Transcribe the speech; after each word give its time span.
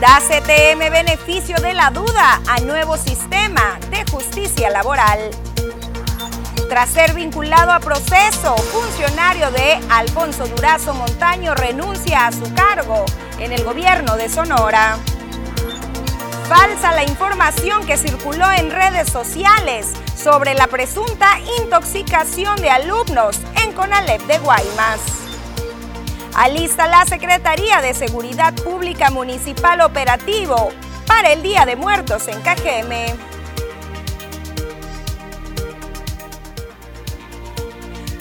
Da 0.00 0.18
CTM 0.18 0.90
beneficio 0.90 1.56
de 1.60 1.74
la 1.74 1.90
duda 1.90 2.40
a 2.48 2.58
nuevo 2.60 2.96
sistema 2.96 3.78
de 3.90 4.02
justicia 4.10 4.70
laboral. 4.70 5.30
Tras 6.70 6.88
ser 6.88 7.12
vinculado 7.12 7.70
a 7.70 7.80
proceso, 7.80 8.56
funcionario 8.56 9.50
de 9.50 9.78
Alfonso 9.90 10.46
Durazo 10.46 10.94
Montaño 10.94 11.54
renuncia 11.54 12.26
a 12.26 12.32
su 12.32 12.50
cargo 12.54 13.04
en 13.38 13.52
el 13.52 13.62
gobierno 13.62 14.16
de 14.16 14.30
Sonora. 14.30 14.96
Falsa 16.48 16.92
la 16.92 17.02
información 17.02 17.84
que 17.84 17.98
circuló 17.98 18.50
en 18.52 18.70
redes 18.70 19.12
sociales 19.12 19.92
sobre 20.16 20.54
la 20.54 20.66
presunta 20.66 21.28
intoxicación 21.60 22.56
de 22.56 22.70
alumnos 22.70 23.38
en 23.62 23.74
Conalep 23.74 24.22
de 24.22 24.38
Guaymas. 24.38 25.19
Alista 26.34 26.86
la 26.86 27.04
Secretaría 27.06 27.80
de 27.80 27.92
Seguridad 27.92 28.54
Pública 28.54 29.10
Municipal 29.10 29.80
Operativo 29.80 30.70
para 31.06 31.32
el 31.32 31.42
Día 31.42 31.66
de 31.66 31.76
Muertos 31.76 32.28
en 32.28 32.40
Cajeme. 32.40 33.14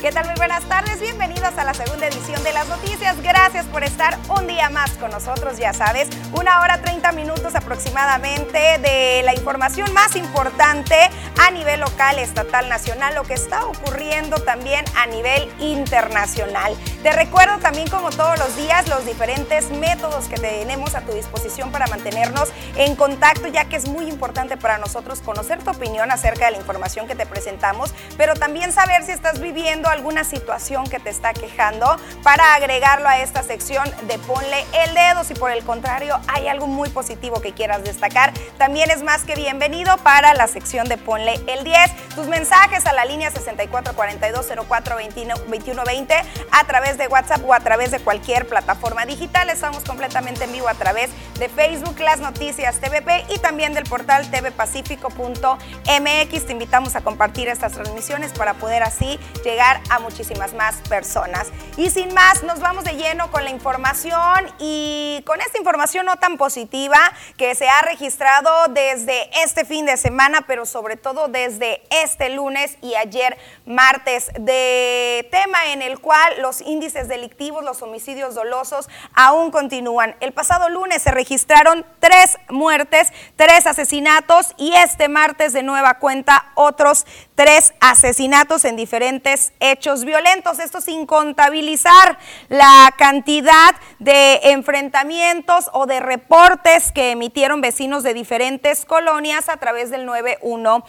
¿Qué 0.02 0.14
tal? 0.14 0.26
Muy 0.28 0.36
buenas 0.38 0.64
tardes, 0.64 1.02
bienvenidos 1.02 1.58
a 1.58 1.66
la 1.66 1.74
segunda 1.74 2.08
edición 2.08 2.42
de 2.42 2.54
las 2.54 2.70
noticias. 2.70 3.22
Gracias 3.22 3.66
por 3.66 3.84
estar 3.84 4.18
un 4.30 4.48
día 4.48 4.70
más 4.70 4.92
con 4.92 5.12
nosotros, 5.12 5.58
ya 5.58 5.74
sabes, 5.74 6.08
una 6.32 6.62
hora 6.62 6.82
30 6.82 7.12
minutos 7.12 7.54
aproximadamente 7.54 8.78
de 8.80 9.22
la 9.26 9.34
información 9.34 9.94
más 9.94 10.16
importante 10.16 10.96
a 11.40 11.52
nivel 11.52 11.80
local, 11.80 12.20
estatal, 12.20 12.68
nacional, 12.68 13.16
lo 13.16 13.24
que 13.24 13.34
está 13.34 13.66
ocurriendo 13.66 14.38
también 14.40 14.84
a 14.96 15.08
nivel 15.08 15.50
internacional. 15.60 16.76
Te 17.02 17.12
recuerdo 17.12 17.60
también 17.60 17.88
como 17.88 18.10
todos 18.10 18.38
los 18.38 18.58
días 18.58 18.90
los 18.90 19.06
diferentes 19.06 19.72
métodos 19.72 20.28
que 20.28 20.36
tenemos 20.36 20.96
a 20.96 21.02
tu 21.02 21.14
disposición 21.14 21.72
para 21.72 21.88
mantenernos 21.88 22.50
en 22.76 22.96
contacto, 22.98 23.48
ya 23.48 23.66
que 23.66 23.78
es 23.78 23.88
muy 23.88 24.10
importante 24.10 24.58
para 24.58 24.78
nosotros 24.78 25.22
conocer 25.22 25.64
tu 25.64 25.72
opinión 25.72 26.12
acerca 26.12 26.46
de 26.46 26.52
la 26.52 26.58
información 26.58 27.08
que 27.08 27.16
te 27.16 27.26
presentamos, 27.26 27.94
pero 28.18 28.34
también 28.34 28.74
saber 28.74 29.04
si 29.06 29.12
estás 29.12 29.40
viviendo 29.40 29.88
alguna 29.88 30.26
situación 30.26 30.90
que 30.90 31.00
te 31.00 31.10
está 31.10 31.34
quejando 31.34 31.96
para 32.22 32.56
agregarlo 32.56 33.08
a 33.08 33.20
esta 33.20 33.44
sección 33.44 33.90
de 34.08 34.20
ponle 34.20 34.66
el 34.74 34.94
dedo. 34.94 35.24
Si 35.24 35.36
por 35.36 35.52
el 35.52 35.64
contrario 35.64 36.20
hay 36.28 36.50
algo 36.50 36.68
muy 36.68 36.90
positivo 36.90 37.42
que 37.42 37.54
quieras 37.54 37.86
destacar, 37.86 38.34
también 38.58 38.92
es 38.92 39.04
más 39.04 39.24
que 39.24 39.36
bienvenido 39.36 39.96
para 40.00 40.34
la 40.34 40.48
sección 40.48 40.90
de 40.90 40.98
ponle 40.98 41.29
el 41.36 41.64
10. 41.64 42.16
Tus 42.16 42.28
mensajes 42.28 42.86
a 42.86 42.94
la 42.94 43.06
línea 43.06 43.32
6442042120 43.32 46.24
a 46.52 46.64
través 46.66 46.98
de 46.98 47.08
WhatsApp 47.08 47.44
o 47.46 47.54
a 47.54 47.60
través 47.60 47.92
de 47.92 48.00
cualquier 48.00 48.48
plataforma 48.48 49.06
digital. 49.06 49.50
Estamos 49.50 49.84
completamente 49.84 50.46
en 50.46 50.52
vivo 50.52 50.68
a 50.68 50.74
través 50.74 51.12
de 51.40 51.50
Facebook, 51.50 52.00
las 52.00 52.20
noticias 52.20 52.80
TVP 52.80 53.26
y 53.30 53.40
también 53.40 53.74
del 53.74 53.86
portal 53.86 54.30
tvpacífico.mx. 54.30 56.46
Te 56.46 56.52
invitamos 56.52 56.96
a 56.96 57.02
compartir 57.02 57.48
estas 57.48 57.74
transmisiones 57.74 58.32
para 58.34 58.54
poder 58.56 58.84
así 58.84 59.20
llegar 59.44 59.82
a 59.90 60.00
muchísimas 60.00 60.54
más 60.54 60.76
personas. 60.88 61.48
Y 61.78 61.90
sin 61.90 62.14
más, 62.14 62.44
nos 62.44 62.60
vamos 62.60 62.84
de 62.84 62.94
lleno 62.94 63.32
con 63.32 63.44
la 63.44 63.50
información 63.50 64.52
y 64.60 65.24
con 65.26 65.42
esta 65.42 65.58
información 65.58 66.06
no 66.06 66.18
tan 66.18 66.38
positiva 66.38 67.00
que 67.38 67.56
se 67.56 67.68
ha 67.68 67.82
registrado 67.82 68.68
desde 68.70 69.30
este 69.44 69.66
fin 69.66 69.86
de 69.86 69.98
semana, 69.98 70.46
pero 70.48 70.66
sobre 70.66 70.98
todo 70.98 71.19
desde 71.28 71.82
este 71.90 72.30
lunes 72.30 72.78
y 72.82 72.96
ayer 72.96 73.38
martes, 73.66 74.32
de 74.40 75.28
tema 75.32 75.74
en 75.74 75.82
el 75.82 76.00
cual 76.00 76.42
los 76.42 76.62
índices 76.62 77.08
delictivos, 77.08 77.64
los 77.64 77.82
homicidios 77.82 78.36
dolosos 78.36 78.90
aún 79.14 79.52
continúan. 79.52 80.16
El 80.20 80.34
pasado 80.34 80.70
lunes 80.70 81.02
se 81.02 81.12
registraron 81.12 81.86
tres 82.00 82.38
muertes, 82.50 83.12
tres 83.36 83.68
asesinatos 83.68 84.54
y 84.58 84.74
este 84.74 85.10
martes 85.10 85.54
de 85.54 85.64
nueva 85.64 85.96
cuenta 85.96 86.52
otros 86.56 87.06
tres 87.36 87.74
asesinatos 87.80 88.66
en 88.66 88.76
diferentes 88.76 89.54
hechos 89.60 90.06
violentos. 90.06 90.60
Esto 90.60 90.82
sin 90.82 91.06
contabilizar 91.06 92.18
la 92.48 92.94
cantidad 92.98 93.76
de 94.00 94.40
enfrentamientos 94.44 95.70
o 95.74 95.86
de 95.86 96.00
reportes 96.00 96.92
que 96.92 97.12
emitieron 97.12 97.62
vecinos 97.62 98.04
de 98.04 98.14
diferentes 98.14 98.86
colonias 98.86 99.50
a 99.50 99.58
través 99.58 99.90
del 99.90 100.06
911. 100.06 100.86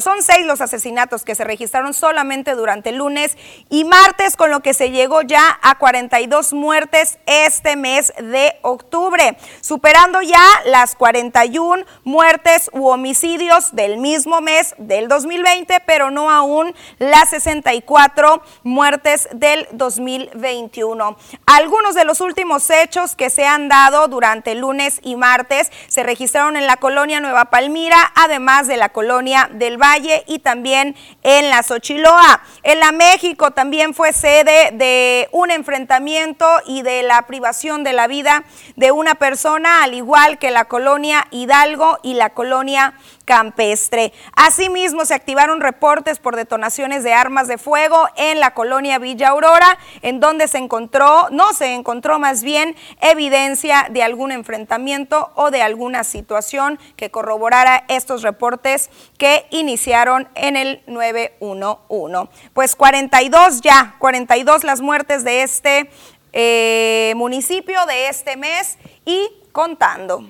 Son 0.00 0.22
seis 0.22 0.44
los 0.46 0.60
asesinatos 0.60 1.24
que 1.24 1.34
se 1.34 1.44
registraron 1.44 1.94
solamente 1.94 2.54
durante 2.54 2.92
lunes 2.92 3.36
y 3.70 3.84
martes, 3.84 4.36
con 4.36 4.50
lo 4.50 4.60
que 4.60 4.74
se 4.74 4.90
llegó 4.90 5.22
ya 5.22 5.58
a 5.62 5.78
42 5.78 6.52
muertes 6.52 7.18
este 7.26 7.76
mes 7.76 8.12
de 8.18 8.58
octubre, 8.62 9.36
superando 9.60 10.20
ya 10.22 10.44
las 10.66 10.94
41 10.94 11.84
muertes 12.04 12.70
u 12.72 12.88
homicidios 12.88 13.74
del 13.74 13.98
mismo 13.98 14.40
mes 14.40 14.74
del 14.78 15.08
2020 15.08 15.54
pero 15.86 16.10
no 16.10 16.30
aún 16.30 16.74
las 16.98 17.30
64 17.30 18.42
muertes 18.62 19.28
del 19.32 19.66
2021. 19.72 21.16
Algunos 21.46 21.94
de 21.94 22.04
los 22.04 22.20
últimos 22.20 22.68
hechos 22.70 23.14
que 23.16 23.30
se 23.30 23.46
han 23.46 23.68
dado 23.68 24.08
durante 24.08 24.54
lunes 24.54 25.00
y 25.02 25.16
martes 25.16 25.70
se 25.88 26.02
registraron 26.02 26.56
en 26.56 26.66
la 26.66 26.76
colonia 26.76 27.20
Nueva 27.20 27.46
Palmira, 27.46 28.12
además 28.14 28.66
de 28.66 28.76
la 28.76 28.90
colonia 28.90 29.43
del 29.52 29.76
Valle 29.76 30.24
y 30.26 30.38
también 30.38 30.96
en 31.22 31.50
la 31.50 31.62
Xochiloa. 31.62 32.42
En 32.62 32.80
la 32.80 32.92
México 32.92 33.50
también 33.50 33.94
fue 33.94 34.12
sede 34.12 34.70
de 34.72 35.28
un 35.32 35.50
enfrentamiento 35.50 36.46
y 36.66 36.82
de 36.82 37.02
la 37.02 37.22
privación 37.22 37.84
de 37.84 37.92
la 37.92 38.06
vida 38.06 38.44
de 38.76 38.90
una 38.90 39.14
persona, 39.14 39.82
al 39.82 39.94
igual 39.94 40.38
que 40.38 40.50
la 40.50 40.66
colonia 40.66 41.26
Hidalgo 41.30 41.98
y 42.02 42.14
la 42.14 42.30
colonia 42.30 42.94
campestre. 43.24 44.12
Asimismo, 44.34 45.04
se 45.04 45.14
activaron 45.14 45.60
reportes 45.60 46.18
por 46.18 46.36
detonaciones 46.36 47.04
de 47.04 47.12
armas 47.12 47.48
de 47.48 47.58
fuego 47.58 48.08
en 48.16 48.40
la 48.40 48.52
colonia 48.54 48.98
Villa 48.98 49.30
Aurora, 49.30 49.78
en 50.02 50.20
donde 50.20 50.48
se 50.48 50.58
encontró, 50.58 51.28
no 51.30 51.52
se 51.52 51.74
encontró 51.74 52.18
más 52.18 52.42
bien 52.42 52.76
evidencia 53.00 53.88
de 53.90 54.02
algún 54.02 54.32
enfrentamiento 54.32 55.30
o 55.34 55.50
de 55.50 55.62
alguna 55.62 56.04
situación 56.04 56.78
que 56.96 57.10
corroborara 57.10 57.84
estos 57.88 58.22
reportes 58.22 58.90
que 59.18 59.46
iniciaron 59.50 60.28
en 60.34 60.56
el 60.56 60.82
911. 60.86 62.30
Pues 62.52 62.76
42 62.76 63.60
ya, 63.60 63.96
42 63.98 64.64
las 64.64 64.80
muertes 64.80 65.24
de 65.24 65.42
este 65.42 65.90
eh, 66.32 67.12
municipio 67.16 67.86
de 67.86 68.08
este 68.08 68.36
mes 68.36 68.76
y 69.04 69.30
contando. 69.52 70.24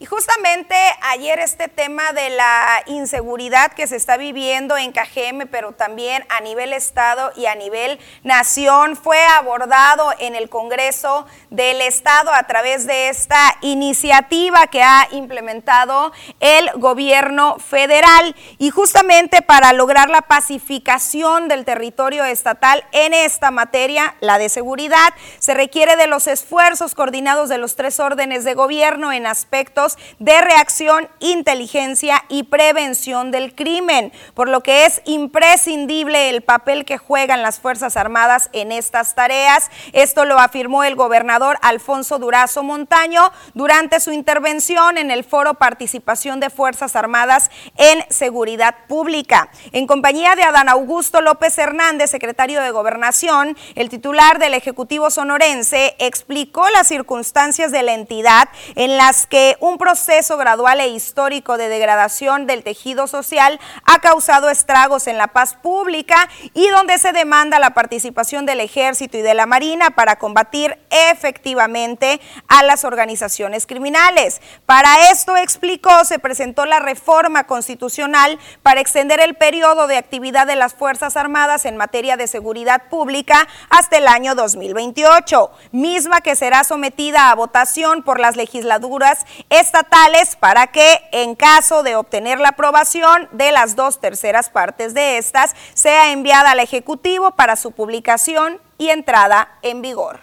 Y 0.00 0.06
justamente 0.06 0.76
ayer 1.00 1.40
este 1.40 1.66
tema 1.66 2.12
de 2.12 2.30
la 2.30 2.84
inseguridad 2.86 3.72
que 3.72 3.88
se 3.88 3.96
está 3.96 4.16
viviendo 4.16 4.76
en 4.76 4.92
Cajeme, 4.92 5.46
pero 5.46 5.72
también 5.72 6.24
a 6.28 6.40
nivel 6.40 6.72
Estado 6.72 7.32
y 7.34 7.46
a 7.46 7.56
nivel 7.56 7.98
nación, 8.22 8.94
fue 8.94 9.20
abordado 9.24 10.14
en 10.20 10.36
el 10.36 10.48
Congreso 10.48 11.26
del 11.50 11.80
Estado 11.80 12.32
a 12.32 12.44
través 12.44 12.86
de 12.86 13.08
esta 13.08 13.56
iniciativa 13.60 14.68
que 14.68 14.84
ha 14.84 15.08
implementado 15.10 16.12
el 16.38 16.70
gobierno 16.76 17.58
federal. 17.58 18.36
Y 18.58 18.70
justamente 18.70 19.42
para 19.42 19.72
lograr 19.72 20.10
la 20.10 20.22
pacificación 20.22 21.48
del 21.48 21.64
territorio 21.64 22.24
estatal 22.24 22.84
en 22.92 23.14
esta 23.14 23.50
materia, 23.50 24.14
la 24.20 24.38
de 24.38 24.48
seguridad, 24.48 25.12
se 25.40 25.54
requiere 25.54 25.96
de 25.96 26.06
los 26.06 26.28
esfuerzos 26.28 26.94
coordinados 26.94 27.48
de 27.48 27.58
los 27.58 27.74
tres 27.74 27.98
órdenes 27.98 28.44
de 28.44 28.54
gobierno 28.54 29.12
en 29.12 29.26
aspectos 29.26 29.87
de 30.18 30.40
reacción, 30.40 31.08
inteligencia 31.20 32.24
y 32.28 32.42
prevención 32.42 33.30
del 33.30 33.54
crimen, 33.54 34.12
por 34.34 34.48
lo 34.48 34.62
que 34.62 34.84
es 34.84 35.00
imprescindible 35.04 36.28
el 36.30 36.42
papel 36.42 36.84
que 36.84 36.98
juegan 36.98 37.42
las 37.42 37.60
Fuerzas 37.60 37.96
Armadas 37.96 38.50
en 38.52 38.72
estas 38.72 39.14
tareas. 39.14 39.70
Esto 39.92 40.24
lo 40.24 40.38
afirmó 40.38 40.84
el 40.84 40.96
gobernador 40.96 41.58
Alfonso 41.62 42.18
Durazo 42.18 42.62
Montaño 42.62 43.32
durante 43.54 44.00
su 44.00 44.12
intervención 44.12 44.98
en 44.98 45.10
el 45.10 45.24
foro 45.24 45.54
Participación 45.54 46.40
de 46.40 46.50
Fuerzas 46.50 46.96
Armadas 46.96 47.50
en 47.76 48.04
Seguridad 48.10 48.74
Pública. 48.88 49.50
En 49.72 49.86
compañía 49.86 50.34
de 50.36 50.42
Adán 50.42 50.68
Augusto 50.68 51.20
López 51.20 51.56
Hernández, 51.58 52.10
secretario 52.10 52.60
de 52.60 52.70
Gobernación, 52.70 53.56
el 53.74 53.88
titular 53.88 54.38
del 54.38 54.54
Ejecutivo 54.54 55.10
sonorense 55.10 55.96
explicó 55.98 56.68
las 56.70 56.88
circunstancias 56.88 57.72
de 57.72 57.82
la 57.82 57.94
entidad 57.94 58.48
en 58.74 58.96
las 58.96 59.26
que 59.26 59.56
un 59.60 59.77
proceso 59.78 60.36
gradual 60.36 60.80
e 60.80 60.88
histórico 60.88 61.56
de 61.56 61.68
degradación 61.68 62.46
del 62.46 62.62
tejido 62.62 63.06
social 63.06 63.58
ha 63.84 64.00
causado 64.00 64.50
estragos 64.50 65.06
en 65.06 65.16
la 65.16 65.28
paz 65.28 65.54
pública 65.54 66.28
y 66.54 66.68
donde 66.68 66.98
se 66.98 67.12
demanda 67.12 67.58
la 67.58 67.74
participación 67.74 68.44
del 68.44 68.60
ejército 68.60 69.16
y 69.16 69.22
de 69.22 69.34
la 69.34 69.46
marina 69.46 69.90
para 69.90 70.16
combatir 70.16 70.78
efectivamente 70.90 72.20
a 72.48 72.62
las 72.62 72.84
organizaciones 72.84 73.66
criminales. 73.66 74.40
Para 74.66 75.10
esto, 75.10 75.36
explicó, 75.36 76.04
se 76.04 76.18
presentó 76.18 76.66
la 76.66 76.80
reforma 76.80 77.44
constitucional 77.44 78.38
para 78.62 78.80
extender 78.80 79.20
el 79.20 79.34
periodo 79.34 79.86
de 79.86 79.96
actividad 79.96 80.46
de 80.46 80.56
las 80.56 80.74
Fuerzas 80.74 81.16
Armadas 81.16 81.64
en 81.64 81.76
materia 81.76 82.16
de 82.16 82.26
seguridad 82.26 82.82
pública 82.90 83.46
hasta 83.70 83.98
el 83.98 84.08
año 84.08 84.34
2028, 84.34 85.50
misma 85.72 86.20
que 86.20 86.36
será 86.36 86.64
sometida 86.64 87.30
a 87.30 87.34
votación 87.34 88.02
por 88.02 88.20
las 88.20 88.36
legislaturas 88.36 89.24
estatales 89.68 90.36
para 90.40 90.68
que, 90.68 90.94
en 91.12 91.34
caso 91.34 91.82
de 91.82 91.94
obtener 91.94 92.40
la 92.40 92.50
aprobación 92.50 93.28
de 93.32 93.52
las 93.52 93.76
dos 93.76 94.00
terceras 94.00 94.48
partes 94.48 94.94
de 94.94 95.18
estas, 95.18 95.54
sea 95.74 96.10
enviada 96.12 96.52
al 96.52 96.60
Ejecutivo 96.60 97.32
para 97.32 97.54
su 97.56 97.72
publicación 97.72 98.58
y 98.78 98.88
entrada 98.88 99.58
en 99.62 99.82
vigor. 99.82 100.20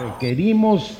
Requerimos 0.00 0.98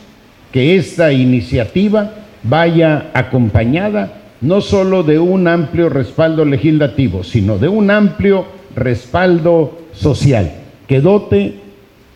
que 0.52 0.76
esta 0.76 1.10
iniciativa 1.10 2.12
vaya 2.44 3.10
acompañada 3.14 4.22
no 4.40 4.60
solo 4.60 5.02
de 5.02 5.18
un 5.18 5.48
amplio 5.48 5.88
respaldo 5.88 6.44
legislativo, 6.44 7.24
sino 7.24 7.58
de 7.58 7.68
un 7.68 7.90
amplio 7.90 8.46
respaldo 8.76 9.76
social 9.92 10.52
que 10.86 11.00
dote 11.00 11.60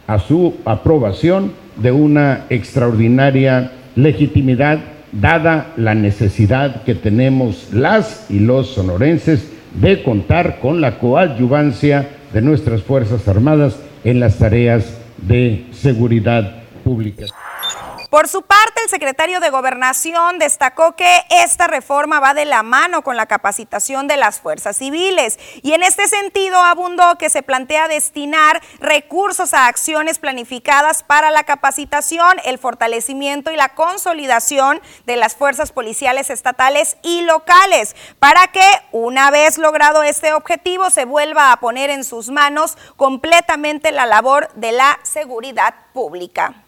a 0.06 0.20
su 0.20 0.54
aprobación 0.64 1.54
de 1.76 1.90
una 1.90 2.46
extraordinaria 2.50 3.72
legitimidad 4.02 4.78
dada 5.12 5.72
la 5.76 5.94
necesidad 5.94 6.82
que 6.84 6.94
tenemos 6.94 7.68
las 7.72 8.30
y 8.30 8.38
los 8.38 8.68
sonorenses 8.68 9.50
de 9.80 10.02
contar 10.02 10.58
con 10.60 10.80
la 10.80 10.98
coadyuvancia 10.98 12.08
de 12.32 12.42
nuestras 12.42 12.82
Fuerzas 12.82 13.26
Armadas 13.28 13.78
en 14.04 14.20
las 14.20 14.38
tareas 14.38 14.98
de 15.18 15.66
seguridad 15.72 16.62
pública. 16.84 17.26
Por 18.10 18.26
su 18.26 18.42
parte, 18.42 18.82
el 18.82 18.90
secretario 18.90 19.38
de 19.38 19.50
Gobernación 19.50 20.40
destacó 20.40 20.96
que 20.96 21.22
esta 21.30 21.68
reforma 21.68 22.18
va 22.18 22.34
de 22.34 22.44
la 22.44 22.64
mano 22.64 23.02
con 23.02 23.16
la 23.16 23.26
capacitación 23.26 24.08
de 24.08 24.16
las 24.16 24.40
fuerzas 24.40 24.78
civiles 24.78 25.38
y 25.62 25.74
en 25.74 25.84
este 25.84 26.08
sentido 26.08 26.60
abundó 26.60 27.18
que 27.18 27.30
se 27.30 27.44
plantea 27.44 27.86
destinar 27.86 28.60
recursos 28.80 29.54
a 29.54 29.68
acciones 29.68 30.18
planificadas 30.18 31.04
para 31.04 31.30
la 31.30 31.44
capacitación, 31.44 32.38
el 32.44 32.58
fortalecimiento 32.58 33.52
y 33.52 33.56
la 33.56 33.76
consolidación 33.76 34.82
de 35.06 35.14
las 35.14 35.36
fuerzas 35.36 35.70
policiales 35.70 36.30
estatales 36.30 36.96
y 37.04 37.22
locales 37.22 37.94
para 38.18 38.48
que 38.48 38.68
una 38.90 39.30
vez 39.30 39.56
logrado 39.56 40.02
este 40.02 40.32
objetivo 40.32 40.90
se 40.90 41.04
vuelva 41.04 41.52
a 41.52 41.60
poner 41.60 41.90
en 41.90 42.02
sus 42.02 42.28
manos 42.30 42.76
completamente 42.96 43.92
la 43.92 44.06
labor 44.06 44.52
de 44.54 44.72
la 44.72 44.98
seguridad 45.04 45.76
pública. 45.92 46.64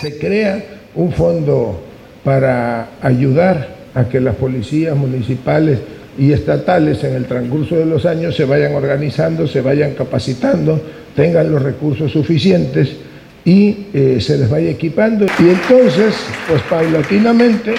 Se 0.00 0.18
crea 0.18 0.64
un 0.94 1.12
fondo 1.12 1.80
para 2.24 2.88
ayudar 3.02 3.68
a 3.94 4.04
que 4.08 4.20
las 4.20 4.36
policías 4.36 4.96
municipales 4.96 5.78
y 6.18 6.32
estatales 6.32 7.02
en 7.04 7.14
el 7.14 7.26
transcurso 7.26 7.76
de 7.76 7.86
los 7.86 8.04
años 8.04 8.36
se 8.36 8.44
vayan 8.44 8.74
organizando, 8.74 9.46
se 9.46 9.60
vayan 9.60 9.94
capacitando, 9.94 10.80
tengan 11.14 11.50
los 11.50 11.62
recursos 11.62 12.12
suficientes 12.12 12.96
y 13.44 13.86
eh, 13.94 14.18
se 14.20 14.36
les 14.36 14.50
vaya 14.50 14.70
equipando. 14.70 15.26
Y 15.38 15.48
entonces, 15.48 16.14
pues 16.48 16.62
paulatinamente 16.62 17.74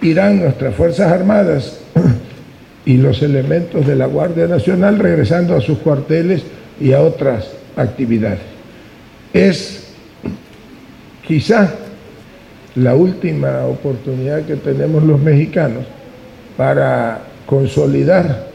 irán 0.00 0.40
nuestras 0.40 0.74
Fuerzas 0.74 1.12
Armadas 1.12 1.78
y 2.86 2.96
los 2.96 3.22
elementos 3.22 3.86
de 3.86 3.96
la 3.96 4.06
Guardia 4.06 4.46
Nacional 4.46 4.98
regresando 4.98 5.54
a 5.54 5.60
sus 5.60 5.78
cuarteles 5.78 6.42
y 6.80 6.92
a 6.92 7.00
otras 7.02 7.48
actividades. 7.76 8.40
Es 9.32 9.81
quizá 11.26 11.74
la 12.74 12.94
última 12.94 13.64
oportunidad 13.66 14.44
que 14.44 14.56
tenemos 14.56 15.02
los 15.02 15.20
mexicanos 15.20 15.84
para 16.56 17.22
consolidar 17.46 18.46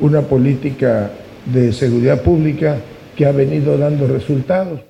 una 0.00 0.22
política 0.22 1.10
de 1.46 1.72
seguridad 1.72 2.22
pública 2.22 2.76
que 3.16 3.26
ha 3.26 3.32
venido 3.32 3.78
dando 3.78 4.06
resultados. 4.06 4.80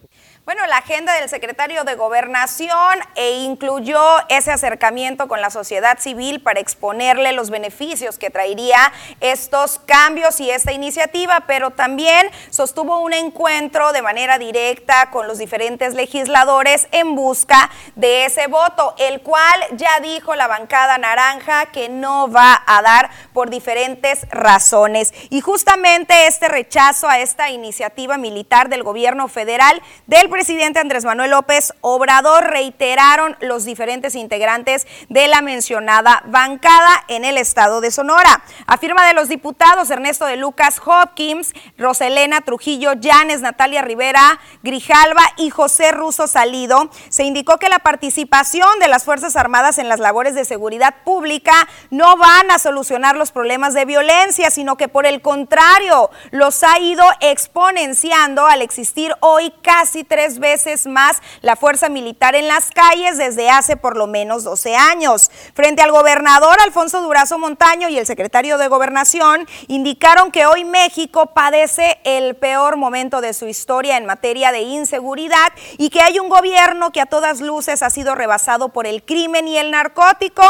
Bueno, 0.44 0.63
la 0.74 0.78
agenda 0.78 1.14
del 1.14 1.28
secretario 1.28 1.84
de 1.84 1.94
Gobernación 1.94 2.98
e 3.14 3.44
incluyó 3.44 4.02
ese 4.28 4.50
acercamiento 4.50 5.28
con 5.28 5.40
la 5.40 5.50
sociedad 5.50 6.00
civil 6.00 6.42
para 6.42 6.58
exponerle 6.58 7.30
los 7.30 7.50
beneficios 7.50 8.18
que 8.18 8.28
traería 8.28 8.92
estos 9.20 9.78
cambios 9.86 10.40
y 10.40 10.50
esta 10.50 10.72
iniciativa, 10.72 11.44
pero 11.46 11.70
también 11.70 12.28
sostuvo 12.50 12.98
un 12.98 13.12
encuentro 13.12 13.92
de 13.92 14.02
manera 14.02 14.36
directa 14.36 15.12
con 15.12 15.28
los 15.28 15.38
diferentes 15.38 15.94
legisladores 15.94 16.88
en 16.90 17.14
busca 17.14 17.70
de 17.94 18.24
ese 18.24 18.48
voto, 18.48 18.96
el 18.98 19.20
cual 19.20 19.60
ya 19.76 20.00
dijo 20.00 20.34
la 20.34 20.48
bancada 20.48 20.98
naranja 20.98 21.66
que 21.66 21.88
no 21.88 22.28
va 22.28 22.60
a 22.66 22.82
dar 22.82 23.10
por 23.32 23.48
diferentes 23.48 24.26
razones. 24.28 25.14
Y 25.30 25.40
justamente 25.40 26.26
este 26.26 26.48
rechazo 26.48 27.08
a 27.08 27.20
esta 27.20 27.50
iniciativa 27.50 28.18
militar 28.18 28.68
del 28.68 28.82
gobierno 28.82 29.28
federal 29.28 29.80
del 30.08 30.28
presidente 30.28 30.63
Andrés 30.64 31.04
Manuel 31.04 31.32
López 31.32 31.74
Obrador 31.82 32.44
reiteraron 32.44 33.36
los 33.40 33.66
diferentes 33.66 34.14
integrantes 34.14 34.86
de 35.10 35.28
la 35.28 35.42
mencionada 35.42 36.22
bancada 36.24 37.04
en 37.08 37.26
el 37.26 37.36
estado 37.36 37.82
de 37.82 37.90
Sonora. 37.90 38.42
A 38.66 38.78
firma 38.78 39.06
de 39.06 39.12
los 39.12 39.28
diputados 39.28 39.90
Ernesto 39.90 40.24
de 40.24 40.38
Lucas 40.38 40.80
Hopkins, 40.84 41.52
Roselena 41.76 42.40
Trujillo 42.40 42.94
Llanes, 42.94 43.42
Natalia 43.42 43.82
Rivera 43.82 44.40
Grijalva 44.62 45.22
y 45.36 45.50
José 45.50 45.92
Russo 45.92 46.26
Salido, 46.26 46.88
se 47.10 47.24
indicó 47.24 47.58
que 47.58 47.68
la 47.68 47.80
participación 47.80 48.78
de 48.80 48.88
las 48.88 49.04
Fuerzas 49.04 49.36
Armadas 49.36 49.76
en 49.76 49.90
las 49.90 50.00
labores 50.00 50.34
de 50.34 50.46
seguridad 50.46 50.94
pública 51.04 51.52
no 51.90 52.16
van 52.16 52.50
a 52.50 52.58
solucionar 52.58 53.16
los 53.16 53.32
problemas 53.32 53.74
de 53.74 53.84
violencia, 53.84 54.50
sino 54.50 54.78
que 54.78 54.88
por 54.88 55.04
el 55.04 55.20
contrario, 55.20 56.10
los 56.30 56.64
ha 56.64 56.78
ido 56.78 57.04
exponenciando 57.20 58.46
al 58.46 58.62
existir 58.62 59.14
hoy 59.20 59.52
casi 59.62 60.04
tres 60.04 60.38
veces 60.38 60.53
más 60.86 61.20
la 61.42 61.56
fuerza 61.56 61.88
militar 61.88 62.34
en 62.34 62.48
las 62.48 62.70
calles 62.70 63.18
desde 63.18 63.50
hace 63.50 63.76
por 63.76 63.96
lo 63.96 64.06
menos 64.06 64.44
12 64.44 64.76
años. 64.76 65.30
Frente 65.54 65.82
al 65.82 65.90
gobernador 65.90 66.56
Alfonso 66.60 67.02
Durazo 67.02 67.38
Montaño 67.38 67.88
y 67.88 67.98
el 67.98 68.06
secretario 68.06 68.58
de 68.58 68.68
Gobernación 68.68 69.46
indicaron 69.66 70.30
que 70.30 70.46
hoy 70.46 70.64
México 70.64 71.26
padece 71.34 71.98
el 72.04 72.36
peor 72.36 72.76
momento 72.76 73.20
de 73.20 73.34
su 73.34 73.46
historia 73.46 73.96
en 73.96 74.06
materia 74.06 74.52
de 74.52 74.60
inseguridad 74.60 75.52
y 75.78 75.90
que 75.90 76.00
hay 76.00 76.18
un 76.18 76.28
gobierno 76.28 76.92
que 76.92 77.00
a 77.00 77.06
todas 77.06 77.40
luces 77.40 77.82
ha 77.82 77.90
sido 77.90 78.14
rebasado 78.14 78.68
por 78.68 78.86
el 78.86 79.02
crimen 79.02 79.48
y 79.48 79.58
el 79.58 79.70
narcótico, 79.70 80.44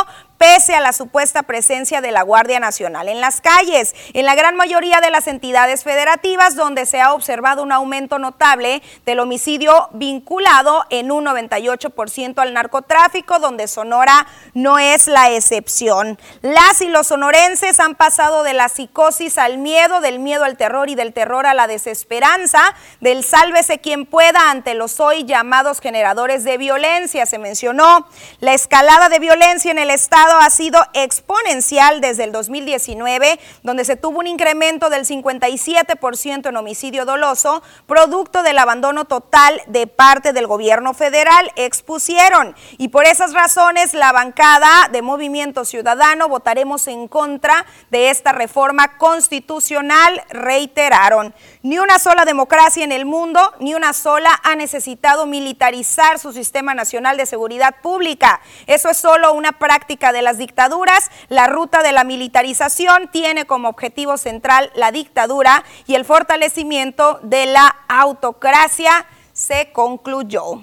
pese 0.44 0.74
a 0.74 0.80
la 0.82 0.92
supuesta 0.92 1.42
presencia 1.44 2.02
de 2.02 2.10
la 2.10 2.20
Guardia 2.20 2.60
Nacional 2.60 3.08
en 3.08 3.22
las 3.22 3.40
calles. 3.40 3.94
En 4.12 4.26
la 4.26 4.34
gran 4.34 4.56
mayoría 4.56 5.00
de 5.00 5.08
las 5.08 5.26
entidades 5.26 5.84
federativas 5.84 6.54
donde 6.54 6.84
se 6.84 7.00
ha 7.00 7.14
observado 7.14 7.62
un 7.62 7.72
aumento 7.72 8.18
notable 8.18 8.82
del 9.06 9.20
homicidio 9.20 9.88
vinculado 9.92 10.84
en 10.90 11.10
un 11.10 11.24
98% 11.24 12.38
al 12.40 12.52
narcotráfico, 12.52 13.38
donde 13.38 13.68
Sonora 13.68 14.26
no 14.52 14.78
es 14.78 15.06
la 15.06 15.30
excepción. 15.30 16.18
Las 16.42 16.82
y 16.82 16.88
los 16.88 17.06
sonorenses 17.06 17.80
han 17.80 17.94
pasado 17.94 18.42
de 18.42 18.52
la 18.52 18.68
psicosis 18.68 19.38
al 19.38 19.56
miedo, 19.56 20.02
del 20.02 20.18
miedo 20.18 20.44
al 20.44 20.58
terror 20.58 20.90
y 20.90 20.94
del 20.94 21.14
terror 21.14 21.46
a 21.46 21.54
la 21.54 21.68
desesperanza, 21.68 22.60
del 23.00 23.24
sálvese 23.24 23.78
quien 23.78 24.04
pueda 24.04 24.50
ante 24.50 24.74
los 24.74 25.00
hoy 25.00 25.24
llamados 25.24 25.80
generadores 25.80 26.44
de 26.44 26.58
violencia, 26.58 27.24
se 27.24 27.38
mencionó. 27.38 28.06
La 28.40 28.52
escalada 28.52 29.08
de 29.08 29.20
violencia 29.20 29.70
en 29.70 29.78
el 29.78 29.88
Estado 29.88 30.33
ha 30.38 30.50
sido 30.50 30.78
exponencial 30.92 32.00
desde 32.00 32.24
el 32.24 32.32
2019, 32.32 33.38
donde 33.62 33.84
se 33.84 33.96
tuvo 33.96 34.20
un 34.20 34.26
incremento 34.26 34.90
del 34.90 35.04
57% 35.04 36.48
en 36.48 36.56
homicidio 36.56 37.04
doloso, 37.04 37.62
producto 37.86 38.42
del 38.42 38.58
abandono 38.58 39.04
total 39.04 39.60
de 39.66 39.86
parte 39.86 40.32
del 40.32 40.46
gobierno 40.46 40.94
federal, 40.94 41.50
expusieron. 41.56 42.54
Y 42.78 42.88
por 42.88 43.04
esas 43.06 43.32
razones, 43.32 43.94
la 43.94 44.12
bancada 44.12 44.88
de 44.90 45.02
Movimiento 45.02 45.64
Ciudadano 45.64 46.28
votaremos 46.28 46.86
en 46.88 47.08
contra 47.08 47.66
de 47.90 48.10
esta 48.10 48.32
reforma 48.32 48.96
constitucional, 48.98 50.22
reiteraron. 50.30 51.34
Ni 51.64 51.78
una 51.78 51.98
sola 51.98 52.26
democracia 52.26 52.84
en 52.84 52.92
el 52.92 53.06
mundo, 53.06 53.40
ni 53.58 53.74
una 53.74 53.94
sola 53.94 54.38
ha 54.42 54.54
necesitado 54.54 55.24
militarizar 55.24 56.18
su 56.18 56.30
sistema 56.34 56.74
nacional 56.74 57.16
de 57.16 57.24
seguridad 57.24 57.76
pública. 57.80 58.42
Eso 58.66 58.90
es 58.90 58.98
solo 58.98 59.32
una 59.32 59.52
práctica 59.52 60.12
de 60.12 60.20
las 60.20 60.36
dictaduras, 60.36 61.10
la 61.30 61.46
ruta 61.46 61.82
de 61.82 61.92
la 61.92 62.04
militarización 62.04 63.08
tiene 63.10 63.46
como 63.46 63.70
objetivo 63.70 64.18
central 64.18 64.70
la 64.74 64.92
dictadura 64.92 65.64
y 65.86 65.94
el 65.94 66.04
fortalecimiento 66.04 67.18
de 67.22 67.46
la 67.46 67.74
autocracia 67.88 69.06
se 69.32 69.72
concluyó. 69.72 70.60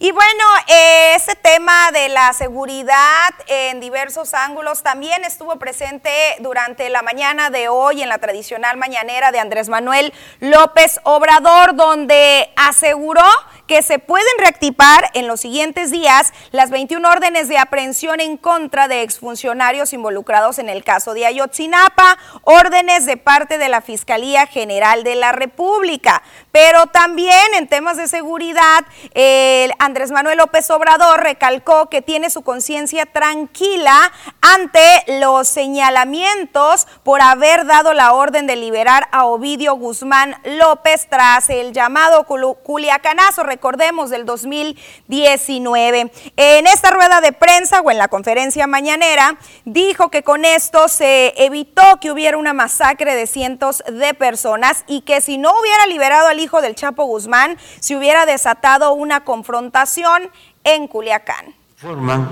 Y 0.00 0.12
bueno, 0.12 0.44
eh, 0.68 1.14
ese 1.16 1.34
tema 1.34 1.90
de 1.90 2.08
la 2.08 2.32
seguridad 2.32 3.34
en 3.48 3.80
diversos 3.80 4.32
ángulos 4.32 4.84
también 4.84 5.24
estuvo 5.24 5.58
presente 5.58 6.10
durante 6.38 6.88
la 6.88 7.02
mañana 7.02 7.50
de 7.50 7.68
hoy 7.68 8.00
en 8.02 8.08
la 8.08 8.18
tradicional 8.18 8.76
mañanera 8.76 9.32
de 9.32 9.40
Andrés 9.40 9.68
Manuel 9.68 10.12
López 10.38 11.00
Obrador, 11.02 11.74
donde 11.74 12.48
aseguró 12.54 13.24
que 13.68 13.82
se 13.82 13.98
pueden 13.98 14.26
reactivar 14.38 15.10
en 15.12 15.28
los 15.28 15.40
siguientes 15.40 15.90
días 15.90 16.32
las 16.50 16.70
21 16.70 17.06
órdenes 17.08 17.48
de 17.48 17.58
aprehensión 17.58 18.18
en 18.18 18.38
contra 18.38 18.88
de 18.88 19.02
exfuncionarios 19.02 19.92
involucrados 19.92 20.58
en 20.58 20.70
el 20.70 20.82
caso 20.82 21.12
de 21.12 21.26
Ayotzinapa, 21.26 22.18
órdenes 22.42 23.04
de 23.04 23.18
parte 23.18 23.58
de 23.58 23.68
la 23.68 23.82
Fiscalía 23.82 24.46
General 24.46 25.04
de 25.04 25.14
la 25.14 25.32
República. 25.32 26.22
Pero 26.50 26.86
también 26.86 27.54
en 27.56 27.68
temas 27.68 27.98
de 27.98 28.08
seguridad, 28.08 28.84
el 29.12 29.72
Andrés 29.78 30.10
Manuel 30.10 30.38
López 30.38 30.68
Obrador 30.70 31.20
recalcó 31.20 31.90
que 31.90 32.00
tiene 32.00 32.30
su 32.30 32.42
conciencia 32.42 33.04
tranquila 33.04 34.12
ante 34.40 34.80
los 35.20 35.46
señalamientos 35.46 36.86
por 37.02 37.20
haber 37.20 37.66
dado 37.66 37.92
la 37.92 38.14
orden 38.14 38.46
de 38.46 38.56
liberar 38.56 39.08
a 39.12 39.26
Ovidio 39.26 39.74
Guzmán 39.74 40.36
López 40.44 41.06
tras 41.10 41.50
el 41.50 41.74
llamado 41.74 42.24
Culiacanazo 42.24 43.42
recordemos, 43.58 44.08
del 44.10 44.24
2019. 44.24 46.12
En 46.36 46.66
esta 46.68 46.90
rueda 46.90 47.20
de 47.20 47.32
prensa 47.32 47.80
o 47.80 47.90
en 47.90 47.98
la 47.98 48.06
conferencia 48.06 48.68
mañanera, 48.68 49.36
dijo 49.64 50.10
que 50.10 50.22
con 50.22 50.44
esto 50.44 50.86
se 50.86 51.34
evitó 51.36 51.82
que 52.00 52.12
hubiera 52.12 52.38
una 52.38 52.52
masacre 52.52 53.16
de 53.16 53.26
cientos 53.26 53.82
de 53.90 54.14
personas 54.14 54.84
y 54.86 55.00
que 55.00 55.20
si 55.20 55.38
no 55.38 55.50
hubiera 55.60 55.86
liberado 55.88 56.28
al 56.28 56.38
hijo 56.38 56.62
del 56.62 56.76
Chapo 56.76 57.04
Guzmán, 57.06 57.58
se 57.80 57.96
hubiera 57.96 58.26
desatado 58.26 58.92
una 58.92 59.24
confrontación 59.24 60.30
en 60.62 60.86
Culiacán. 60.86 61.52
Forman 61.78 62.28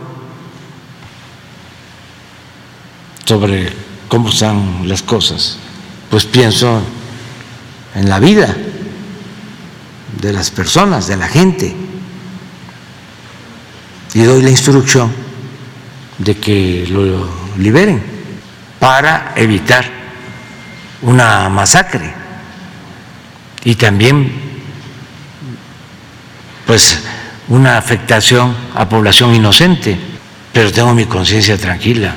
sobre 3.25 3.73
cómo 4.07 4.29
están 4.29 4.89
las 4.89 5.03
cosas, 5.03 5.59
pues 6.09 6.25
pienso 6.25 6.81
en 7.97 8.09
la 8.09 8.21
vida 8.21 8.55
de 10.21 10.33
las 10.33 10.51
personas, 10.51 11.07
de 11.07 11.17
la 11.17 11.29
gente. 11.29 11.75
Y 14.15 14.23
doy 14.23 14.43
la 14.43 14.51
instrucción 14.51 15.13
de 16.19 16.37
que 16.37 16.87
lo 16.89 17.29
liberen 17.59 18.03
para 18.79 19.33
evitar 19.37 19.85
una 21.03 21.49
masacre 21.49 22.15
y 23.65 23.75
también 23.75 24.33
pues 26.67 26.99
una 27.49 27.79
afectación 27.79 28.57
a 28.75 28.89
población 28.89 29.35
inocente, 29.35 29.97
pero 30.53 30.73
tengo 30.73 30.95
mi 30.95 31.05
conciencia 31.07 31.57
tranquila. 31.57 32.15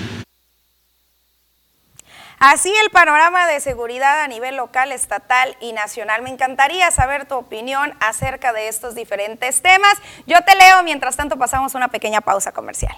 Así 2.40 2.74
el 2.84 2.90
panorama 2.90 3.48
de 3.48 3.60
seguridad 3.60 4.22
a 4.22 4.28
nivel 4.30 4.56
local, 4.56 4.94
estatal 4.94 5.58
y 5.60 5.74
nacional. 5.74 6.22
Me 6.22 6.30
encantaría 6.30 6.90
saber 6.90 7.26
tu 7.26 7.36
opinión 7.36 7.94
acerca 8.00 8.54
de 8.54 8.70
estos 8.70 8.96
diferentes 8.96 9.62
temas. 9.62 9.98
Yo 10.26 10.38
te 10.46 10.56
leo, 10.56 10.82
mientras 10.84 11.18
tanto 11.18 11.38
pasamos 11.38 11.76
una 11.76 11.90
pequeña 11.90 12.22
pausa 12.22 12.54
comercial. 12.54 12.96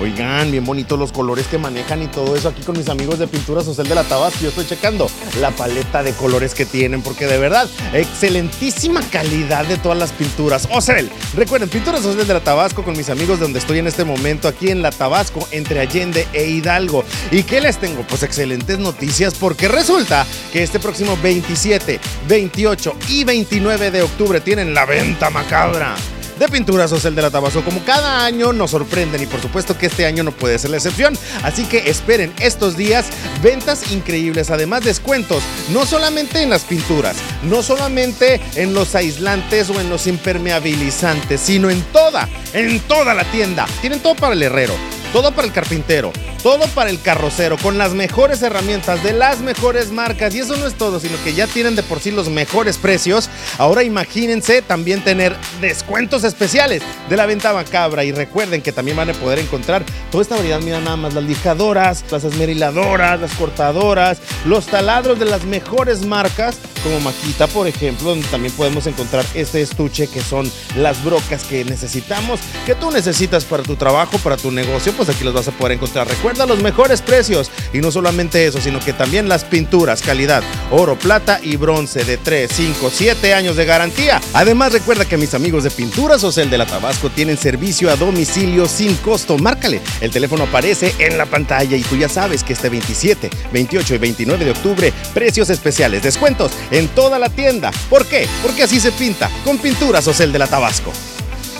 Oigan, 0.00 0.52
bien 0.52 0.64
bonitos 0.64 0.96
los 0.96 1.10
colores 1.10 1.48
que 1.48 1.58
manejan 1.58 2.00
y 2.02 2.06
todo 2.06 2.36
eso 2.36 2.48
aquí 2.48 2.62
con 2.62 2.78
mis 2.78 2.88
amigos 2.88 3.18
de 3.18 3.26
Pintura 3.26 3.64
Social 3.64 3.88
de 3.88 3.96
la 3.96 4.04
Tabasco. 4.04 4.38
Yo 4.40 4.50
estoy 4.50 4.64
checando 4.64 5.10
la 5.40 5.50
paleta 5.50 6.04
de 6.04 6.12
colores 6.12 6.54
que 6.54 6.64
tienen 6.64 7.02
porque 7.02 7.26
de 7.26 7.36
verdad, 7.36 7.68
excelentísima 7.92 9.00
calidad 9.10 9.66
de 9.66 9.76
todas 9.76 9.98
las 9.98 10.12
pinturas. 10.12 10.68
Ocel, 10.70 11.10
recuerden, 11.34 11.68
Pintura 11.68 12.00
Social 12.00 12.28
de 12.28 12.34
la 12.34 12.40
Tabasco 12.40 12.84
con 12.84 12.96
mis 12.96 13.10
amigos 13.10 13.40
de 13.40 13.46
donde 13.46 13.58
estoy 13.58 13.80
en 13.80 13.88
este 13.88 14.04
momento, 14.04 14.46
aquí 14.46 14.70
en 14.70 14.82
la 14.82 14.92
Tabasco, 14.92 15.48
entre 15.50 15.80
Allende 15.80 16.28
e 16.32 16.48
Hidalgo. 16.48 17.04
¿Y 17.32 17.42
qué 17.42 17.60
les 17.60 17.78
tengo? 17.78 18.02
Pues 18.02 18.22
excelentes 18.22 18.78
noticias 18.78 19.34
porque 19.34 19.66
resulta 19.66 20.24
que 20.52 20.62
este 20.62 20.78
próximo 20.78 21.18
27, 21.20 21.98
28 22.28 22.96
y 23.08 23.24
29 23.24 23.90
de 23.90 24.02
octubre 24.02 24.40
tienen 24.40 24.74
la 24.74 24.84
venta 24.84 25.28
macabra 25.28 25.96
de 26.38 26.48
Pinturas 26.48 26.90
Social 26.90 27.14
de 27.14 27.22
la 27.22 27.30
Tabasco. 27.30 27.64
Como 27.64 27.84
cada 27.84 28.24
año 28.24 28.52
nos 28.52 28.70
sorprenden 28.70 29.22
y 29.22 29.26
por 29.26 29.40
supuesto 29.40 29.76
que 29.76 29.86
este 29.86 30.06
año 30.06 30.22
no 30.22 30.32
puede 30.32 30.58
ser 30.58 30.70
la 30.70 30.76
excepción. 30.76 31.18
Así 31.42 31.64
que 31.64 31.90
esperen 31.90 32.32
estos 32.40 32.76
días 32.76 33.06
ventas 33.42 33.90
increíbles, 33.92 34.50
además 34.50 34.84
descuentos, 34.84 35.42
no 35.72 35.86
solamente 35.86 36.42
en 36.42 36.50
las 36.50 36.62
pinturas, 36.62 37.16
no 37.42 37.62
solamente 37.62 38.40
en 38.54 38.74
los 38.74 38.94
aislantes 38.94 39.70
o 39.70 39.80
en 39.80 39.90
los 39.90 40.06
impermeabilizantes, 40.06 41.40
sino 41.40 41.70
en 41.70 41.82
toda, 41.92 42.28
en 42.52 42.80
toda 42.80 43.14
la 43.14 43.24
tienda. 43.24 43.66
Tienen 43.80 44.00
todo 44.00 44.14
para 44.14 44.34
el 44.34 44.42
herrero, 44.42 44.74
todo 45.12 45.32
para 45.32 45.46
el 45.46 45.52
carpintero 45.52 46.12
todo 46.42 46.66
para 46.68 46.90
el 46.90 47.00
carrocero, 47.00 47.56
con 47.58 47.78
las 47.78 47.92
mejores 47.92 48.42
herramientas 48.42 49.02
de 49.02 49.12
las 49.12 49.40
mejores 49.40 49.90
marcas. 49.90 50.34
Y 50.34 50.40
eso 50.40 50.56
no 50.56 50.66
es 50.66 50.74
todo, 50.74 51.00
sino 51.00 51.22
que 51.24 51.34
ya 51.34 51.46
tienen 51.46 51.76
de 51.76 51.82
por 51.82 52.00
sí 52.00 52.10
los 52.10 52.28
mejores 52.28 52.78
precios. 52.78 53.28
Ahora 53.58 53.82
imagínense 53.82 54.62
también 54.62 55.02
tener 55.04 55.36
descuentos 55.60 56.24
especiales 56.24 56.82
de 57.08 57.16
la 57.16 57.26
venta 57.26 57.52
macabra. 57.52 58.04
Y 58.04 58.12
recuerden 58.12 58.62
que 58.62 58.72
también 58.72 58.96
van 58.96 59.10
a 59.10 59.14
poder 59.14 59.38
encontrar 59.38 59.84
toda 60.10 60.22
esta 60.22 60.36
variedad. 60.36 60.60
Mira 60.60 60.80
nada 60.80 60.96
más 60.96 61.14
las 61.14 61.24
lijadoras, 61.24 62.04
las 62.10 62.24
esmeriladoras, 62.24 63.20
las 63.20 63.32
cortadoras, 63.32 64.18
los 64.44 64.66
taladros 64.66 65.18
de 65.18 65.26
las 65.26 65.44
mejores 65.44 66.04
marcas, 66.04 66.56
como 66.82 67.00
Maquita, 67.00 67.46
por 67.48 67.66
ejemplo, 67.66 68.10
donde 68.10 68.26
también 68.28 68.52
podemos 68.54 68.86
encontrar 68.86 69.24
este 69.34 69.60
estuche 69.60 70.06
que 70.06 70.20
son 70.20 70.50
las 70.76 71.02
brocas 71.04 71.44
que 71.44 71.64
necesitamos, 71.64 72.40
que 72.64 72.74
tú 72.74 72.90
necesitas 72.90 73.44
para 73.44 73.62
tu 73.62 73.76
trabajo, 73.76 74.18
para 74.18 74.36
tu 74.36 74.50
negocio. 74.50 74.92
Pues 74.92 75.08
aquí 75.08 75.24
los 75.24 75.34
vas 75.34 75.48
a 75.48 75.52
poder 75.52 75.72
encontrar. 75.72 76.06
Recuerda 76.28 76.54
los 76.54 76.62
mejores 76.62 77.00
precios 77.00 77.50
y 77.72 77.78
no 77.78 77.90
solamente 77.90 78.46
eso, 78.46 78.60
sino 78.60 78.80
que 78.80 78.92
también 78.92 79.30
las 79.30 79.44
pinturas, 79.44 80.02
calidad, 80.02 80.42
oro, 80.70 80.98
plata 80.98 81.40
y 81.42 81.56
bronce 81.56 82.04
de 82.04 82.18
3, 82.18 82.50
5, 82.54 82.90
7 82.92 83.32
años 83.32 83.56
de 83.56 83.64
garantía. 83.64 84.20
Además 84.34 84.74
recuerda 84.74 85.06
que 85.06 85.16
mis 85.16 85.32
amigos 85.32 85.64
de 85.64 85.70
Pinturas 85.70 86.22
Ocel 86.24 86.50
de 86.50 86.58
la 86.58 86.66
Tabasco 86.66 87.08
tienen 87.08 87.38
servicio 87.38 87.90
a 87.90 87.96
domicilio 87.96 88.68
sin 88.68 88.94
costo. 88.96 89.38
Márcale, 89.38 89.80
el 90.02 90.10
teléfono 90.10 90.44
aparece 90.44 90.94
en 90.98 91.16
la 91.16 91.24
pantalla 91.24 91.78
y 91.78 91.82
tú 91.82 91.96
ya 91.96 92.10
sabes 92.10 92.44
que 92.44 92.52
este 92.52 92.68
27, 92.68 93.30
28 93.50 93.94
y 93.94 93.98
29 93.98 94.44
de 94.44 94.50
octubre, 94.50 94.92
precios 95.14 95.48
especiales, 95.48 96.02
descuentos 96.02 96.52
en 96.70 96.88
toda 96.88 97.18
la 97.18 97.30
tienda. 97.30 97.70
¿Por 97.88 98.04
qué? 98.04 98.28
Porque 98.42 98.64
así 98.64 98.80
se 98.80 98.92
pinta 98.92 99.30
con 99.46 99.56
Pinturas 99.56 100.06
Ocel 100.06 100.30
de 100.30 100.40
la 100.40 100.46
Tabasco. 100.46 100.92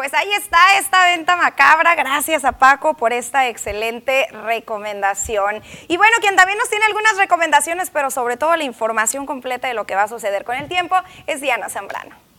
Pues 0.00 0.14
ahí 0.14 0.32
está 0.32 0.78
esta 0.78 1.04
venta 1.04 1.36
macabra. 1.36 1.94
Gracias 1.94 2.46
a 2.46 2.52
Paco 2.52 2.94
por 2.94 3.12
esta 3.12 3.48
excelente 3.48 4.28
recomendación. 4.32 5.62
Y 5.88 5.98
bueno, 5.98 6.16
quien 6.22 6.36
también 6.36 6.56
nos 6.56 6.70
tiene 6.70 6.86
algunas 6.86 7.18
recomendaciones, 7.18 7.90
pero 7.90 8.10
sobre 8.10 8.38
todo 8.38 8.56
la 8.56 8.64
información 8.64 9.26
completa 9.26 9.68
de 9.68 9.74
lo 9.74 9.84
que 9.84 9.96
va 9.96 10.04
a 10.04 10.08
suceder 10.08 10.46
con 10.46 10.56
el 10.56 10.68
tiempo, 10.68 10.96
es 11.26 11.42
Diana 11.42 11.68
Zambrano. 11.68 12.29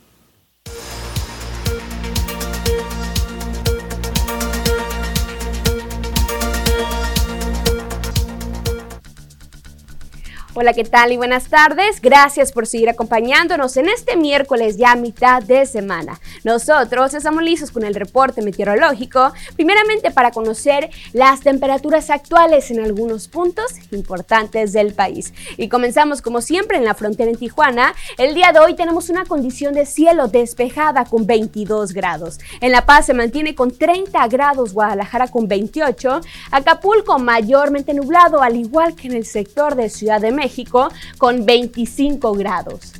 Hola, 10.54 10.74
¿qué 10.74 10.84
tal 10.84 11.14
y 11.14 11.18
buenas 11.18 11.48
tardes? 11.48 12.02
Gracias 12.02 12.52
por 12.52 12.68
seguir 12.68 12.90
acompañándonos 12.90 13.78
en 13.78 13.88
este 13.88 14.18
miércoles 14.18 14.76
ya 14.76 14.98
mitad 14.98 15.42
de 15.42 15.66
semana. 15.66 16.20
Nosotros 16.44 17.14
estamos 17.14 17.42
listos 17.42 17.72
con 17.72 17.86
el 17.86 17.96
reporte 17.96 18.42
meteorológico, 18.42 19.32
primeramente 19.56 20.12
para 20.12 20.32
conocer 20.32 20.90
las 21.14 21.40
temperaturas 21.40 22.10
actuales 22.10 22.70
en 22.70 22.82
algunos 22.82 23.30
puntos 23.30 23.76
importantes 23.92 24.74
del 24.74 24.94
país. 24.94 25.34
Y 25.56 25.70
comenzamos 25.70 26.22
como 26.22 26.42
siempre 26.42 26.78
en 26.78 26.84
la 26.84 26.96
frontera 26.96 27.32
en 27.32 27.38
Tijuana. 27.38 27.94
El 28.18 28.36
día 28.36 28.52
de 28.52 28.60
hoy 28.60 28.76
tenemos 28.76 29.10
una 29.10 29.24
condición 29.24 29.74
de 29.74 29.86
cielo 29.86 30.28
despejada 30.28 31.06
con 31.06 31.26
22 31.26 31.94
grados. 31.94 32.42
En 32.60 32.74
La 32.74 32.86
Paz 32.86 33.06
se 33.06 33.14
mantiene 33.14 33.56
con 33.56 33.72
30 33.72 34.28
grados, 34.28 34.74
Guadalajara 34.74 35.30
con 35.30 35.48
28, 35.48 36.20
Acapulco 36.52 37.20
mayormente 37.20 37.94
nublado, 37.94 38.42
al 38.42 38.58
igual 38.58 38.96
que 38.96 39.08
en 39.08 39.14
el 39.14 39.26
sector 39.26 39.76
de 39.76 39.90
Ciudad 39.90 40.20
de 40.20 40.32
México 40.32 40.41
México 40.42 40.90
con 41.20 41.46
25 41.46 42.34
grados. 42.34 42.94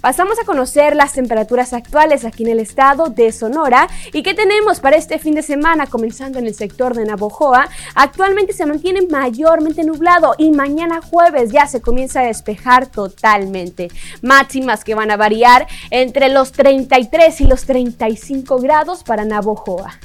Pasamos 0.00 0.38
a 0.38 0.44
conocer 0.44 0.94
las 0.94 1.12
temperaturas 1.12 1.72
actuales 1.72 2.24
aquí 2.24 2.44
en 2.44 2.50
el 2.50 2.60
estado 2.60 3.06
de 3.08 3.32
Sonora 3.32 3.88
y 4.12 4.22
qué 4.22 4.32
tenemos 4.32 4.78
para 4.78 4.96
este 4.96 5.18
fin 5.18 5.34
de 5.34 5.42
semana, 5.42 5.88
comenzando 5.88 6.38
en 6.38 6.46
el 6.46 6.54
sector 6.54 6.94
de 6.94 7.04
Navojoa. 7.04 7.68
Actualmente 7.96 8.52
se 8.52 8.64
mantiene 8.64 9.02
mayormente 9.10 9.82
nublado 9.82 10.34
y 10.38 10.52
mañana 10.52 11.00
jueves 11.02 11.50
ya 11.50 11.66
se 11.66 11.80
comienza 11.80 12.20
a 12.20 12.26
despejar 12.26 12.86
totalmente. 12.86 13.88
Máximas 14.22 14.84
que 14.84 14.94
van 14.94 15.10
a 15.10 15.16
variar 15.16 15.66
entre 15.90 16.28
los 16.28 16.52
33 16.52 17.40
y 17.40 17.44
los 17.48 17.64
35 17.64 18.58
grados 18.58 19.02
para 19.02 19.24
Navojoa. 19.24 19.98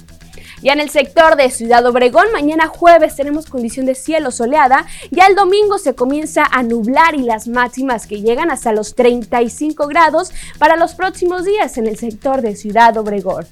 Ya 0.64 0.72
en 0.72 0.80
el 0.80 0.90
sector 0.90 1.36
de 1.36 1.52
Ciudad 1.52 1.86
Obregón, 1.86 2.32
mañana 2.32 2.68
jueves 2.68 3.18
tenemos 3.18 3.48
condición 3.48 3.86
de 3.86 3.96
cielo 3.96 4.32
soleada. 4.32 4.86
Ya 5.12 5.26
el 5.26 5.36
domingo 5.36 5.78
se 5.78 5.94
comienza 5.94 6.46
a 6.50 6.64
nublar 6.64 7.16
y 7.16 7.24
las 7.24 7.50
máximas 7.50 8.08
que 8.08 8.22
llegan 8.22 8.50
hasta 8.50 8.72
los 8.72 8.96
35 8.96 9.88
grados 9.88 10.32
para 10.60 10.78
los 10.78 10.96
próximos 10.96 11.44
días 11.44 11.78
en 11.78 11.86
el 11.86 11.98
sector 11.98 12.42
de 12.42 12.56
Ciudad 12.56 12.96
Obregón. 12.96 13.46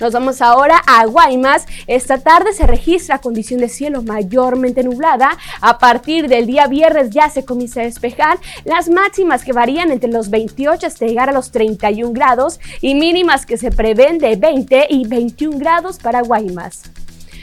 Nos 0.00 0.12
vamos 0.12 0.40
ahora 0.40 0.80
a 0.86 1.06
Guaymas. 1.06 1.66
Esta 1.86 2.18
tarde 2.18 2.52
se 2.52 2.66
registra 2.66 3.20
condición 3.20 3.60
de 3.60 3.68
cielo 3.68 4.02
mayormente 4.02 4.84
nublada. 4.84 5.36
A 5.60 5.78
partir 5.78 6.28
del 6.28 6.46
día 6.46 6.68
viernes 6.68 7.10
ya 7.10 7.28
se 7.30 7.44
comienza 7.44 7.80
a 7.80 7.84
despejar. 7.84 8.38
Las 8.64 8.88
máximas 8.88 9.44
que 9.44 9.52
varían 9.52 9.90
entre 9.90 10.10
los 10.10 10.30
28 10.30 10.86
hasta 10.86 11.06
llegar 11.06 11.28
a 11.28 11.32
los 11.32 11.50
31 11.50 12.12
grados 12.12 12.60
y 12.80 12.94
mínimas 12.94 13.44
que 13.44 13.56
se 13.56 13.70
prevén 13.70 14.18
de 14.18 14.36
20 14.36 14.86
y 14.90 15.06
21 15.06 15.58
grados 15.58 15.98
para 15.98 16.22
Guaymas. 16.22 16.82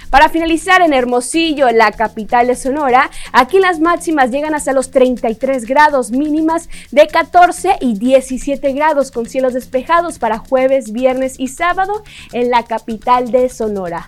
Para 0.09 0.29
finalizar 0.29 0.81
en 0.81 0.93
Hermosillo, 0.93 1.69
la 1.71 1.91
capital 1.91 2.47
de 2.47 2.55
Sonora, 2.55 3.09
aquí 3.31 3.59
las 3.59 3.79
máximas 3.79 4.31
llegan 4.31 4.53
hasta 4.53 4.73
los 4.73 4.91
33 4.91 5.65
grados 5.65 6.11
mínimas 6.11 6.69
de 6.91 7.07
14 7.07 7.77
y 7.81 7.97
17 7.97 8.73
grados 8.73 9.11
con 9.11 9.25
cielos 9.25 9.53
despejados 9.53 10.19
para 10.19 10.37
jueves, 10.37 10.91
viernes 10.91 11.35
y 11.39 11.47
sábado 11.49 12.03
en 12.33 12.49
la 12.49 12.63
capital 12.63 13.31
de 13.31 13.49
Sonora. 13.49 14.07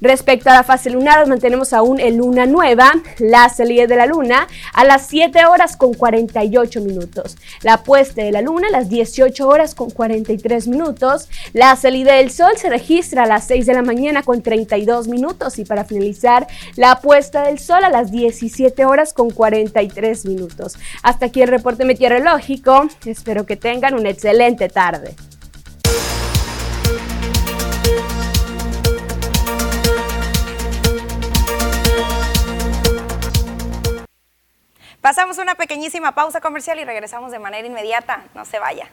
Respecto 0.00 0.50
a 0.50 0.54
la 0.54 0.62
fase 0.62 0.90
lunar, 0.90 1.26
mantenemos 1.26 1.72
aún 1.72 2.00
en 2.00 2.18
luna 2.18 2.44
nueva, 2.44 2.92
la 3.18 3.48
salida 3.48 3.86
de 3.86 3.96
la 3.96 4.06
luna 4.06 4.46
a 4.74 4.84
las 4.84 5.06
7 5.06 5.46
horas 5.46 5.76
con 5.76 5.94
48 5.94 6.80
minutos, 6.82 7.36
la 7.62 7.82
puesta 7.82 8.22
de 8.22 8.32
la 8.32 8.42
luna 8.42 8.68
a 8.68 8.72
las 8.72 8.88
18 8.90 9.48
horas 9.48 9.74
con 9.74 9.90
43 9.90 10.68
minutos, 10.68 11.28
la 11.54 11.74
salida 11.76 12.14
del 12.14 12.30
sol 12.30 12.52
se 12.56 12.68
registra 12.68 13.22
a 13.22 13.26
las 13.26 13.46
6 13.46 13.64
de 13.66 13.74
la 13.74 13.82
mañana 13.82 14.22
con 14.22 14.42
32 14.42 15.08
minutos 15.08 15.58
y 15.58 15.64
para 15.64 15.84
finalizar, 15.84 16.46
la 16.76 17.00
puesta 17.00 17.44
del 17.44 17.58
sol 17.58 17.82
a 17.82 17.90
las 17.90 18.10
17 18.10 18.84
horas 18.84 19.14
con 19.14 19.30
43 19.30 20.26
minutos. 20.26 20.76
Hasta 21.02 21.26
aquí 21.26 21.40
el 21.42 21.48
reporte 21.48 21.84
meteorológico, 21.84 22.88
espero 23.06 23.46
que 23.46 23.56
tengan 23.56 23.94
una 23.94 24.10
excelente 24.10 24.68
tarde. 24.68 25.14
Pasamos 35.06 35.38
una 35.38 35.54
pequeñísima 35.54 36.16
pausa 36.16 36.40
comercial 36.40 36.80
y 36.80 36.84
regresamos 36.84 37.30
de 37.30 37.38
manera 37.38 37.64
inmediata. 37.64 38.24
No 38.34 38.44
se 38.44 38.58
vaya. 38.58 38.90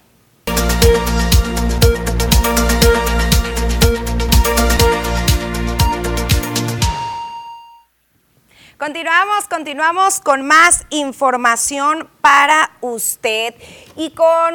Continuamos, 8.78 9.48
continuamos 9.50 10.20
con 10.20 10.46
más 10.46 10.86
información 10.92 12.08
para 12.22 12.70
usted 12.82 13.56
y 13.96 14.12
con 14.12 14.54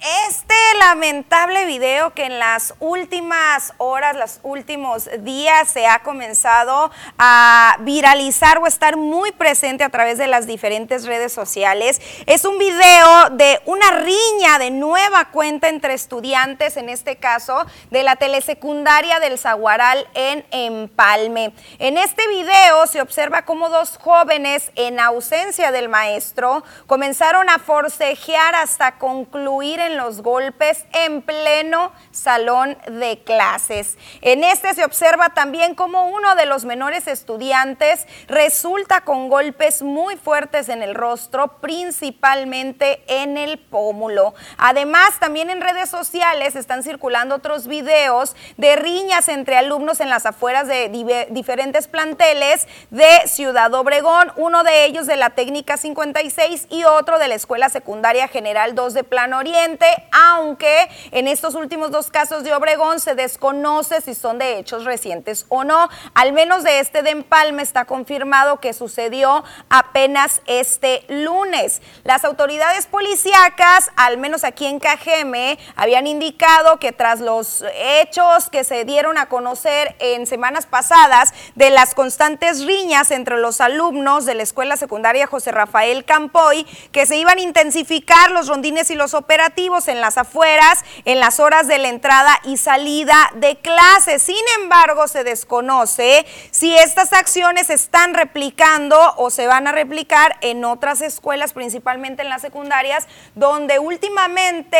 este 0.00 0.54
lamentable 0.78 1.66
video 1.66 2.14
que 2.14 2.24
en 2.24 2.38
las 2.38 2.74
últimas 2.78 3.72
horas, 3.78 4.16
los 4.16 4.40
últimos 4.42 5.08
días 5.20 5.68
se 5.68 5.86
ha 5.86 6.00
comenzado 6.00 6.90
a 7.18 7.76
viralizar 7.80 8.58
o 8.58 8.66
estar 8.66 8.96
muy 8.96 9.32
presente 9.32 9.84
a 9.84 9.88
través 9.88 10.18
de 10.18 10.28
las 10.28 10.46
diferentes 10.46 11.04
redes 11.04 11.32
sociales, 11.32 12.00
es 12.26 12.44
un 12.44 12.58
video 12.58 13.30
de 13.30 13.60
una 13.66 13.90
riña 13.90 14.58
de 14.58 14.70
nueva 14.70 15.26
cuenta 15.26 15.68
entre 15.68 15.94
estudiantes, 15.94 16.76
en 16.76 16.88
este 16.88 17.16
caso 17.16 17.66
de 17.90 18.02
la 18.02 18.16
telesecundaria 18.16 19.20
del 19.20 19.38
Zaguaral 19.38 20.06
en 20.14 20.44
Empalme. 20.50 21.52
En 21.78 21.98
este 21.98 22.26
video 22.28 22.86
se 22.86 23.00
observa 23.00 23.42
cómo 23.42 23.68
dos 23.68 23.98
jóvenes 23.98 24.70
en 24.76 25.00
ausencia 25.00 25.72
del 25.72 25.88
maestro 25.88 26.62
comenzaron 26.86 27.48
a 27.50 27.58
forcejear 27.58 28.54
hasta 28.54 28.98
concluir 28.98 29.80
en 29.80 29.87
los 29.96 30.22
golpes 30.22 30.84
en 30.92 31.22
pleno 31.22 31.92
salón 32.10 32.76
de 32.86 33.22
clases. 33.24 33.96
En 34.20 34.44
este 34.44 34.74
se 34.74 34.84
observa 34.84 35.30
también 35.30 35.74
como 35.74 36.08
uno 36.08 36.34
de 36.34 36.46
los 36.46 36.64
menores 36.64 37.06
estudiantes 37.06 38.06
resulta 38.26 39.02
con 39.02 39.28
golpes 39.28 39.82
muy 39.82 40.16
fuertes 40.16 40.68
en 40.68 40.82
el 40.82 40.94
rostro, 40.94 41.60
principalmente 41.60 43.02
en 43.06 43.36
el 43.36 43.58
pómulo. 43.58 44.34
Además, 44.56 45.18
también 45.20 45.50
en 45.50 45.60
redes 45.60 45.88
sociales 45.88 46.56
están 46.56 46.82
circulando 46.82 47.36
otros 47.36 47.66
videos 47.66 48.36
de 48.56 48.76
riñas 48.76 49.28
entre 49.28 49.56
alumnos 49.56 50.00
en 50.00 50.10
las 50.10 50.26
afueras 50.26 50.66
de 50.66 50.88
diferentes 51.30 51.88
planteles 51.88 52.66
de 52.90 53.08
Ciudad 53.26 53.72
Obregón, 53.74 54.32
uno 54.36 54.64
de 54.64 54.84
ellos 54.84 55.06
de 55.06 55.16
la 55.16 55.30
técnica 55.30 55.76
56 55.76 56.66
y 56.70 56.84
otro 56.84 57.18
de 57.18 57.28
la 57.28 57.34
Escuela 57.34 57.68
Secundaria 57.68 58.28
General 58.28 58.74
2 58.74 58.94
de 58.94 59.04
Plan 59.04 59.32
Oriente 59.32 59.77
aunque 60.12 60.88
en 61.10 61.28
estos 61.28 61.54
últimos 61.54 61.90
dos 61.90 62.10
casos 62.10 62.44
de 62.44 62.54
Obregón 62.54 63.00
se 63.00 63.14
desconoce 63.14 64.00
si 64.00 64.14
son 64.14 64.38
de 64.38 64.58
hechos 64.58 64.84
recientes 64.84 65.46
o 65.48 65.64
no. 65.64 65.88
Al 66.14 66.32
menos 66.32 66.64
de 66.64 66.80
este 66.80 67.02
de 67.02 67.10
Empalme 67.10 67.62
está 67.62 67.84
confirmado 67.84 68.60
que 68.60 68.72
sucedió 68.72 69.44
apenas 69.68 70.42
este 70.46 71.04
lunes. 71.08 71.82
Las 72.04 72.24
autoridades 72.24 72.86
policíacas, 72.86 73.90
al 73.96 74.18
menos 74.18 74.44
aquí 74.44 74.66
en 74.66 74.80
Cajeme, 74.80 75.58
habían 75.76 76.06
indicado 76.06 76.78
que 76.78 76.92
tras 76.92 77.20
los 77.20 77.64
hechos 77.74 78.50
que 78.50 78.64
se 78.64 78.84
dieron 78.84 79.18
a 79.18 79.26
conocer 79.26 79.96
en 79.98 80.26
semanas 80.26 80.66
pasadas 80.66 81.32
de 81.54 81.70
las 81.70 81.94
constantes 81.94 82.64
riñas 82.64 83.10
entre 83.10 83.38
los 83.38 83.60
alumnos 83.60 84.24
de 84.24 84.34
la 84.34 84.42
escuela 84.42 84.76
secundaria 84.76 85.26
José 85.26 85.52
Rafael 85.52 86.04
Campoy, 86.04 86.64
que 86.92 87.06
se 87.06 87.16
iban 87.16 87.38
a 87.38 87.42
intensificar 87.42 88.30
los 88.30 88.48
rondines 88.48 88.90
y 88.90 88.94
los 88.94 89.14
operativos, 89.14 89.67
en 89.68 90.00
las 90.00 90.16
afueras 90.16 90.82
en 91.04 91.20
las 91.20 91.40
horas 91.40 91.68
de 91.68 91.78
la 91.78 91.88
entrada 91.88 92.40
y 92.44 92.56
salida 92.56 93.30
de 93.34 93.56
clase. 93.56 94.18
Sin 94.18 94.42
embargo, 94.60 95.06
se 95.08 95.24
desconoce 95.24 96.26
si 96.50 96.76
estas 96.76 97.12
acciones 97.12 97.66
se 97.66 97.74
están 97.74 98.14
replicando 98.14 98.98
o 99.16 99.30
se 99.30 99.46
van 99.46 99.66
a 99.66 99.72
replicar 99.72 100.36
en 100.40 100.64
otras 100.64 101.02
escuelas, 101.02 101.52
principalmente 101.52 102.22
en 102.22 102.30
las 102.30 102.40
secundarias, 102.40 103.06
donde 103.34 103.78
últimamente 103.78 104.78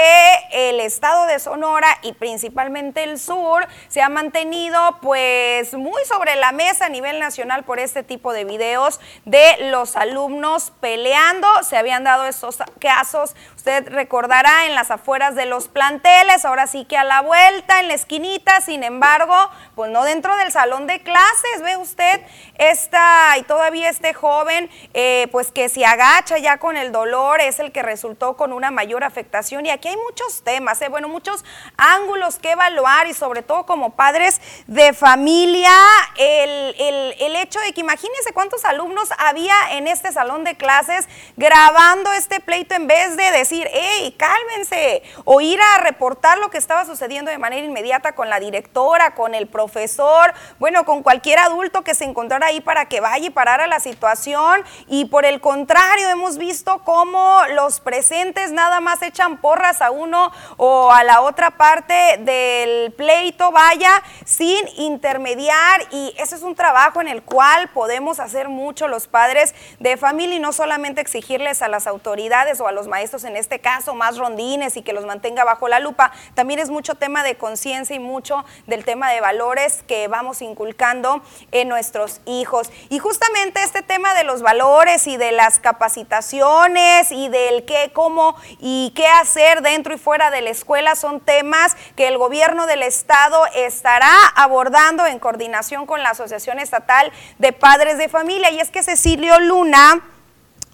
el 0.53 0.81
estado 0.81 1.27
de 1.27 1.39
Sonora 1.39 1.99
y 2.03 2.13
principalmente 2.15 3.05
el 3.05 3.19
sur 3.19 3.67
se 3.89 4.01
ha 4.01 4.09
mantenido 4.09 4.99
pues 5.03 5.75
muy 5.75 6.03
sobre 6.07 6.37
la 6.37 6.53
mesa 6.53 6.87
a 6.87 6.89
nivel 6.89 7.19
nacional 7.19 7.65
por 7.65 7.79
este 7.79 8.03
tipo 8.03 8.33
de 8.33 8.45
videos 8.45 9.01
de 9.25 9.71
los 9.71 9.97
alumnos 9.97 10.73
peleando. 10.81 11.47
Se 11.63 11.77
habían 11.77 12.05
dado 12.05 12.25
estos 12.25 12.59
casos, 12.81 13.35
usted 13.69 13.93
recordará, 13.93 14.65
en 14.65 14.75
las 14.75 14.91
afueras 14.91 15.35
de 15.35 15.45
los 15.45 15.69
planteles, 15.69 16.47
ahora 16.47 16.67
sí 16.67 16.87
que 16.87 16.97
a 16.97 17.05
la 17.05 17.21
vuelta, 17.21 17.81
en 17.81 17.89
la 17.89 17.95
esquinita, 17.95 18.63
sin 18.63 18.83
embargo, 18.83 19.35
pues 19.75 19.91
no 19.91 20.05
dentro 20.05 20.35
del 20.39 20.51
salón 20.51 20.87
de 20.87 21.03
clases, 21.03 21.61
ve 21.63 21.77
usted, 21.77 22.23
esta 22.55 23.37
y 23.37 23.43
todavía 23.43 23.91
este 23.91 24.15
joven, 24.15 24.71
eh, 24.95 25.29
pues 25.33 25.53
que 25.53 25.69
se 25.69 25.85
agacha 25.85 26.39
ya 26.39 26.57
con 26.57 26.79
el 26.79 26.93
dolor, 26.93 27.43
es 27.43 27.61
el 27.61 27.71
que 27.71 27.83
resultó 27.83 28.39
con 28.39 28.55
una 28.55 28.71
mayor 28.71 29.05
afectación. 29.05 29.67
Y 29.67 29.71
aquí 29.71 29.89
hay 29.89 29.97
muchos 29.99 30.43
temas, 30.43 30.81
eh, 30.81 30.89
bueno, 30.89 31.09
muchos 31.09 31.45
ángulos 31.77 32.39
que 32.39 32.53
evaluar 32.53 33.07
y 33.07 33.13
sobre 33.13 33.43
todo 33.43 33.67
como 33.67 33.91
padres 33.97 34.41
de 34.67 34.95
familia, 34.95 35.73
el, 36.17 36.75
el, 36.79 37.15
el 37.19 37.37
hecho 37.37 37.61
de 37.61 37.75
que 37.75 37.83
imagínense 37.83 38.33
cuántos 38.33 38.65
alumnos 38.65 39.11
había 39.19 39.55
en 39.73 39.89
este 39.89 40.11
salón 40.11 40.45
de 40.45 40.57
clases 40.57 41.07
grabando 41.37 42.11
este 42.15 42.41
pleito 42.41 42.75
en 42.75 42.87
vez 42.87 43.15
de 43.17 43.31
decir, 43.31 43.58
hey, 43.73 44.15
cálmense, 44.17 45.03
o 45.25 45.41
ir 45.41 45.59
a 45.61 45.79
reportar 45.79 46.39
lo 46.39 46.51
que 46.51 46.59
estaba 46.59 46.85
sucediendo 46.85 47.31
de 47.31 47.39
manera 47.39 47.67
inmediata 47.67 48.13
con 48.13 48.29
la 48.29 48.41
directora, 48.41 49.15
con 49.15 49.35
el 49.35 49.47
profesor, 49.49 50.33
bueno, 50.59 50.85
con 50.85 51.03
cualquier 51.03 51.39
adulto 51.39 51.83
que 51.83 51.95
se 51.95 52.05
encontrara 52.05 52.47
ahí 52.47 52.61
para 52.61 52.87
que 52.87 53.01
vaya 53.01 53.27
y 53.27 53.31
parara 53.31 53.67
la 53.67 53.81
situación. 53.81 54.63
Y 54.87 55.07
por 55.07 55.25
el 55.25 55.41
contrario, 55.41 56.09
hemos 56.09 56.39
visto 56.39 56.83
cómo 56.85 57.41
los 57.55 57.81
presentes 57.81 58.53
nada 58.53 58.81
más 58.81 59.03
echan 59.03 59.39
porras 59.39 59.83
a 59.83 59.91
uno 59.91 60.31
o 60.57 60.93
a 60.93 61.05
la 61.05 61.23
otra 61.23 61.51
parte 61.51 62.19
del 62.21 62.93
pleito, 62.93 63.51
vaya, 63.51 64.03
sin 64.25 64.67
intermediar. 64.77 65.83
Y 65.91 66.15
ese 66.19 66.35
es 66.35 66.43
un 66.43 66.55
trabajo 66.55 67.01
en 67.01 67.09
el 67.09 67.23
cual 67.23 67.69
podemos 67.69 68.21
hacer 68.21 68.49
mucho 68.49 68.89
los 68.89 69.07
padres 69.07 69.55
de 69.79 69.97
familia 69.97 70.37
y 70.37 70.41
no 70.41 70.53
solamente 70.53 71.01
exigirles 71.01 71.63
a 71.63 71.69
las 71.69 71.87
autoridades 71.87 72.61
o 72.61 72.69
a 72.69 72.73
los 72.73 72.89
maestros, 72.89 73.25
en 73.25 73.37
este 73.37 73.48
caso, 73.59 73.95
más 73.95 74.19
rondines 74.19 74.77
y 74.77 74.83
que 74.83 74.93
los 74.93 75.07
mantenga 75.07 75.45
bajo 75.45 75.69
la 75.69 75.81
lupa. 75.81 76.13
También 76.35 76.61
es 76.61 76.69
mucho 76.69 76.95
tema 76.95 77.23
de 77.23 77.37
conciencia 77.37 77.97
y 77.97 77.99
mucho 77.99 78.45
del 78.67 78.85
tema 78.85 79.11
de 79.11 79.23
valores 79.23 79.83
que 79.89 80.09
vamos 80.09 80.43
inculcando 80.43 81.23
en 81.53 81.69
nuestros 81.69 82.21
hijos. 82.27 82.71
Y 82.91 82.99
justamente 82.99 83.63
este 83.63 83.83
tema 83.83 84.13
de 84.15 84.25
los 84.25 84.43
valores 84.43 85.07
y 85.07 85.17
de 85.17 85.33
las 85.33 85.59
capacitaciones 85.59 87.11
y 87.11 87.29
del 87.29 87.65
qué, 87.65 87.91
cómo 87.95 88.37
y 88.61 88.93
qué 88.95 89.07
hacer 89.07 89.63
dentro 89.63 89.95
y 89.95 89.99
fuera 89.99 90.31
de 90.31 90.43
la 90.43 90.51
escuela 90.51 90.95
son 90.95 91.21
temas 91.21 91.77
que 91.97 92.09
el 92.09 92.19
gobierno 92.19 92.67
del 92.67 92.83
estado 92.83 93.47
estará 93.55 94.13
abordando 94.35 95.07
en 95.07 95.19
coordinación 95.19 95.87
con 95.87 96.03
la 96.03 96.11
Asociación 96.11 96.59
Estatal 96.59 97.13
de 97.39 97.53
Padres 97.53 97.99
de 97.99 98.09
Familia. 98.09 98.51
Y 98.51 98.61
es 98.61 98.71
que 98.71 98.83
Cecilio 98.83 99.39
Luna 99.41 100.03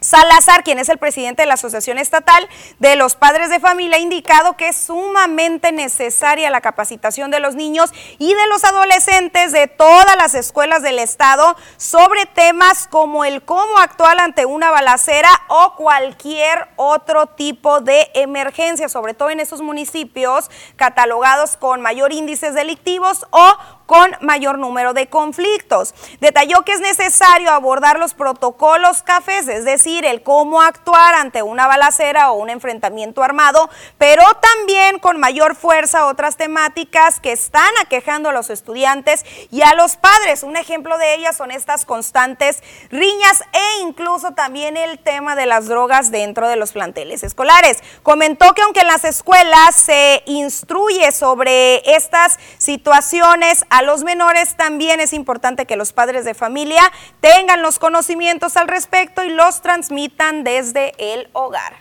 Salazar, 0.04 0.64
quien 0.64 0.78
es 0.78 0.90
el 0.90 0.98
presidente 0.98 1.40
de 1.40 1.46
la 1.46 1.54
Asociación 1.54 1.96
Estatal 1.96 2.46
de 2.78 2.94
los 2.94 3.14
Padres 3.14 3.48
de 3.48 3.58
Familia, 3.58 3.96
ha 3.96 4.00
indicado 4.00 4.54
que 4.54 4.68
es 4.68 4.76
sumamente 4.76 5.72
necesaria 5.72 6.50
la 6.50 6.60
capacitación 6.60 7.30
de 7.30 7.40
los 7.40 7.54
niños 7.54 7.90
y 8.18 8.34
de 8.34 8.46
los 8.48 8.64
adolescentes 8.64 9.52
de 9.52 9.66
todas 9.66 10.14
las 10.16 10.34
escuelas 10.34 10.82
del 10.82 10.98
Estado 10.98 11.56
sobre 11.78 12.26
temas 12.26 12.86
como 12.86 13.24
el 13.24 13.42
cómo 13.46 13.78
actuar 13.78 14.20
ante 14.20 14.44
una 14.44 14.70
balacera 14.70 15.30
o 15.48 15.74
cualquier 15.74 16.68
otro 16.76 17.24
tipo 17.28 17.80
de 17.80 18.10
emergencia, 18.12 18.90
sobre 18.90 19.14
todo 19.14 19.30
en 19.30 19.40
esos 19.40 19.62
municipios 19.62 20.50
catalogados 20.76 21.56
con 21.56 21.80
mayor 21.80 22.12
índices 22.12 22.52
delictivos 22.52 23.24
o 23.30 23.56
con 23.86 24.10
mayor 24.20 24.58
número 24.58 24.94
de 24.94 25.08
conflictos. 25.08 25.94
Detalló 26.20 26.62
que 26.62 26.72
es 26.72 26.80
necesario 26.80 27.50
abordar 27.50 27.98
los 27.98 28.14
protocolos 28.14 29.02
cafés, 29.02 29.48
es 29.48 29.64
decir, 29.64 30.04
el 30.04 30.22
cómo 30.22 30.62
actuar 30.62 31.14
ante 31.14 31.42
una 31.42 31.66
balacera 31.66 32.30
o 32.30 32.34
un 32.34 32.50
enfrentamiento 32.50 33.22
armado, 33.22 33.68
pero 33.98 34.22
también 34.34 34.98
con 34.98 35.18
mayor 35.18 35.54
fuerza 35.54 36.06
otras 36.06 36.36
temáticas 36.36 37.20
que 37.20 37.32
están 37.32 37.70
aquejando 37.82 38.28
a 38.28 38.32
los 38.32 38.50
estudiantes 38.50 39.24
y 39.50 39.62
a 39.62 39.74
los 39.74 39.96
padres. 39.96 40.42
Un 40.42 40.56
ejemplo 40.56 40.98
de 40.98 41.14
ellas 41.14 41.36
son 41.36 41.50
estas 41.50 41.84
constantes 41.84 42.62
riñas 42.90 43.42
e 43.52 43.82
incluso 43.82 44.32
también 44.32 44.76
el 44.76 44.98
tema 44.98 45.36
de 45.36 45.46
las 45.46 45.66
drogas 45.66 46.10
dentro 46.10 46.48
de 46.48 46.56
los 46.56 46.72
planteles 46.72 47.22
escolares. 47.22 47.82
Comentó 48.02 48.52
que 48.54 48.62
aunque 48.62 48.80
en 48.80 48.88
las 48.88 49.04
escuelas 49.04 49.74
se 49.74 50.22
instruye 50.26 51.12
sobre 51.12 51.82
estas 51.94 52.38
situaciones, 52.58 53.64
a 53.74 53.82
los 53.82 54.04
menores 54.04 54.56
también 54.56 55.00
es 55.00 55.12
importante 55.12 55.66
que 55.66 55.74
los 55.74 55.92
padres 55.92 56.24
de 56.24 56.34
familia 56.34 56.92
tengan 57.20 57.60
los 57.60 57.80
conocimientos 57.80 58.56
al 58.56 58.68
respecto 58.68 59.24
y 59.24 59.30
los 59.30 59.62
transmitan 59.62 60.44
desde 60.44 60.92
el 60.96 61.28
hogar. 61.32 61.74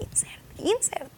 Insert, 0.00 0.40
insert. 0.58 1.12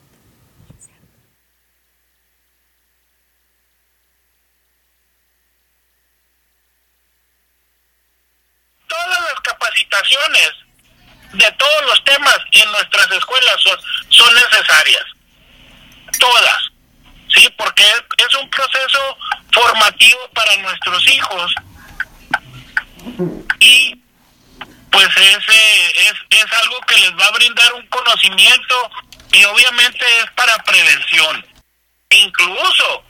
Todas 8.89 9.21
las 9.23 9.41
capacitaciones 9.41 10.51
de 11.33 11.53
todos 11.53 11.87
los 11.87 12.05
temas 12.05 12.39
en 12.53 12.71
nuestras 12.73 13.11
escuelas 13.13 13.57
son, 13.63 13.79
son 14.11 14.35
necesarias. 14.35 15.05
Todas. 16.21 16.78
Sí, 17.35 17.49
porque 17.57 17.83
es, 17.83 18.35
un 18.35 18.49
proceso 18.51 19.19
formativo 19.53 20.19
para 20.35 20.57
nuestros 20.57 21.07
hijos. 21.09 21.55
Y 23.61 23.95
pues 24.91 25.09
ese 25.17 26.09
es, 26.09 26.15
es 26.31 26.53
algo 26.63 26.81
que 26.83 26.97
les 26.97 27.13
va 27.19 27.27
a 27.27 27.33
brindar 27.33 27.73
un 27.75 27.87
conocimiento 27.89 28.91
y 29.33 29.45
obviamente 29.45 30.05
es 30.21 30.31
para 30.33 30.57
prevención. 30.65 31.47
Incluso 32.11 33.05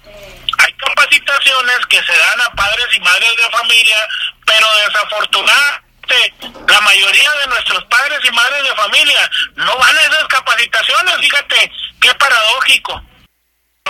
hay 0.59 0.73
capacitaciones 0.73 1.87
que 1.87 2.03
se 2.03 2.13
dan 2.13 2.41
a 2.41 2.51
padres 2.55 2.87
y 2.93 3.01
madres 3.01 3.37
de 3.37 3.51
familia, 3.51 4.09
pero 4.45 4.67
desafortunadamente 4.87 6.35
la 6.67 6.81
mayoría 6.81 7.31
de 7.43 7.47
nuestros 7.49 7.85
padres 7.85 8.19
y 8.25 8.33
madres 8.33 8.63
de 8.65 8.75
familia 8.75 9.31
no 9.57 9.77
van 9.77 9.97
a 9.97 10.03
esas 10.03 10.27
capacitaciones, 10.27 11.17
fíjate, 11.19 11.71
qué 12.01 12.15
paradójico 12.15 13.08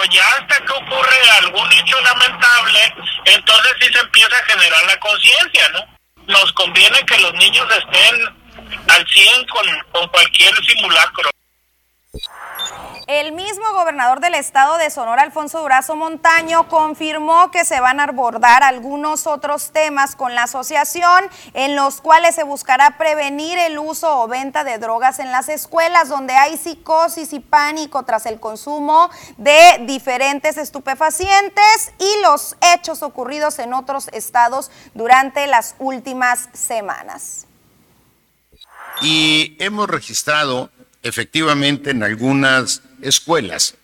ya 0.07 0.25
hasta 0.39 0.65
que 0.65 0.73
ocurre 0.73 1.31
algún 1.43 1.73
hecho 1.73 2.01
lamentable, 2.01 2.95
entonces 3.25 3.73
sí 3.81 3.93
se 3.93 4.01
empieza 4.01 4.37
a 4.37 4.45
generar 4.45 4.85
la 4.87 4.99
conciencia, 5.01 5.69
¿no? 5.71 5.99
Nos 6.27 6.53
conviene 6.53 6.99
que 7.07 7.19
los 7.19 7.33
niños 7.35 7.67
estén 7.71 8.39
al 8.89 9.07
100 9.07 9.47
con, 9.47 9.67
con 9.93 10.09
cualquier 10.09 10.55
simulacro. 10.65 11.31
El 13.07 13.33
mismo 13.33 13.65
gobernador 13.73 14.21
del 14.21 14.35
estado 14.35 14.77
de 14.77 14.91
Sonora, 14.91 15.23
Alfonso 15.23 15.61
Durazo 15.61 15.97
Montaño, 15.97 16.69
confirmó 16.69 17.51
que 17.51 17.65
se 17.65 17.81
van 17.81 18.01
a 18.01 18.05
abordar 18.05 18.63
algunos 18.63 19.27
otros 19.27 19.71
temas 19.71 20.15
con 20.15 20.35
la 20.35 20.43
asociación 20.43 21.25
en 21.55 21.75
los 21.75 22.03
cuales 22.03 22.35
se 22.35 22.43
buscará 22.43 22.99
prevenir 22.99 23.59
el 23.59 23.79
uso 23.79 24.21
o 24.21 24.29
venta 24.29 24.63
de 24.63 24.77
drogas 24.77 25.21
en 25.21 25.33
las 25.33 25.49
escuelas 25.49 26.11
donde 26.11 26.35
hay 26.35 26.59
psicosis 26.59 27.33
y 27.33 27.41
pánico 27.41 28.03
tras 28.05 28.27
el 28.27 28.41
consumo 28.41 29.11
de 29.39 29.85
diferentes 29.87 30.59
estupefacientes 30.59 31.93
y 31.99 32.23
los 32.23 32.57
hechos 32.75 33.03
ocurridos 33.03 33.59
en 33.59 33.73
otros 33.73 34.09
estados 34.13 34.71
durante 34.95 35.47
las 35.47 35.77
últimas 35.79 36.51
semanas. 36.53 37.47
Y 39.01 39.57
hemos 39.61 39.89
registrado 39.89 40.71
efectivamente 41.03 41.91
en 41.91 42.03
algunas 42.03 42.83
escuelas 43.03 43.75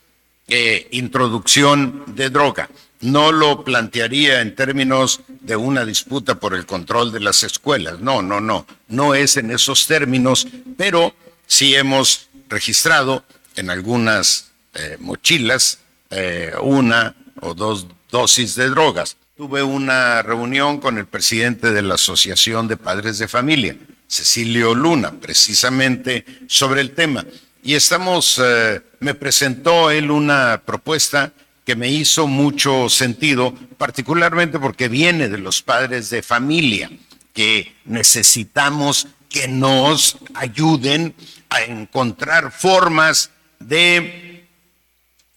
eh, 0.48 0.88
introducción 0.90 2.04
de 2.14 2.30
droga. 2.30 2.68
No 3.00 3.32
lo 3.32 3.64
plantearía 3.64 4.40
en 4.40 4.54
términos 4.54 5.20
de 5.40 5.56
una 5.56 5.84
disputa 5.84 6.36
por 6.36 6.54
el 6.54 6.66
control 6.66 7.12
de 7.12 7.20
las 7.20 7.42
escuelas. 7.42 8.00
No, 8.00 8.22
no, 8.22 8.40
no. 8.40 8.66
No 8.88 9.14
es 9.14 9.36
en 9.36 9.50
esos 9.50 9.86
términos, 9.86 10.46
pero 10.76 11.14
sí 11.46 11.74
hemos 11.74 12.28
registrado 12.48 13.24
en 13.56 13.70
algunas 13.70 14.52
eh, 14.74 14.96
mochilas 15.00 15.78
eh, 16.10 16.52
una 16.62 17.14
o 17.40 17.54
dos 17.54 17.86
dosis 18.10 18.54
de 18.54 18.70
drogas. 18.70 19.16
Tuve 19.36 19.62
una 19.62 20.22
reunión 20.22 20.78
con 20.78 20.98
el 20.98 21.06
presidente 21.06 21.72
de 21.72 21.82
la 21.82 21.94
Asociación 21.94 22.68
de 22.68 22.76
Padres 22.76 23.18
de 23.18 23.28
Familia 23.28 23.76
Cecilio 24.14 24.76
Luna, 24.76 25.10
precisamente 25.10 26.24
sobre 26.46 26.80
el 26.80 26.92
tema. 26.92 27.24
Y 27.64 27.74
estamos, 27.74 28.40
eh, 28.40 28.80
me 29.00 29.14
presentó 29.14 29.90
él 29.90 30.12
una 30.12 30.62
propuesta 30.64 31.32
que 31.64 31.74
me 31.74 31.90
hizo 31.90 32.28
mucho 32.28 32.88
sentido, 32.88 33.52
particularmente 33.76 34.60
porque 34.60 34.86
viene 34.86 35.28
de 35.28 35.38
los 35.38 35.62
padres 35.62 36.10
de 36.10 36.22
familia, 36.22 36.90
que 37.32 37.74
necesitamos 37.86 39.08
que 39.28 39.48
nos 39.48 40.16
ayuden 40.34 41.12
a 41.48 41.62
encontrar 41.62 42.52
formas 42.52 43.30
de 43.58 44.46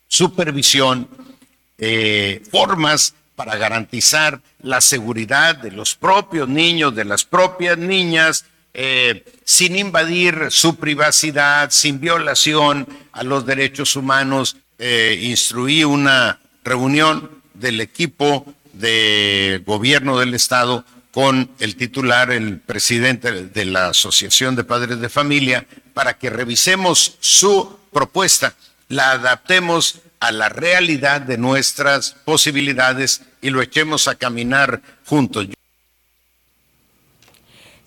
supervisión, 0.08 1.10
eh, 1.80 2.44
formas 2.52 3.16
para 3.36 3.56
garantizar 3.56 4.40
la 4.62 4.82
seguridad 4.82 5.56
de 5.56 5.72
los 5.72 5.96
propios 5.96 6.48
niños, 6.48 6.94
de 6.96 7.06
las 7.06 7.26
propias 7.26 7.78
niñas, 7.78 8.46
eh, 8.80 9.26
sin 9.44 9.76
invadir 9.76 10.50
su 10.50 10.76
privacidad, 10.76 11.72
sin 11.72 12.00
violación 12.00 12.88
a 13.12 13.24
los 13.24 13.44
derechos 13.44 13.96
humanos. 13.96 14.56
Eh, 14.78 15.20
instruí 15.24 15.84
una 15.84 16.40
reunión 16.64 17.42
del 17.56 17.82
equipo 17.82 18.46
de 18.74 19.64
gobierno 19.66 20.20
del 20.20 20.36
Estado 20.36 20.86
con 21.12 21.50
el 21.58 21.76
titular, 21.76 22.30
el 22.30 22.60
presidente 22.60 23.32
de 23.32 23.66
la 23.66 23.88
Asociación 23.88 24.56
de 24.56 24.64
Padres 24.64 25.02
de 25.02 25.10
Familia, 25.10 25.66
para 25.96 26.20
que 26.20 26.30
revisemos 26.30 27.18
su 27.20 27.80
propuesta, 27.92 28.54
la 28.90 29.14
adaptemos 29.14 30.02
a 30.20 30.32
la 30.32 30.50
realidad 30.50 31.22
de 31.22 31.40
nuestras 31.40 32.12
posibilidades 32.26 33.24
y 33.42 33.50
lo 33.50 33.64
echemos 33.64 34.08
a 34.08 34.14
caminar 34.14 34.84
juntos. 35.04 35.48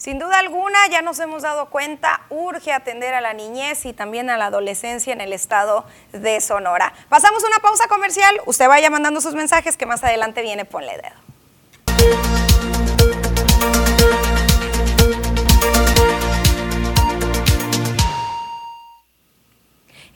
Sin 0.00 0.18
duda 0.18 0.38
alguna, 0.38 0.78
ya 0.90 1.02
nos 1.02 1.18
hemos 1.18 1.42
dado 1.42 1.66
cuenta, 1.66 2.22
urge 2.30 2.72
atender 2.72 3.12
a 3.12 3.20
la 3.20 3.34
niñez 3.34 3.84
y 3.84 3.92
también 3.92 4.30
a 4.30 4.38
la 4.38 4.46
adolescencia 4.46 5.12
en 5.12 5.20
el 5.20 5.34
estado 5.34 5.84
de 6.12 6.40
Sonora. 6.40 6.94
Pasamos 7.10 7.44
una 7.44 7.58
pausa 7.58 7.86
comercial, 7.86 8.40
usted 8.46 8.66
vaya 8.66 8.88
mandando 8.88 9.20
sus 9.20 9.34
mensajes 9.34 9.76
que 9.76 9.84
más 9.84 10.02
adelante 10.02 10.40
viene 10.40 10.64
Ponle 10.64 10.96
Dedo. 10.96 11.16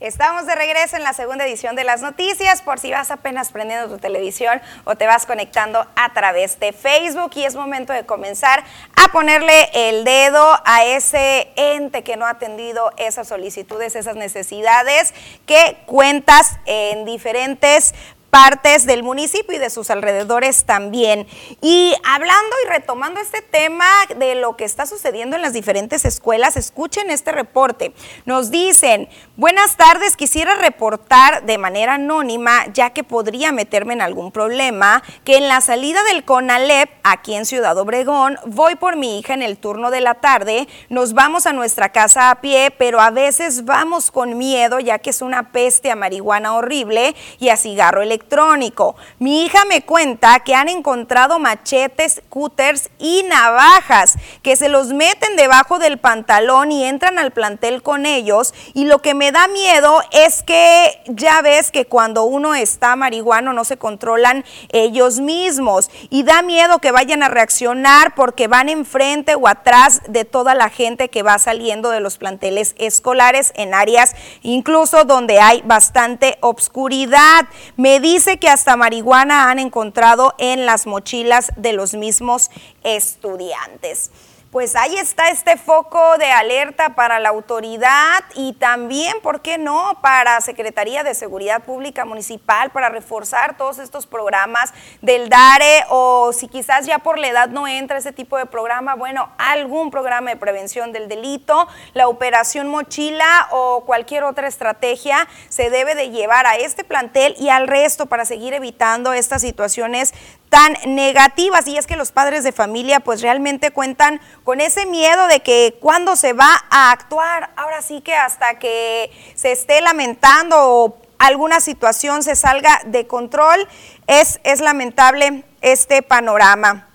Estamos 0.04 0.44
de 0.44 0.54
regreso 0.54 0.96
en 0.96 1.02
la 1.02 1.14
segunda 1.14 1.46
edición 1.46 1.76
de 1.76 1.82
las 1.82 2.02
noticias, 2.02 2.60
por 2.60 2.78
si 2.78 2.90
vas 2.90 3.10
apenas 3.10 3.50
prendiendo 3.50 3.88
tu 3.88 3.96
televisión 3.96 4.60
o 4.84 4.96
te 4.96 5.06
vas 5.06 5.24
conectando 5.24 5.86
a 5.96 6.12
través 6.12 6.60
de 6.60 6.74
Facebook 6.74 7.30
y 7.36 7.44
es 7.46 7.54
momento 7.54 7.94
de 7.94 8.04
comenzar 8.04 8.64
a 9.02 9.10
ponerle 9.12 9.70
el 9.72 10.04
dedo 10.04 10.60
a 10.66 10.84
ese 10.84 11.48
ente 11.56 12.02
que 12.02 12.18
no 12.18 12.26
ha 12.26 12.32
atendido 12.32 12.92
esas 12.98 13.28
solicitudes, 13.28 13.96
esas 13.96 14.14
necesidades 14.14 15.14
que 15.46 15.78
cuentas 15.86 16.58
en 16.66 17.06
diferentes 17.06 17.94
partes 18.34 18.84
del 18.84 19.04
municipio 19.04 19.54
y 19.54 19.60
de 19.60 19.70
sus 19.70 19.90
alrededores 19.90 20.64
también. 20.64 21.28
Y 21.60 21.94
hablando 22.02 22.56
y 22.64 22.68
retomando 22.68 23.20
este 23.20 23.42
tema 23.42 23.86
de 24.18 24.34
lo 24.34 24.56
que 24.56 24.64
está 24.64 24.86
sucediendo 24.86 25.36
en 25.36 25.42
las 25.42 25.52
diferentes 25.52 26.04
escuelas, 26.04 26.56
escuchen 26.56 27.10
este 27.10 27.30
reporte. 27.30 27.94
Nos 28.24 28.50
dicen, 28.50 29.08
buenas 29.36 29.76
tardes, 29.76 30.16
quisiera 30.16 30.56
reportar 30.56 31.46
de 31.46 31.58
manera 31.58 31.94
anónima, 31.94 32.66
ya 32.72 32.90
que 32.90 33.04
podría 33.04 33.52
meterme 33.52 33.92
en 33.92 34.02
algún 34.02 34.32
problema, 34.32 35.04
que 35.22 35.36
en 35.36 35.46
la 35.46 35.60
salida 35.60 36.02
del 36.02 36.24
CONALEP, 36.24 36.90
aquí 37.04 37.36
en 37.36 37.46
Ciudad 37.46 37.78
Obregón, 37.78 38.36
voy 38.46 38.74
por 38.74 38.96
mi 38.96 39.20
hija 39.20 39.34
en 39.34 39.42
el 39.42 39.58
turno 39.58 39.92
de 39.92 40.00
la 40.00 40.14
tarde, 40.14 40.66
nos 40.88 41.12
vamos 41.12 41.46
a 41.46 41.52
nuestra 41.52 41.90
casa 41.90 42.30
a 42.30 42.40
pie, 42.40 42.72
pero 42.76 43.00
a 43.00 43.10
veces 43.10 43.64
vamos 43.64 44.10
con 44.10 44.36
miedo, 44.36 44.80
ya 44.80 44.98
que 44.98 45.10
es 45.10 45.22
una 45.22 45.52
peste 45.52 45.92
a 45.92 45.94
marihuana 45.94 46.56
horrible 46.56 47.14
y 47.38 47.50
a 47.50 47.56
cigarro 47.56 48.02
electrónico 48.02 48.23
electrónico. 48.24 48.96
Mi 49.18 49.44
hija 49.44 49.64
me 49.66 49.82
cuenta 49.82 50.40
que 50.40 50.54
han 50.54 50.68
encontrado 50.68 51.38
machetes, 51.38 52.22
cúters 52.28 52.90
y 52.98 53.22
navajas 53.24 54.16
que 54.42 54.56
se 54.56 54.68
los 54.68 54.88
meten 54.88 55.36
debajo 55.36 55.78
del 55.78 55.98
pantalón 55.98 56.72
y 56.72 56.84
entran 56.84 57.18
al 57.18 57.32
plantel 57.32 57.82
con 57.82 58.06
ellos. 58.06 58.54
Y 58.72 58.86
lo 58.86 59.00
que 59.00 59.14
me 59.14 59.30
da 59.30 59.46
miedo 59.48 60.00
es 60.10 60.42
que 60.42 61.02
ya 61.06 61.42
ves 61.42 61.70
que 61.70 61.86
cuando 61.86 62.24
uno 62.24 62.54
está 62.54 62.96
marihuano 62.96 63.52
no 63.52 63.64
se 63.64 63.76
controlan 63.76 64.44
ellos 64.70 65.20
mismos. 65.20 65.90
Y 66.10 66.22
da 66.22 66.42
miedo 66.42 66.78
que 66.78 66.92
vayan 66.92 67.22
a 67.22 67.28
reaccionar 67.28 68.14
porque 68.14 68.48
van 68.48 68.68
enfrente 68.68 69.34
o 69.34 69.48
atrás 69.48 70.00
de 70.08 70.24
toda 70.24 70.54
la 70.54 70.70
gente 70.70 71.10
que 71.10 71.22
va 71.22 71.38
saliendo 71.38 71.90
de 71.90 72.00
los 72.00 72.16
planteles 72.16 72.74
escolares 72.78 73.52
en 73.56 73.74
áreas 73.74 74.14
incluso 74.42 75.04
donde 75.04 75.40
hay 75.40 75.62
bastante 75.62 76.38
obscuridad. 76.40 77.46
Me 77.76 78.00
dice 78.14 78.38
que 78.38 78.48
hasta 78.48 78.76
marihuana 78.76 79.50
han 79.50 79.58
encontrado 79.58 80.36
en 80.38 80.66
las 80.66 80.86
mochilas 80.86 81.50
de 81.56 81.72
los 81.72 81.94
mismos 81.94 82.48
estudiantes 82.84 84.12
pues 84.54 84.76
ahí 84.76 84.96
está 84.96 85.30
este 85.30 85.56
foco 85.56 86.16
de 86.16 86.30
alerta 86.30 86.90
para 86.90 87.18
la 87.18 87.30
autoridad 87.30 88.22
y 88.36 88.52
también, 88.52 89.14
¿por 89.20 89.40
qué 89.40 89.58
no?, 89.58 89.98
para 90.00 90.40
Secretaría 90.42 91.02
de 91.02 91.16
Seguridad 91.16 91.64
Pública 91.64 92.04
Municipal, 92.04 92.70
para 92.70 92.88
reforzar 92.88 93.56
todos 93.56 93.80
estos 93.80 94.06
programas 94.06 94.72
del 95.02 95.28
DARE 95.28 95.86
o 95.88 96.32
si 96.32 96.46
quizás 96.46 96.86
ya 96.86 97.00
por 97.00 97.18
la 97.18 97.26
edad 97.26 97.48
no 97.48 97.66
entra 97.66 97.98
ese 97.98 98.12
tipo 98.12 98.38
de 98.38 98.46
programa, 98.46 98.94
bueno, 98.94 99.28
algún 99.38 99.90
programa 99.90 100.30
de 100.30 100.36
prevención 100.36 100.92
del 100.92 101.08
delito, 101.08 101.66
la 101.92 102.06
operación 102.06 102.68
mochila 102.68 103.48
o 103.50 103.82
cualquier 103.84 104.22
otra 104.22 104.46
estrategia 104.46 105.26
se 105.48 105.68
debe 105.68 105.96
de 105.96 106.10
llevar 106.10 106.46
a 106.46 106.58
este 106.58 106.84
plantel 106.84 107.34
y 107.40 107.48
al 107.48 107.66
resto 107.66 108.06
para 108.06 108.24
seguir 108.24 108.54
evitando 108.54 109.14
estas 109.14 109.42
situaciones 109.42 110.14
tan 110.54 110.76
negativas 110.86 111.66
y 111.66 111.76
es 111.76 111.88
que 111.88 111.96
los 111.96 112.12
padres 112.12 112.44
de 112.44 112.52
familia 112.52 113.00
pues 113.00 113.22
realmente 113.22 113.72
cuentan 113.72 114.20
con 114.44 114.60
ese 114.60 114.86
miedo 114.86 115.26
de 115.26 115.40
que 115.40 115.76
cuando 115.80 116.14
se 116.14 116.32
va 116.32 116.64
a 116.70 116.92
actuar, 116.92 117.50
ahora 117.56 117.82
sí 117.82 118.00
que 118.02 118.14
hasta 118.14 118.60
que 118.60 119.10
se 119.34 119.50
esté 119.50 119.80
lamentando 119.80 120.56
o 120.56 120.96
alguna 121.18 121.58
situación 121.58 122.22
se 122.22 122.36
salga 122.36 122.82
de 122.86 123.08
control, 123.08 123.66
es, 124.06 124.38
es 124.44 124.60
lamentable 124.60 125.42
este 125.60 126.02
panorama. 126.02 126.86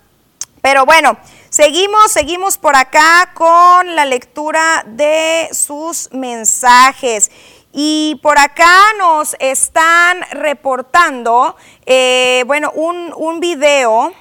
Pero 0.62 0.86
bueno, 0.86 1.18
seguimos, 1.50 2.12
seguimos 2.12 2.56
por 2.56 2.76
acá 2.76 3.32
con 3.34 3.94
la 3.94 4.06
lectura 4.06 4.84
de 4.86 5.50
sus 5.52 6.08
mensajes. 6.12 7.30
Y 7.72 8.18
por 8.22 8.38
acá 8.38 8.78
nos 8.98 9.36
están 9.38 10.22
reportando, 10.32 11.56
eh, 11.86 12.42
bueno, 12.46 12.72
un, 12.74 13.12
un 13.16 13.38
video 13.38 14.12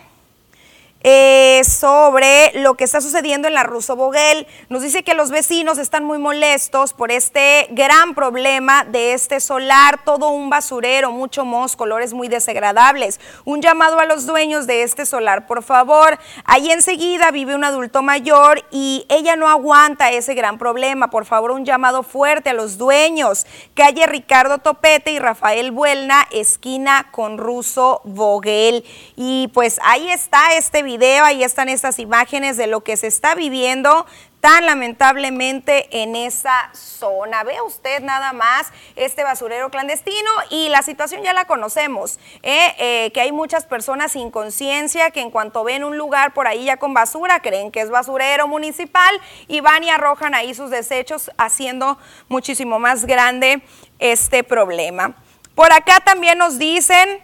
eh, 1.01 1.61
sobre 1.63 2.51
lo 2.55 2.75
que 2.75 2.83
está 2.83 2.99
sucediendo 2.99 3.47
en 3.47 3.53
la 3.53 3.63
Ruso 3.63 3.95
Boguel. 3.95 4.47
Nos 4.67 4.81
dice 4.81 5.03
que 5.03 5.13
los 5.13 5.31
vecinos 5.31 5.77
están 5.77 6.03
muy 6.03 6.17
molestos 6.17 6.91
por 6.91 7.09
este 7.09 7.67
gran 7.71 8.15
problema 8.15 8.83
de 8.83 9.13
este 9.13 9.39
solar, 9.39 10.03
todo 10.03 10.29
un 10.29 10.49
basurero, 10.49 11.11
mucho 11.11 11.45
mos, 11.45 11.77
colores 11.77 12.13
muy 12.13 12.27
desagradables. 12.27 13.21
Un 13.45 13.61
llamado 13.61 13.99
a 13.99 14.05
los 14.05 14.25
dueños 14.25 14.67
de 14.67 14.83
este 14.83 15.05
solar, 15.05 15.47
por 15.47 15.63
favor. 15.63 16.19
Ahí 16.43 16.69
enseguida 16.69 17.31
vive 17.31 17.55
un 17.55 17.63
adulto 17.63 18.01
mayor 18.01 18.65
y 18.69 19.05
ella 19.07 19.37
no 19.37 19.47
aguanta 19.47 20.11
ese 20.11 20.33
gran 20.33 20.57
problema. 20.57 21.09
Por 21.09 21.23
favor, 21.23 21.51
un 21.51 21.63
llamado 21.63 22.03
fuerte 22.03 22.49
a 22.49 22.53
los 22.53 22.77
dueños. 22.77 23.45
Calle 23.73 24.05
Ricardo 24.05 24.57
Topete 24.57 25.11
y 25.11 25.19
Rafael 25.19 25.71
Buelna, 25.71 26.27
esquina 26.31 27.07
con 27.11 27.37
Ruso 27.37 28.01
Boguel. 28.03 28.83
Y 29.15 29.49
pues 29.53 29.79
ahí 29.81 30.09
está 30.09 30.57
este 30.57 30.83
video 30.83 30.88
video, 30.89 31.23
ahí 31.23 31.43
están 31.43 31.69
estas 31.69 31.99
imágenes 31.99 32.57
de 32.57 32.65
lo 32.65 32.81
que 32.81 32.97
se 32.97 33.05
está 33.05 33.35
viviendo 33.35 34.07
tan 34.39 34.65
lamentablemente 34.65 36.01
en 36.01 36.15
esa 36.15 36.71
zona. 36.73 37.43
Vea 37.43 37.61
usted 37.61 38.01
nada 38.01 38.33
más 38.33 38.71
este 38.95 39.23
basurero 39.23 39.69
clandestino 39.69 40.31
y 40.49 40.69
la 40.69 40.81
situación 40.81 41.21
ya 41.21 41.31
la 41.33 41.45
conocemos, 41.45 42.17
¿eh? 42.41 42.73
Eh, 42.79 43.11
que 43.13 43.21
hay 43.21 43.31
muchas 43.31 43.65
personas 43.65 44.13
sin 44.13 44.31
conciencia 44.31 45.11
que 45.11 45.21
en 45.21 45.29
cuanto 45.29 45.63
ven 45.63 45.83
un 45.83 45.95
lugar 45.95 46.33
por 46.33 46.47
ahí 46.47 46.65
ya 46.65 46.77
con 46.77 46.95
basura, 46.95 47.39
creen 47.43 47.69
que 47.69 47.81
es 47.81 47.91
basurero 47.91 48.47
municipal 48.47 49.21
y 49.47 49.59
van 49.59 49.83
y 49.83 49.91
arrojan 49.91 50.33
ahí 50.33 50.55
sus 50.55 50.71
desechos 50.71 51.29
haciendo 51.37 51.99
muchísimo 52.29 52.79
más 52.79 53.05
grande 53.05 53.61
este 53.99 54.43
problema. 54.43 55.13
Por 55.53 55.71
acá 55.71 55.99
también 56.03 56.39
nos 56.39 56.57
dicen 56.57 57.19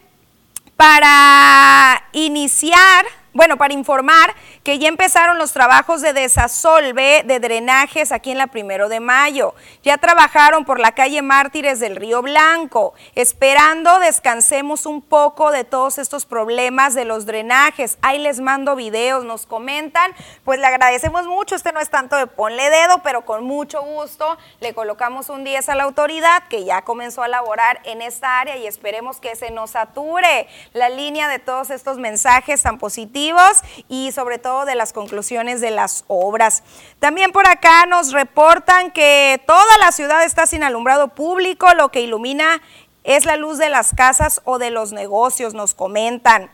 para 0.76 2.04
iniciar 2.12 3.06
bueno, 3.36 3.58
para 3.58 3.74
informar 3.74 4.34
que 4.66 4.80
ya 4.80 4.88
empezaron 4.88 5.38
los 5.38 5.54
trabajos 5.54 6.02
de 6.02 6.12
desasolve 6.12 7.22
de 7.24 7.40
drenajes 7.40 8.12
aquí 8.12 8.32
en 8.32 8.40
la 8.40 8.48
Primero 8.48 8.90
de 8.90 9.00
Mayo. 9.00 9.54
Ya 9.84 10.00
trabajaron 10.00 10.66
por 10.66 10.80
la 10.80 10.94
calle 10.94 11.22
Mártires 11.22 11.80
del 11.80 11.96
Río 11.96 12.24
Blanco, 12.24 12.96
esperando 13.14 14.00
descansemos 14.00 14.88
un 14.88 15.04
poco 15.04 15.52
de 15.52 15.66
todos 15.66 16.00
estos 16.00 16.26
problemas 16.26 16.96
de 16.96 17.06
los 17.06 17.28
drenajes. 17.28 18.00
Ahí 18.02 18.18
les 18.18 18.40
mando 18.40 18.76
videos, 18.76 19.24
nos 19.24 19.46
comentan. 19.46 20.12
Pues 20.44 20.60
le 20.60 20.66
agradecemos 20.66 21.28
mucho. 21.28 21.54
Este 21.54 21.72
no 21.72 21.80
es 21.80 21.92
tanto 21.92 22.16
de 22.16 22.26
ponle 22.26 22.68
dedo, 22.72 23.04
pero 23.04 23.24
con 23.24 23.44
mucho 23.44 23.84
gusto 23.84 24.36
le 24.62 24.74
colocamos 24.74 25.30
un 25.30 25.44
10 25.44 25.70
a 25.70 25.76
la 25.76 25.84
autoridad 25.84 26.48
que 26.50 26.66
ya 26.66 26.82
comenzó 26.82 27.22
a 27.22 27.28
laborar 27.28 27.82
en 27.84 28.02
esta 28.02 28.40
área 28.40 28.58
y 28.58 28.66
esperemos 28.66 29.18
que 29.18 29.36
se 29.36 29.52
nos 29.52 29.72
sature 29.72 30.48
la 30.74 30.90
línea 30.90 31.28
de 31.28 31.38
todos 31.38 31.70
estos 31.70 32.00
mensajes 32.00 32.64
tan 32.64 32.80
positivos 32.80 33.62
y 33.88 34.12
sobre 34.12 34.40
todo 34.40 34.55
de 34.64 34.76
las 34.76 34.94
conclusiones 34.94 35.60
de 35.60 35.72
las 35.72 36.06
obras. 36.08 36.64
También 37.00 37.34
por 37.34 37.46
acá 37.48 37.86
nos 37.88 38.14
reportan 38.14 38.92
que 38.92 39.42
toda 39.46 39.78
la 39.80 39.92
ciudad 39.92 40.24
está 40.24 40.48
sin 40.48 40.64
alumbrado 40.64 41.10
público, 41.10 41.74
lo 41.74 41.90
que 41.90 42.00
ilumina 42.00 42.62
es 43.04 43.26
la 43.26 43.36
luz 43.36 43.58
de 43.58 43.70
las 43.70 43.94
casas 43.94 44.42
o 44.46 44.58
de 44.60 44.72
los 44.72 44.94
negocios, 44.94 45.54
nos 45.54 45.76
comentan. 45.76 46.50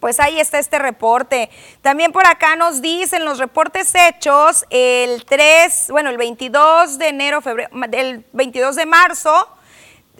Pues 0.00 0.18
ahí 0.18 0.40
está 0.40 0.58
este 0.58 0.80
reporte. 0.80 1.48
También 1.80 2.10
por 2.10 2.26
acá 2.26 2.56
nos 2.56 2.82
dicen 2.82 3.24
los 3.24 3.38
reportes 3.38 3.94
hechos 3.94 4.64
el 4.70 5.24
3, 5.24 5.88
bueno, 5.90 6.10
el 6.10 6.16
22 6.16 6.98
de 6.98 7.08
enero, 7.08 7.40
febrero, 7.40 7.70
el 7.92 8.26
22 8.32 8.74
de 8.74 8.86
marzo, 8.86 9.48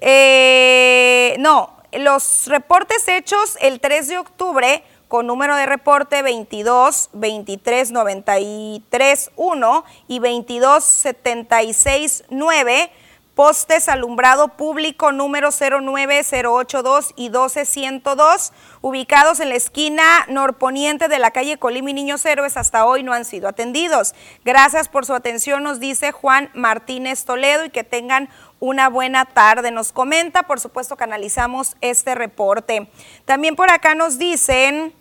eh, 0.00 1.34
no, 1.38 1.76
los 1.92 2.46
reportes 2.46 3.06
hechos 3.08 3.56
el 3.60 3.80
3 3.80 4.08
de 4.08 4.18
octubre 4.18 4.84
con 5.12 5.26
número 5.26 5.56
de 5.56 5.66
reporte 5.66 6.22
22 6.22 7.10
23 7.12 7.90
93 7.90 9.30
1 9.36 9.84
y 10.08 10.18
22 10.20 10.82
76 10.82 12.24
9 12.30 12.90
postes 13.34 13.88
alumbrado 13.88 14.56
público 14.56 15.12
número 15.12 15.50
09082 15.50 17.12
y 17.16 17.28
12102, 17.28 18.52
ubicados 18.80 19.40
en 19.40 19.50
la 19.50 19.54
esquina 19.54 20.02
norponiente 20.28 21.08
de 21.08 21.18
la 21.18 21.30
calle 21.30 21.58
Colima 21.58 21.90
y 21.90 21.94
Niños 21.94 22.24
Héroes, 22.24 22.56
hasta 22.56 22.86
hoy 22.86 23.02
no 23.02 23.12
han 23.12 23.26
sido 23.26 23.48
atendidos. 23.48 24.14
Gracias 24.46 24.88
por 24.88 25.04
su 25.04 25.12
atención, 25.12 25.62
nos 25.62 25.78
dice 25.78 26.12
Juan 26.12 26.50
Martínez 26.54 27.26
Toledo, 27.26 27.66
y 27.66 27.70
que 27.70 27.84
tengan 27.84 28.30
una 28.60 28.88
buena 28.88 29.26
tarde. 29.26 29.72
Nos 29.72 29.92
comenta, 29.92 30.44
por 30.44 30.58
supuesto, 30.58 30.96
que 30.96 31.04
analizamos 31.04 31.76
este 31.82 32.14
reporte. 32.14 32.90
También 33.26 33.56
por 33.56 33.70
acá 33.70 33.94
nos 33.94 34.18
dicen 34.18 34.94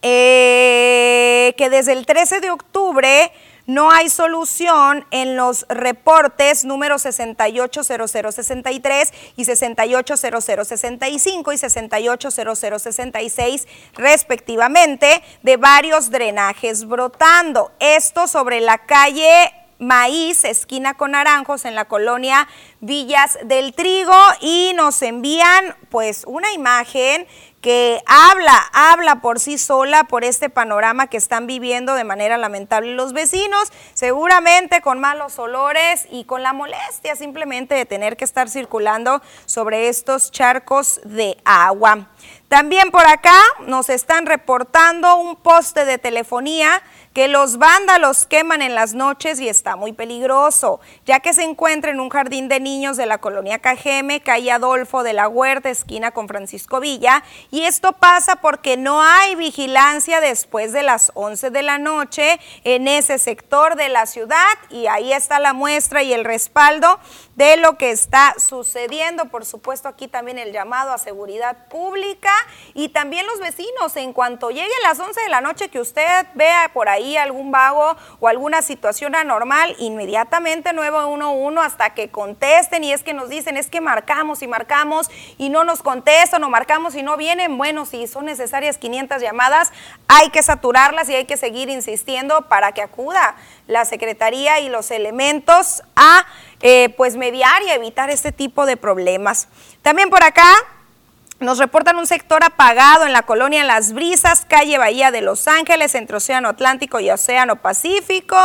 eh, 0.00 1.54
que 1.56 1.70
desde 1.70 1.92
el 1.92 2.06
13 2.06 2.40
de 2.40 2.50
octubre 2.50 3.30
no 3.66 3.92
hay 3.92 4.08
solución 4.08 5.04
en 5.12 5.36
los 5.36 5.66
reportes 5.68 6.64
número 6.64 6.98
680063 6.98 9.12
y 9.36 9.44
680065 9.44 11.52
y 11.52 11.58
680066 11.58 13.68
respectivamente 13.94 15.22
de 15.42 15.56
varios 15.56 16.10
drenajes 16.10 16.86
brotando. 16.86 17.70
Esto 17.78 18.26
sobre 18.26 18.60
la 18.60 18.78
calle 18.78 19.52
Maíz, 19.78 20.44
esquina 20.44 20.94
con 20.94 21.10
Naranjos, 21.10 21.64
en 21.64 21.74
la 21.74 21.86
colonia 21.86 22.46
Villas 22.80 23.36
del 23.44 23.74
Trigo, 23.74 24.16
y 24.40 24.72
nos 24.76 25.02
envían 25.02 25.74
pues 25.90 26.22
una 26.24 26.52
imagen 26.52 27.26
que 27.62 28.02
habla, 28.06 28.68
habla 28.72 29.22
por 29.22 29.38
sí 29.38 29.56
sola 29.56 30.04
por 30.04 30.24
este 30.24 30.50
panorama 30.50 31.06
que 31.06 31.16
están 31.16 31.46
viviendo 31.46 31.94
de 31.94 32.02
manera 32.02 32.36
lamentable 32.36 32.94
los 32.94 33.12
vecinos, 33.12 33.72
seguramente 33.94 34.82
con 34.82 35.00
malos 35.00 35.38
olores 35.38 36.06
y 36.10 36.24
con 36.24 36.42
la 36.42 36.52
molestia 36.52 37.14
simplemente 37.14 37.76
de 37.76 37.86
tener 37.86 38.16
que 38.16 38.24
estar 38.24 38.50
circulando 38.50 39.22
sobre 39.46 39.88
estos 39.88 40.32
charcos 40.32 41.00
de 41.04 41.38
agua. 41.44 42.08
También 42.48 42.90
por 42.90 43.06
acá 43.06 43.38
nos 43.66 43.88
están 43.88 44.26
reportando 44.26 45.16
un 45.16 45.36
poste 45.36 45.84
de 45.84 45.98
telefonía 45.98 46.82
que 47.12 47.28
los 47.28 47.58
vándalos 47.58 48.26
queman 48.26 48.62
en 48.62 48.74
las 48.74 48.94
noches 48.94 49.40
y 49.40 49.48
está 49.48 49.76
muy 49.76 49.92
peligroso, 49.92 50.80
ya 51.04 51.20
que 51.20 51.34
se 51.34 51.42
encuentra 51.42 51.90
en 51.90 52.00
un 52.00 52.08
jardín 52.08 52.48
de 52.48 52.60
niños 52.60 52.96
de 52.96 53.06
la 53.06 53.18
colonia 53.18 53.58
Cajeme, 53.58 54.20
calle 54.20 54.50
Adolfo 54.50 55.02
de 55.02 55.12
la 55.12 55.28
Huerta, 55.28 55.70
esquina 55.70 56.10
con 56.12 56.28
Francisco 56.28 56.80
Villa, 56.80 57.22
y 57.50 57.62
esto 57.62 57.92
pasa 57.92 58.36
porque 58.36 58.76
no 58.76 59.02
hay 59.02 59.34
vigilancia 59.34 60.20
después 60.20 60.72
de 60.72 60.82
las 60.82 61.12
11 61.14 61.50
de 61.50 61.62
la 61.62 61.78
noche 61.78 62.40
en 62.64 62.88
ese 62.88 63.18
sector 63.18 63.76
de 63.76 63.88
la 63.88 64.06
ciudad 64.06 64.52
y 64.70 64.86
ahí 64.86 65.12
está 65.12 65.38
la 65.38 65.52
muestra 65.52 66.02
y 66.02 66.12
el 66.12 66.24
respaldo 66.24 66.98
de 67.36 67.56
lo 67.56 67.76
que 67.76 67.90
está 67.90 68.34
sucediendo. 68.38 69.26
Por 69.26 69.44
supuesto, 69.44 69.88
aquí 69.88 70.08
también 70.08 70.38
el 70.38 70.52
llamado 70.52 70.92
a 70.92 70.98
seguridad 70.98 71.68
pública 71.68 72.32
y 72.74 72.90
también 72.90 73.26
los 73.26 73.38
vecinos. 73.40 73.96
En 73.96 74.12
cuanto 74.12 74.50
lleguen 74.50 74.70
las 74.82 74.98
11 74.98 75.20
de 75.20 75.28
la 75.28 75.40
noche 75.40 75.68
que 75.68 75.80
usted 75.80 76.26
vea 76.34 76.70
por 76.72 76.88
ahí 76.88 77.01
algún 77.16 77.50
vago 77.50 77.96
o 78.20 78.28
alguna 78.28 78.62
situación 78.62 79.14
anormal, 79.14 79.74
inmediatamente 79.78 80.72
911 80.72 81.60
hasta 81.60 81.90
que 81.94 82.10
contesten 82.10 82.84
y 82.84 82.92
es 82.92 83.02
que 83.02 83.14
nos 83.14 83.28
dicen, 83.28 83.56
es 83.56 83.68
que 83.68 83.80
marcamos 83.80 84.42
y 84.42 84.46
marcamos 84.46 85.10
y 85.38 85.48
no 85.48 85.64
nos 85.64 85.82
contestan 85.82 86.44
o 86.44 86.50
marcamos 86.50 86.94
y 86.94 87.02
no 87.02 87.16
vienen. 87.16 87.58
Bueno, 87.58 87.86
si 87.86 88.06
son 88.06 88.26
necesarias 88.26 88.78
500 88.78 89.20
llamadas, 89.20 89.72
hay 90.08 90.30
que 90.30 90.42
saturarlas 90.42 91.08
y 91.08 91.14
hay 91.14 91.24
que 91.24 91.36
seguir 91.36 91.68
insistiendo 91.68 92.48
para 92.48 92.72
que 92.72 92.82
acuda 92.82 93.36
la 93.66 93.84
Secretaría 93.84 94.60
y 94.60 94.68
los 94.68 94.90
elementos 94.90 95.82
a 95.96 96.26
eh, 96.60 96.90
pues 96.96 97.16
mediar 97.16 97.62
y 97.62 97.70
evitar 97.70 98.10
este 98.10 98.32
tipo 98.32 98.66
de 98.66 98.76
problemas. 98.76 99.48
También 99.82 100.10
por 100.10 100.22
acá 100.22 100.44
nos 101.42 101.58
reportan 101.58 101.96
un 101.96 102.06
sector 102.06 102.44
apagado 102.44 103.06
en 103.06 103.12
la 103.12 103.22
colonia 103.22 103.64
Las 103.64 103.92
Brisas, 103.92 104.44
calle 104.46 104.78
Bahía 104.78 105.10
de 105.10 105.20
Los 105.20 105.48
Ángeles, 105.48 105.94
entre 105.94 106.16
Océano 106.16 106.48
Atlántico 106.48 107.00
y 107.00 107.10
Océano 107.10 107.56
Pacífico, 107.56 108.36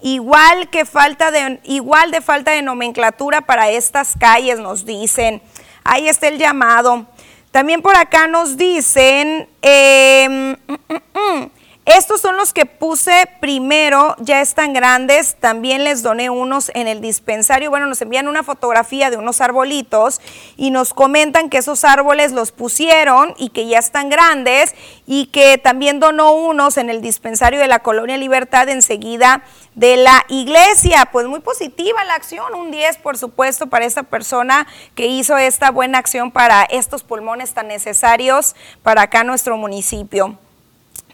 igual 0.00 0.70
que 0.70 0.84
falta 0.84 1.30
de 1.30 1.60
igual 1.64 2.10
de 2.10 2.20
falta 2.20 2.52
de 2.52 2.62
nomenclatura 2.62 3.42
para 3.42 3.70
estas 3.70 4.14
calles 4.18 4.58
nos 4.58 4.84
dicen. 4.84 5.42
Ahí 5.84 6.08
está 6.08 6.28
el 6.28 6.38
llamado. 6.38 7.06
También 7.50 7.82
por 7.82 7.96
acá 7.96 8.26
nos 8.26 8.56
dicen 8.56 9.48
em, 9.60 10.52
mm, 10.52 10.72
mm, 10.88 11.18
mm, 11.18 11.50
estos 11.90 12.20
son 12.20 12.36
los 12.36 12.52
que 12.52 12.66
puse 12.66 13.28
primero, 13.40 14.14
ya 14.18 14.40
están 14.40 14.72
grandes, 14.72 15.36
también 15.36 15.84
les 15.84 16.02
doné 16.02 16.28
unos 16.28 16.70
en 16.74 16.88
el 16.88 17.00
dispensario. 17.00 17.70
Bueno, 17.70 17.86
nos 17.86 18.02
envían 18.02 18.28
una 18.28 18.42
fotografía 18.42 19.10
de 19.10 19.16
unos 19.16 19.40
arbolitos 19.40 20.20
y 20.56 20.70
nos 20.70 20.92
comentan 20.94 21.48
que 21.48 21.58
esos 21.58 21.84
árboles 21.84 22.32
los 22.32 22.52
pusieron 22.52 23.34
y 23.38 23.48
que 23.48 23.66
ya 23.66 23.78
están 23.78 24.10
grandes 24.10 24.74
y 25.06 25.26
que 25.26 25.58
también 25.58 26.00
donó 26.00 26.32
unos 26.32 26.76
en 26.76 26.90
el 26.90 27.00
dispensario 27.00 27.58
de 27.58 27.68
la 27.68 27.78
Colonia 27.78 28.16
Libertad 28.18 28.68
enseguida 28.68 29.42
de 29.74 29.96
la 29.96 30.24
iglesia. 30.28 31.08
Pues 31.10 31.26
muy 31.26 31.40
positiva 31.40 32.04
la 32.04 32.14
acción, 32.14 32.54
un 32.54 32.70
10 32.70 32.98
por 32.98 33.16
supuesto 33.16 33.68
para 33.68 33.84
esta 33.84 34.02
persona 34.02 34.66
que 34.94 35.06
hizo 35.06 35.38
esta 35.38 35.70
buena 35.70 35.98
acción 35.98 36.30
para 36.30 36.64
estos 36.64 37.02
pulmones 37.02 37.54
tan 37.54 37.68
necesarios 37.68 38.54
para 38.82 39.02
acá 39.02 39.24
nuestro 39.24 39.56
municipio. 39.56 40.38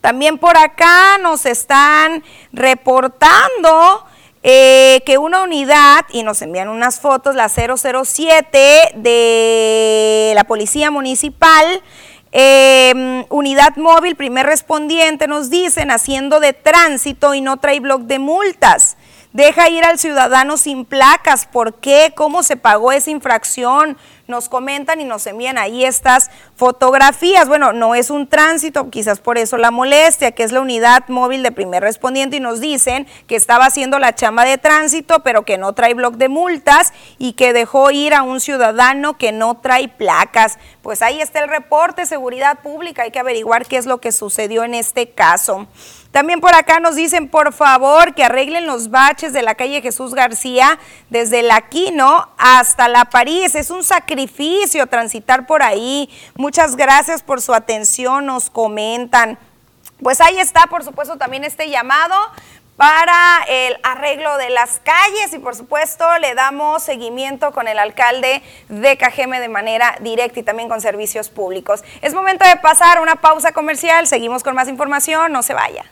También 0.07 0.38
por 0.38 0.57
acá 0.57 1.19
nos 1.19 1.47
están 1.47 2.23
reportando 2.53 4.07
eh, 4.45 5.03
que 5.05 5.19
una 5.19 5.42
unidad, 5.42 6.05
y 6.12 6.23
nos 6.23 6.42
envían 6.42 6.69
unas 6.69 7.01
fotos, 7.01 7.35
la 7.35 7.49
007 7.49 8.92
de 8.95 10.31
la 10.37 10.45
Policía 10.45 10.92
Municipal, 10.92 11.83
em, 12.31 13.25
unidad 13.31 13.75
móvil, 13.79 14.14
primer 14.14 14.47
respondiente, 14.47 15.27
nos 15.27 15.51
dicen, 15.51 15.90
haciendo 15.90 16.38
de 16.38 16.53
tránsito 16.53 17.35
y 17.35 17.40
no 17.40 17.57
trae 17.57 17.81
blog 17.81 18.03
de 18.03 18.21
multas. 18.21 18.97
Deja 19.33 19.69
ir 19.69 19.83
al 19.83 19.99
ciudadano 19.99 20.57
sin 20.57 20.85
placas. 20.85 21.47
¿Por 21.47 21.75
qué? 21.81 22.12
¿Cómo 22.16 22.45
se 22.45 22.57
pagó 22.57 22.92
esa 22.92 23.11
infracción? 23.11 23.99
Nos 24.27 24.49
comentan 24.49 25.01
y 25.01 25.05
nos 25.05 25.27
envían 25.27 25.59
ahí 25.59 25.85
estas 25.85 26.31
fotografías. 26.57 27.49
Bueno, 27.49 27.73
no 27.73 27.95
es 27.95 28.11
un 28.11 28.27
tránsito, 28.27 28.91
quizás 28.91 29.21
por 29.21 29.39
eso 29.39 29.57
la 29.57 29.71
molestia, 29.71 30.33
que 30.33 30.43
es 30.43 30.53
la 30.53 30.61
unidad 30.61 31.09
móvil 31.09 31.43
de 31.43 31.53
primer 31.53 31.83
respondiente 31.83 32.37
y 32.37 32.41
nos 32.41 32.61
dicen 32.61 33.07
que 33.27 33.37
estaba 33.37 33.67
haciendo 33.67 33.99
la 33.99 34.15
chamba 34.15 34.45
de 34.45 34.59
tránsito, 34.59 35.21
pero 35.21 35.45
que 35.45 35.59
no 35.59 35.73
trae 35.73 35.95
bloc 35.95 36.17
de 36.17 36.29
multas 36.29 36.93
y 37.19 37.35
que 37.35 37.53
dejó 37.53 37.91
ir 37.91 38.15
a 38.15 38.23
un 38.23 38.41
ciudadano 38.41 39.17
que 39.17 39.33
no 39.33 39.59
trae 39.59 39.89
placas. 39.89 40.59
Pues 40.83 41.03
ahí 41.03 41.21
está 41.21 41.41
el 41.41 41.49
reporte, 41.49 42.07
seguridad 42.07 42.61
pública, 42.61 43.03
hay 43.03 43.11
que 43.11 43.19
averiguar 43.19 43.67
qué 43.67 43.77
es 43.77 43.87
lo 43.87 43.99
que 43.99 44.12
sucedió 44.12 44.65
en 44.65 44.75
este 44.75 45.11
caso. 45.11 45.67
También 46.16 46.40
por 46.40 46.55
acá 46.55 46.81
nos 46.81 46.94
dicen, 46.94 47.29
por 47.29 47.52
favor, 47.52 48.14
que 48.14 48.24
arreglen 48.24 48.64
los 48.64 48.90
baches 48.90 49.35
de 49.35 49.42
la 49.42 49.55
calle 49.55 49.83
Jesús 49.83 50.14
García 50.14 50.79
desde 51.11 51.42
la 51.42 51.68
Quino 51.68 52.31
hasta 52.38 52.88
la 52.88 53.05
París. 53.05 53.55
Es 53.55 53.68
un 53.68 53.85
sacrificio 53.85 54.87
transitar 54.87 55.46
por 55.46 55.62
ahí. 55.62 56.09
Muchas 56.35 56.74
gracias 56.76 57.22
por 57.22 57.42
su 57.42 57.52
atención, 57.52 58.24
nos 58.24 58.48
comentan. 58.48 59.38
Pues 60.02 60.22
ahí 60.22 60.38
está, 60.38 60.68
por 60.68 60.85
supuesto, 60.85 61.18
también 61.18 61.44
este 61.44 61.68
llamado 61.68 62.14
para 62.79 63.44
el 63.46 63.76
arreglo 63.83 64.38
de 64.38 64.48
las 64.48 64.81
calles 64.83 65.35
y 65.35 65.38
por 65.38 65.55
supuesto 65.55 66.07
le 66.18 66.35
damos 66.35 66.83
seguimiento 66.83 67.52
con 67.52 67.68
el 67.68 67.79
alcalde 67.79 68.42
de 68.70 68.96
Cajeme 68.96 69.38
de 69.38 69.48
manera 69.48 69.98
directa 70.00 70.40
y 70.40 70.42
también 70.42 70.70
con 70.70 70.81
servicios 70.81 71.29
públicos. 71.29 71.85
Es 72.00 72.14
momento 72.14 72.48
de 72.48 72.57
pasar 72.57 73.02
una 73.02 73.16
pausa 73.16 73.52
comercial, 73.52 74.07
seguimos 74.07 74.42
con 74.42 74.55
más 74.55 74.68
información, 74.68 75.31
no 75.31 75.42
se 75.42 75.52
vaya. 75.52 75.85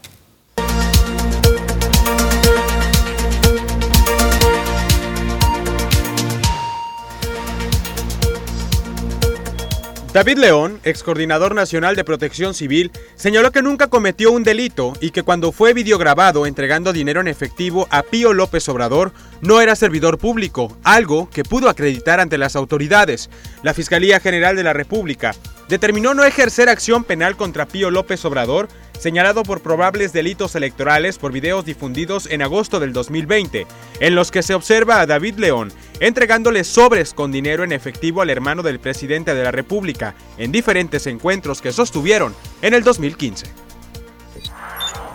David 10.14 10.38
León, 10.38 10.78
ex 10.84 11.02
coordinador 11.02 11.56
nacional 11.56 11.96
de 11.96 12.04
protección 12.04 12.54
civil, 12.54 12.92
señaló 13.16 13.50
que 13.50 13.62
nunca 13.62 13.88
cometió 13.88 14.30
un 14.30 14.44
delito 14.44 14.92
y 15.00 15.10
que 15.10 15.24
cuando 15.24 15.50
fue 15.50 15.74
videograbado 15.74 16.46
entregando 16.46 16.92
dinero 16.92 17.20
en 17.20 17.26
efectivo 17.26 17.88
a 17.90 18.04
Pío 18.04 18.32
López 18.32 18.68
Obrador, 18.68 19.10
no 19.40 19.60
era 19.60 19.74
servidor 19.74 20.18
público, 20.18 20.78
algo 20.84 21.28
que 21.30 21.42
pudo 21.42 21.68
acreditar 21.68 22.20
ante 22.20 22.38
las 22.38 22.54
autoridades. 22.54 23.28
La 23.64 23.74
Fiscalía 23.74 24.20
General 24.20 24.54
de 24.54 24.62
la 24.62 24.72
República 24.72 25.34
determinó 25.68 26.14
no 26.14 26.22
ejercer 26.22 26.68
acción 26.68 27.02
penal 27.02 27.36
contra 27.36 27.66
Pío 27.66 27.90
López 27.90 28.24
Obrador 28.24 28.68
señalado 28.98 29.42
por 29.42 29.60
probables 29.60 30.12
delitos 30.12 30.54
electorales 30.54 31.18
por 31.18 31.32
videos 31.32 31.64
difundidos 31.64 32.26
en 32.30 32.42
agosto 32.42 32.80
del 32.80 32.92
2020, 32.92 33.66
en 34.00 34.14
los 34.14 34.30
que 34.30 34.42
se 34.42 34.54
observa 34.54 35.00
a 35.00 35.06
David 35.06 35.34
León 35.38 35.72
entregándole 36.00 36.64
sobres 36.64 37.14
con 37.14 37.32
dinero 37.32 37.64
en 37.64 37.72
efectivo 37.72 38.22
al 38.22 38.30
hermano 38.30 38.62
del 38.62 38.80
presidente 38.80 39.34
de 39.34 39.44
la 39.44 39.50
República 39.50 40.14
en 40.38 40.52
diferentes 40.52 41.06
encuentros 41.06 41.60
que 41.60 41.72
sostuvieron 41.72 42.34
en 42.62 42.74
el 42.74 42.82
2015. 42.82 43.64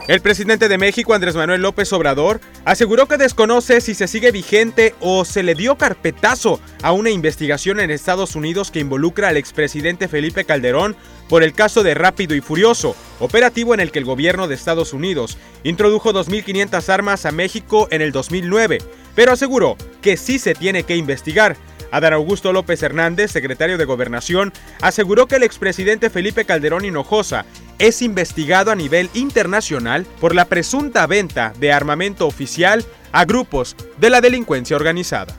El 0.09 0.21
presidente 0.21 0.69
de 0.69 0.79
México, 0.79 1.13
Andrés 1.13 1.35
Manuel 1.35 1.61
López 1.61 1.93
Obrador, 1.93 2.41
aseguró 2.65 3.05
que 3.07 3.17
desconoce 3.17 3.79
si 3.79 3.93
se 3.93 4.07
sigue 4.07 4.31
vigente 4.31 4.95
o 5.01 5.23
se 5.23 5.43
le 5.43 5.53
dio 5.53 5.77
carpetazo 5.77 6.59
a 6.81 6.93
una 6.93 7.11
investigación 7.11 7.79
en 7.79 7.91
Estados 7.91 8.35
Unidos 8.35 8.71
que 8.71 8.79
involucra 8.79 9.27
al 9.27 9.37
expresidente 9.37 10.07
Felipe 10.07 10.45
Calderón 10.45 10.95
por 11.27 11.43
el 11.43 11.53
caso 11.53 11.83
de 11.83 11.93
Rápido 11.93 12.33
y 12.33 12.41
Furioso, 12.41 12.95
operativo 13.19 13.75
en 13.75 13.81
el 13.81 13.91
que 13.91 13.99
el 13.99 14.05
gobierno 14.05 14.47
de 14.47 14.55
Estados 14.55 14.93
Unidos 14.93 15.37
introdujo 15.63 16.11
2.500 16.11 16.89
armas 16.89 17.27
a 17.27 17.31
México 17.31 17.87
en 17.91 18.01
el 18.01 18.11
2009, 18.11 18.79
pero 19.19 19.33
aseguró 19.33 19.75
que 20.01 20.15
sí 20.15 20.39
se 20.39 20.55
tiene 20.55 20.83
que 20.83 20.95
investigar 20.95 21.57
Adán 21.91 22.13
Augusto 22.13 22.53
López 22.53 22.81
Hernández, 22.81 23.31
secretario 23.31 23.77
de 23.77 23.83
Gobernación, 23.83 24.53
aseguró 24.79 25.27
que 25.27 25.35
el 25.35 25.43
expresidente 25.43 26.09
Felipe 26.09 26.45
Calderón 26.45 26.85
Hinojosa 26.85 27.45
es 27.79 28.01
investigado 28.01 28.71
a 28.71 28.75
nivel 28.75 29.09
internacional 29.13 30.05
por 30.21 30.33
la 30.33 30.45
presunta 30.45 31.05
venta 31.05 31.51
de 31.59 31.73
armamento 31.73 32.27
oficial 32.27 32.85
a 33.11 33.25
grupos 33.25 33.75
de 33.97 34.09
la 34.09 34.21
delincuencia 34.21 34.77
organizada. 34.77 35.37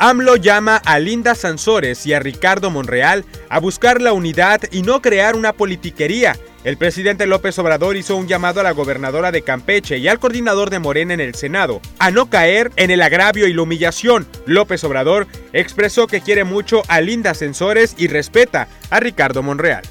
AMLO 0.00 0.34
llama 0.34 0.82
a 0.84 0.98
Linda 0.98 1.36
Sansores 1.36 2.04
y 2.06 2.12
a 2.12 2.18
Ricardo 2.18 2.70
Monreal 2.70 3.24
a 3.50 3.60
buscar 3.60 4.02
la 4.02 4.12
unidad 4.12 4.62
y 4.72 4.82
no 4.82 5.00
crear 5.00 5.36
una 5.36 5.52
politiquería 5.52 6.36
el 6.64 6.78
presidente 6.78 7.26
López 7.26 7.58
Obrador 7.58 7.96
hizo 7.96 8.16
un 8.16 8.26
llamado 8.26 8.60
a 8.60 8.62
la 8.62 8.72
gobernadora 8.72 9.30
de 9.30 9.42
Campeche 9.42 9.98
y 9.98 10.08
al 10.08 10.18
coordinador 10.18 10.70
de 10.70 10.78
Morena 10.78 11.14
en 11.14 11.20
el 11.20 11.34
Senado 11.34 11.80
a 11.98 12.10
no 12.10 12.30
caer 12.30 12.72
en 12.76 12.90
el 12.90 13.02
agravio 13.02 13.46
y 13.46 13.52
la 13.52 13.62
humillación. 13.62 14.26
López 14.46 14.82
Obrador 14.84 15.26
expresó 15.52 16.06
que 16.06 16.22
quiere 16.22 16.44
mucho 16.44 16.82
a 16.88 17.00
Linda 17.02 17.34
Sensores 17.34 17.94
y 17.98 18.08
respeta 18.08 18.68
a 18.90 18.98
Ricardo 18.98 19.42
Monreal. 19.42 19.82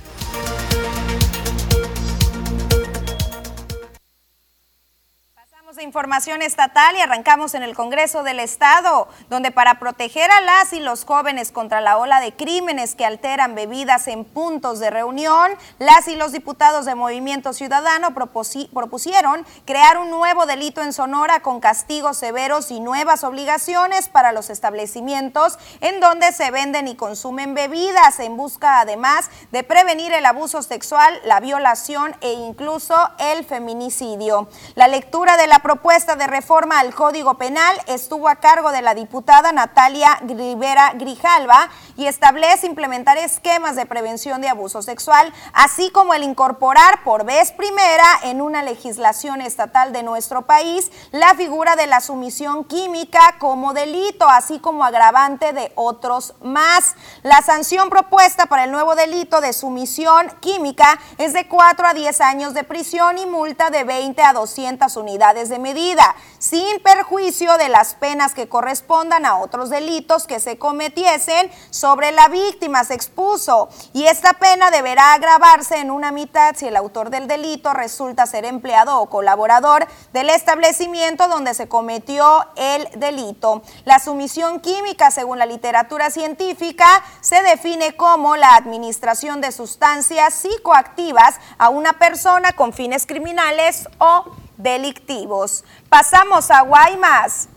Información 5.83 6.41
estatal 6.41 6.95
y 6.95 7.01
arrancamos 7.01 7.53
en 7.53 7.61
el 7.61 7.75
Congreso 7.75 8.23
del 8.23 8.39
Estado, 8.39 9.07
donde 9.29 9.51
para 9.51 9.79
proteger 9.79 10.31
a 10.31 10.41
las 10.41 10.73
y 10.73 10.79
los 10.79 11.05
jóvenes 11.05 11.51
contra 11.51 11.81
la 11.81 11.97
ola 11.97 12.19
de 12.19 12.33
crímenes 12.33 12.95
que 12.95 13.05
alteran 13.05 13.53
bebidas 13.53 14.07
en 14.07 14.25
puntos 14.25 14.79
de 14.79 14.89
reunión, 14.89 15.51
las 15.79 16.07
y 16.07 16.15
los 16.15 16.31
diputados 16.31 16.85
de 16.85 16.95
Movimiento 16.95 17.53
Ciudadano 17.53 18.13
propusieron 18.13 19.45
crear 19.65 19.97
un 19.97 20.09
nuevo 20.09 20.45
delito 20.45 20.81
en 20.81 20.93
Sonora 20.93 21.41
con 21.41 21.59
castigos 21.59 22.17
severos 22.17 22.71
y 22.71 22.79
nuevas 22.79 23.23
obligaciones 23.23 24.09
para 24.09 24.31
los 24.31 24.49
establecimientos 24.49 25.59
en 25.81 25.99
donde 25.99 26.31
se 26.31 26.49
venden 26.51 26.87
y 26.87 26.95
consumen 26.95 27.53
bebidas, 27.53 28.19
en 28.19 28.37
busca 28.37 28.79
además 28.79 29.29
de 29.51 29.63
prevenir 29.63 30.13
el 30.13 30.25
abuso 30.25 30.61
sexual, 30.61 31.19
la 31.25 31.39
violación 31.39 32.15
e 32.21 32.31
incluso 32.31 32.95
el 33.19 33.43
feminicidio. 33.43 34.47
La 34.75 34.87
lectura 34.87 35.37
de 35.37 35.47
la 35.47 35.59
propuesta 35.73 36.15
de 36.15 36.27
reforma 36.27 36.79
al 36.79 36.93
Código 36.93 37.33
Penal 37.33 37.75
estuvo 37.87 38.29
a 38.29 38.35
cargo 38.35 38.71
de 38.71 38.83
la 38.83 38.93
diputada 38.93 39.51
Natalia 39.51 40.19
Rivera 40.21 40.93
Grijalva 40.93 41.67
y 41.97 42.05
establece 42.05 42.67
implementar 42.67 43.17
esquemas 43.17 43.75
de 43.75 43.87
prevención 43.87 44.39
de 44.39 44.49
abuso 44.49 44.83
sexual, 44.83 45.33
así 45.51 45.89
como 45.89 46.13
el 46.13 46.21
incorporar 46.21 47.03
por 47.03 47.25
vez 47.25 47.51
primera 47.51 48.05
en 48.21 48.39
una 48.39 48.61
legislación 48.61 49.41
estatal 49.41 49.93
de 49.93 50.03
nuestro 50.03 50.43
país 50.43 50.91
la 51.11 51.33
figura 51.33 51.75
de 51.75 51.87
la 51.87 52.01
sumisión 52.01 52.65
química 52.65 53.37
como 53.39 53.73
delito, 53.73 54.29
así 54.29 54.59
como 54.59 54.83
agravante 54.83 55.53
de 55.53 55.71
otros 55.73 56.35
más. 56.43 56.95
La 57.23 57.41
sanción 57.41 57.89
propuesta 57.89 58.45
para 58.45 58.65
el 58.65 58.71
nuevo 58.71 58.93
delito 58.95 59.41
de 59.41 59.53
sumisión 59.53 60.31
química 60.39 60.99
es 61.17 61.33
de 61.33 61.47
4 61.47 61.87
a 61.87 61.93
10 61.95 62.21
años 62.21 62.53
de 62.53 62.63
prisión 62.63 63.17
y 63.17 63.25
multa 63.25 63.71
de 63.71 63.83
20 63.83 64.21
a 64.21 64.33
200 64.33 64.95
unidades 64.97 65.49
de 65.49 65.62
medida, 65.63 66.15
sin 66.37 66.79
perjuicio 66.83 67.57
de 67.57 67.69
las 67.69 67.95
penas 67.95 68.35
que 68.35 68.47
correspondan 68.47 69.25
a 69.25 69.39
otros 69.39 69.71
delitos 69.71 70.27
que 70.27 70.39
se 70.39 70.59
cometiesen 70.59 71.49
sobre 71.71 72.11
la 72.11 72.27
víctima, 72.27 72.83
se 72.83 72.93
expuso. 72.93 73.69
Y 73.93 74.03
esta 74.03 74.33
pena 74.33 74.69
deberá 74.69 75.13
agravarse 75.13 75.77
en 75.77 75.89
una 75.89 76.11
mitad 76.11 76.55
si 76.55 76.67
el 76.67 76.75
autor 76.75 77.09
del 77.09 77.27
delito 77.27 77.73
resulta 77.73 78.27
ser 78.27 78.45
empleado 78.45 78.99
o 78.99 79.09
colaborador 79.09 79.87
del 80.11 80.29
establecimiento 80.29 81.27
donde 81.27 81.53
se 81.55 81.67
cometió 81.67 82.45
el 82.55 82.87
delito. 82.99 83.63
La 83.85 83.99
sumisión 83.99 84.59
química, 84.59 85.09
según 85.09 85.39
la 85.39 85.45
literatura 85.45 86.11
científica, 86.11 86.85
se 87.21 87.41
define 87.41 87.95
como 87.95 88.35
la 88.35 88.55
administración 88.55 89.41
de 89.41 89.51
sustancias 89.51 90.33
psicoactivas 90.33 91.39
a 91.57 91.69
una 91.69 91.93
persona 91.93 92.51
con 92.51 92.73
fines 92.73 93.05
criminales 93.05 93.87
o 93.99 94.25
delictivos. 94.63 95.63
Pasamos 95.89 96.49
a 96.49 96.61
Guaymas 96.61 97.49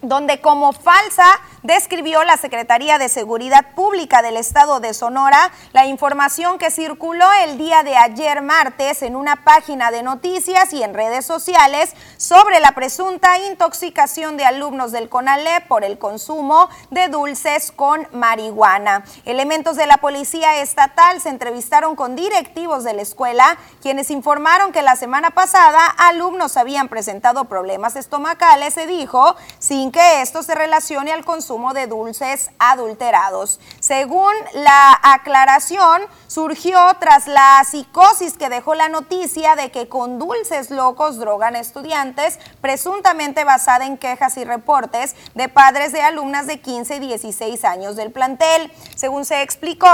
donde 0.00 0.40
como 0.40 0.72
falsa 0.72 1.40
describió 1.62 2.22
la 2.24 2.36
Secretaría 2.36 2.98
de 2.98 3.08
Seguridad 3.08 3.74
Pública 3.74 4.22
del 4.22 4.36
Estado 4.36 4.80
de 4.80 4.94
Sonora 4.94 5.50
la 5.72 5.86
información 5.86 6.58
que 6.58 6.70
circuló 6.70 7.26
el 7.44 7.58
día 7.58 7.82
de 7.82 7.96
ayer 7.96 8.42
martes 8.42 9.02
en 9.02 9.16
una 9.16 9.44
página 9.44 9.90
de 9.90 10.02
noticias 10.02 10.72
y 10.72 10.82
en 10.82 10.94
redes 10.94 11.26
sociales 11.26 11.94
sobre 12.16 12.60
la 12.60 12.72
presunta 12.72 13.38
intoxicación 13.38 14.36
de 14.36 14.44
alumnos 14.44 14.92
del 14.92 15.08
CONALE 15.08 15.62
por 15.66 15.84
el 15.84 15.98
consumo 15.98 16.68
de 16.90 17.08
dulces 17.08 17.72
con 17.72 18.06
marihuana. 18.12 19.04
Elementos 19.24 19.76
de 19.76 19.86
la 19.86 19.96
Policía 19.96 20.60
Estatal 20.60 21.20
se 21.20 21.30
entrevistaron 21.30 21.96
con 21.96 22.14
directivos 22.14 22.84
de 22.84 22.94
la 22.94 23.02
escuela, 23.02 23.58
quienes 23.82 24.10
informaron 24.10 24.72
que 24.72 24.82
la 24.82 24.96
semana 24.96 25.30
pasada 25.30 25.84
alumnos 25.86 26.56
habían 26.56 26.88
presentado 26.88 27.46
problemas 27.46 27.96
estomacales, 27.96 28.74
se 28.74 28.86
dijo, 28.86 29.34
sin 29.58 29.90
que 29.90 30.22
esto 30.22 30.42
se 30.42 30.54
relacione 30.54 31.12
al 31.12 31.24
consumo 31.24 31.47
de 31.48 31.86
dulces 31.86 32.50
adulterados. 32.58 33.58
Según 33.80 34.32
la 34.52 34.98
aclaración, 35.02 36.02
surgió 36.26 36.78
tras 37.00 37.26
la 37.26 37.62
psicosis 37.68 38.36
que 38.36 38.50
dejó 38.50 38.74
la 38.74 38.90
noticia 38.90 39.56
de 39.56 39.70
que 39.70 39.88
con 39.88 40.18
dulces 40.18 40.70
locos 40.70 41.18
drogan 41.18 41.56
estudiantes, 41.56 42.38
presuntamente 42.60 43.44
basada 43.44 43.86
en 43.86 43.96
quejas 43.96 44.36
y 44.36 44.44
reportes 44.44 45.16
de 45.34 45.48
padres 45.48 45.92
de 45.92 46.02
alumnas 46.02 46.46
de 46.46 46.60
15 46.60 46.96
y 46.96 47.00
16 47.00 47.64
años 47.64 47.96
del 47.96 48.12
plantel. 48.12 48.70
Según 48.94 49.24
se 49.24 49.40
explicó, 49.40 49.88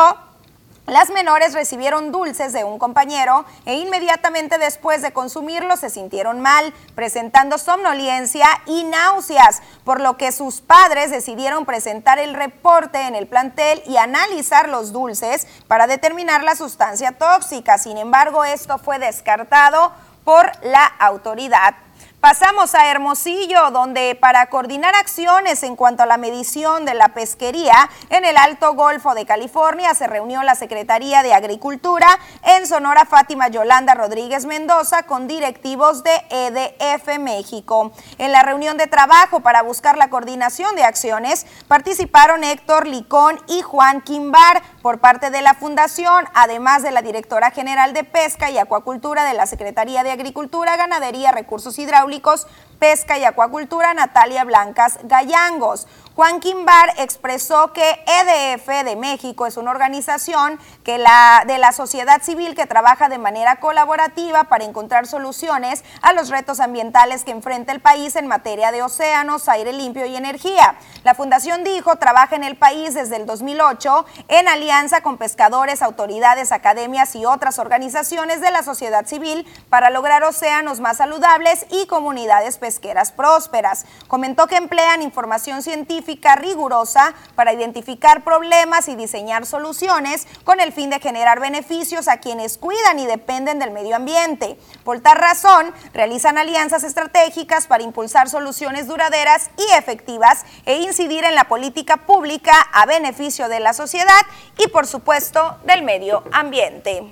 las 0.87 1.09
menores 1.09 1.55
recibieron 1.55 2.13
dulces 2.13 2.53
de 2.53 2.63
un 2.63 2.79
compañero 2.79 3.47
e 3.65 3.77
inmediatamente 3.77 4.59
después 4.59 5.01
de 5.01 5.15
consumirlos 5.15 5.81
se 5.81 5.89
sintieron 5.89 6.41
mal, 6.41 6.75
presentando 6.95 7.57
somnolencia 7.57 8.47
y 8.67 8.85
náuseas, 8.85 9.63
por 9.85 10.03
lo 10.03 10.19
que 10.19 10.31
sus 10.31 10.61
padres 10.61 11.11
decidieron 11.11 11.65
presentar 11.65 12.19
el 12.19 12.35
reporte 12.35 13.01
en 13.01 13.15
el 13.15 13.27
plantel 13.27 13.83
y 13.87 13.97
analizar 13.97 14.69
los 14.69 14.93
dulces 14.93 15.47
para 15.69 15.87
determinar 15.87 16.45
la 16.45 16.55
sustancia 16.55 17.13
tóxica. 17.13 17.79
Sin 17.79 17.97
embargo, 17.97 18.45
esto 18.45 18.77
fue 18.77 18.99
descartado 18.99 19.91
por 20.23 20.53
la 20.63 20.85
autoridad. 20.85 21.77
Pasamos 22.25 22.75
a 22.75 22.91
Hermosillo, 22.91 23.71
donde 23.71 24.17
para 24.19 24.47
coordinar 24.47 24.95
acciones 24.95 25.63
en 25.63 25.77
cuanto 25.77 26.05
a 26.05 26.07
la 26.07 26.17
medición 26.17 26.87
de 26.87 26.95
la 26.95 27.09
pesquería 27.09 27.91
en 28.09 28.25
el 28.25 28.39
Alto 28.39 28.73
Golfo 28.73 29.15
de 29.15 29.27
California 29.27 29.93
se 29.93 30.07
reunió 30.07 30.43
la 30.43 30.55
Secretaría 30.55 31.23
de 31.23 31.35
Agricultura 31.35 32.09
en 32.43 32.67
Sonora 32.67 33.05
Fátima 33.05 33.49
Yolanda 33.49 33.93
Rodríguez 33.93 34.47
Mendoza 34.47 35.03
con 35.03 35.29
directivos 35.29 36.03
de 36.03 36.13
EDF 36.31 37.19
México. 37.19 37.93
En 38.17 38.33
la 38.33 38.43
reunión 38.43 38.79
de 38.79 38.87
trabajo 38.87 39.41
para 39.41 39.61
buscar 39.61 39.99
la 39.99 40.09
coordinación 40.09 40.77
de 40.77 40.85
acciones 40.85 41.45
participaron 41.69 42.43
Héctor 42.43 42.87
Licón 42.87 43.39
y 43.49 43.61
Juan 43.61 44.01
Quimbar 44.01 44.63
por 44.85 44.99
parte 44.99 45.31
de 45.31 45.41
la 45.41 45.55
Fundación, 45.55 46.27
además 46.35 46.83
de 46.83 46.91
la 46.91 47.01
directora 47.01 47.51
general 47.51 47.95
de 47.95 48.05
Pesca 48.05 48.51
y 48.51 48.59
Acuacultura 48.59 49.25
de 49.25 49.33
la 49.33 49.47
Secretaría 49.47 50.03
de 50.03 50.11
Agricultura, 50.11 50.77
Ganadería, 50.77 51.33
Recursos 51.33 51.79
Hidráulicos 51.79 52.47
Pesca 52.85 53.17
y 53.17 53.25
Acuacultura, 53.25 53.95
Natalia 53.95 54.45
Blancas 54.45 54.99
Gallangos. 55.05 55.87
Juan 56.17 56.39
Quimbar 56.39 56.95
expresó 56.99 57.73
que 57.73 57.83
EDF 58.07 58.69
de 58.85 58.95
México 58.95 59.47
es 59.47 59.57
una 59.57 59.73
organización 59.73 60.61
que 60.85 60.97
la, 60.97 61.43
de 61.45 61.59
la 61.59 61.73
sociedad 61.73 62.23
civil 62.23 62.55
que 62.55 62.69
trabaja 62.69 63.09
de 63.09 63.19
manera 63.19 63.57
colaborativa 63.57 64.45
para 64.45 64.63
encontrar 64.63 65.09
soluciones 65.09 65.83
a 66.03 66.13
los 66.13 66.29
retos 66.29 66.61
ambientales 66.61 67.25
que 67.25 67.33
enfrenta 67.33 67.73
el 67.73 67.81
país 67.81 68.15
en 68.15 68.29
materia 68.29 68.71
de 68.71 68.83
océanos, 68.85 69.49
aire 69.49 69.73
limpio 69.73 70.07
y 70.07 70.15
energía. 70.15 70.77
La 71.03 71.17
fundación 71.17 71.65
dijo 71.65 71.97
trabaja 71.97 72.37
en 72.37 72.45
el 72.45 72.57
país 72.57 72.95
desde 72.95 73.17
el 73.17 73.27
2008 73.27 74.07
en 74.29 74.47
alianza 74.47 75.01
con 75.01 75.19
pescadores, 75.19 75.83
autoridades, 75.83 76.53
academias 76.53 77.17
y 77.17 77.27
otras 77.27 77.59
organizaciones 77.59 78.41
de 78.41 78.53
la 78.53 78.63
sociedad 78.63 79.05
civil 79.05 79.49
para 79.69 79.91
lograr 79.91 80.23
océanos 80.23 80.79
más 80.79 80.99
saludables 80.99 81.67
y 81.71 81.89
comunidades 81.89 82.59
pesqueras 82.59 83.11
prósperas. 83.11 83.85
Comentó 84.07 84.47
que 84.47 84.55
emplean 84.55 85.03
información 85.03 85.61
científica 85.61 86.04
rigurosa 86.37 87.15
para 87.35 87.53
identificar 87.53 88.23
problemas 88.25 88.89
y 88.89 88.97
diseñar 88.97 89.47
soluciones 89.47 90.27
con 90.45 90.61
el 90.61 90.73
fin 90.73 90.91
de 90.91 91.01
generar 91.01 91.41
beneficios 91.41 92.09
a 92.09 92.19
quienes 92.19 92.59
cuidan 92.59 92.99
y 92.99 93.07
dependen 93.07 93.59
del 93.59 93.71
medio 93.71 93.97
ambiente. 93.97 94.59
Por 94.85 95.01
tal 95.01 95.17
razón, 95.17 95.73
realizan 95.93 96.39
alianzas 96.39 96.85
estratégicas 96.85 97.67
para 97.67 97.83
impulsar 97.83 98.29
soluciones 98.29 98.87
duraderas 98.87 99.51
y 99.57 99.73
efectivas 99.77 100.45
e 100.67 100.79
incidir 100.79 101.25
en 101.25 101.35
la 101.35 101.45
política 101.45 101.99
pública 101.99 102.55
a 102.73 102.87
beneficio 102.87 103.49
de 103.49 103.61
la 103.61 103.73
sociedad 103.73 104.23
y, 104.59 104.69
por 104.69 104.87
supuesto, 104.87 105.59
del 105.65 105.83
medio 105.83 106.25
ambiente. 106.33 107.03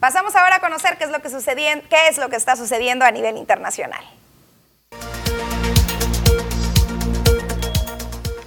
Pasamos 0.00 0.36
ahora 0.36 0.56
a 0.56 0.60
conocer 0.60 0.98
qué 0.98 1.04
es 1.04 1.10
lo 1.10 1.20
que, 1.22 1.30
qué 1.88 2.08
es 2.08 2.18
lo 2.18 2.28
que 2.28 2.36
está 2.36 2.54
sucediendo 2.54 3.04
a 3.04 3.10
nivel 3.10 3.36
internacional. 3.38 4.04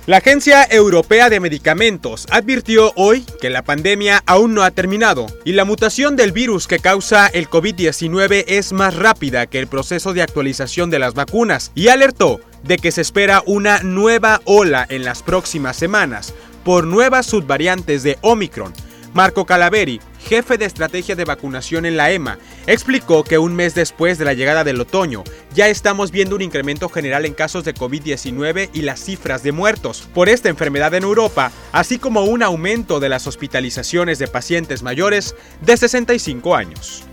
La 0.10 0.18
Agencia 0.18 0.68
Europea 0.72 1.30
de 1.30 1.39
Medicamentos 1.39 2.26
advirtió 2.32 2.93
hoy 2.95 3.24
que 3.39 3.51
la 3.51 3.62
pandemia 3.62 4.24
aún 4.26 4.55
no 4.55 4.64
ha 4.64 4.72
terminado 4.72 5.28
y 5.45 5.51
la 5.51 5.66
mutación 5.66 6.16
del 6.16 6.32
virus 6.32 6.66
que 6.66 6.80
causa 6.80 7.28
el 7.28 7.47
COVID-19 7.47 8.45
es 8.47 8.74
más 8.74 8.95
rápida 8.95 9.45
que 9.45 9.60
el 9.60 9.68
proceso 9.68 10.14
de 10.14 10.24
actualización 10.24 10.89
de 10.89 10.97
las 10.97 11.14
vacunas 11.14 11.72
y 11.76 11.89
alertó 11.89 12.41
de 12.64 12.80
que 12.80 12.91
se 12.91 13.01
espera 13.01 13.43
una 13.45 13.84
nueva 13.84 14.41
ola 14.45 14.84
en 14.89 15.05
las 15.05 15.22
próximas 15.22 15.78
semanas 15.78 16.34
por 16.64 16.88
nuevas 16.88 17.28
subvariantes 17.28 18.01
de 18.01 18.18
Omicron. 18.22 18.74
Marco 19.14 19.45
Calaveri, 19.45 19.99
jefe 20.20 20.57
de 20.57 20.66
estrategia 20.66 21.16
de 21.16 21.26
vacunación 21.26 21.86
en 21.86 21.97
la 21.97 22.12
EMA, 22.12 22.38
explicó 22.68 23.24
que 23.24 23.38
un 23.38 23.55
mes 23.55 23.74
después 23.74 24.18
de 24.18 24.26
la 24.26 24.34
llegada 24.34 24.64
del 24.64 24.80
otoño 24.80 25.24
ya 25.53 25.68
estamos 25.68 26.12
viendo 26.12 26.36
un 26.36 26.41
incremento 26.41 26.89
general 26.89 27.26
en 27.26 27.34
casos 27.34 27.64
de 27.64 27.74
COVID-19 27.74 28.70
y 28.74 28.82
las 28.84 29.03
cifras 29.03 29.41
de 29.43 29.51
muertos 29.51 30.07
por 30.14 30.30
esta 30.30 30.49
enfermedad 30.49 30.93
en 30.93 31.03
Europa, 31.03 31.51
así 31.72 31.97
como 31.97 32.24
un 32.24 32.43
aumento 32.43 32.99
de 32.99 33.10
las 33.10 33.26
hospitalizaciones 33.28 34.20
de 34.20 34.28
pacientes 34.28 34.84
mayores 34.84 35.36
de 35.62 35.78
65 35.78 36.55
años. 36.55 37.03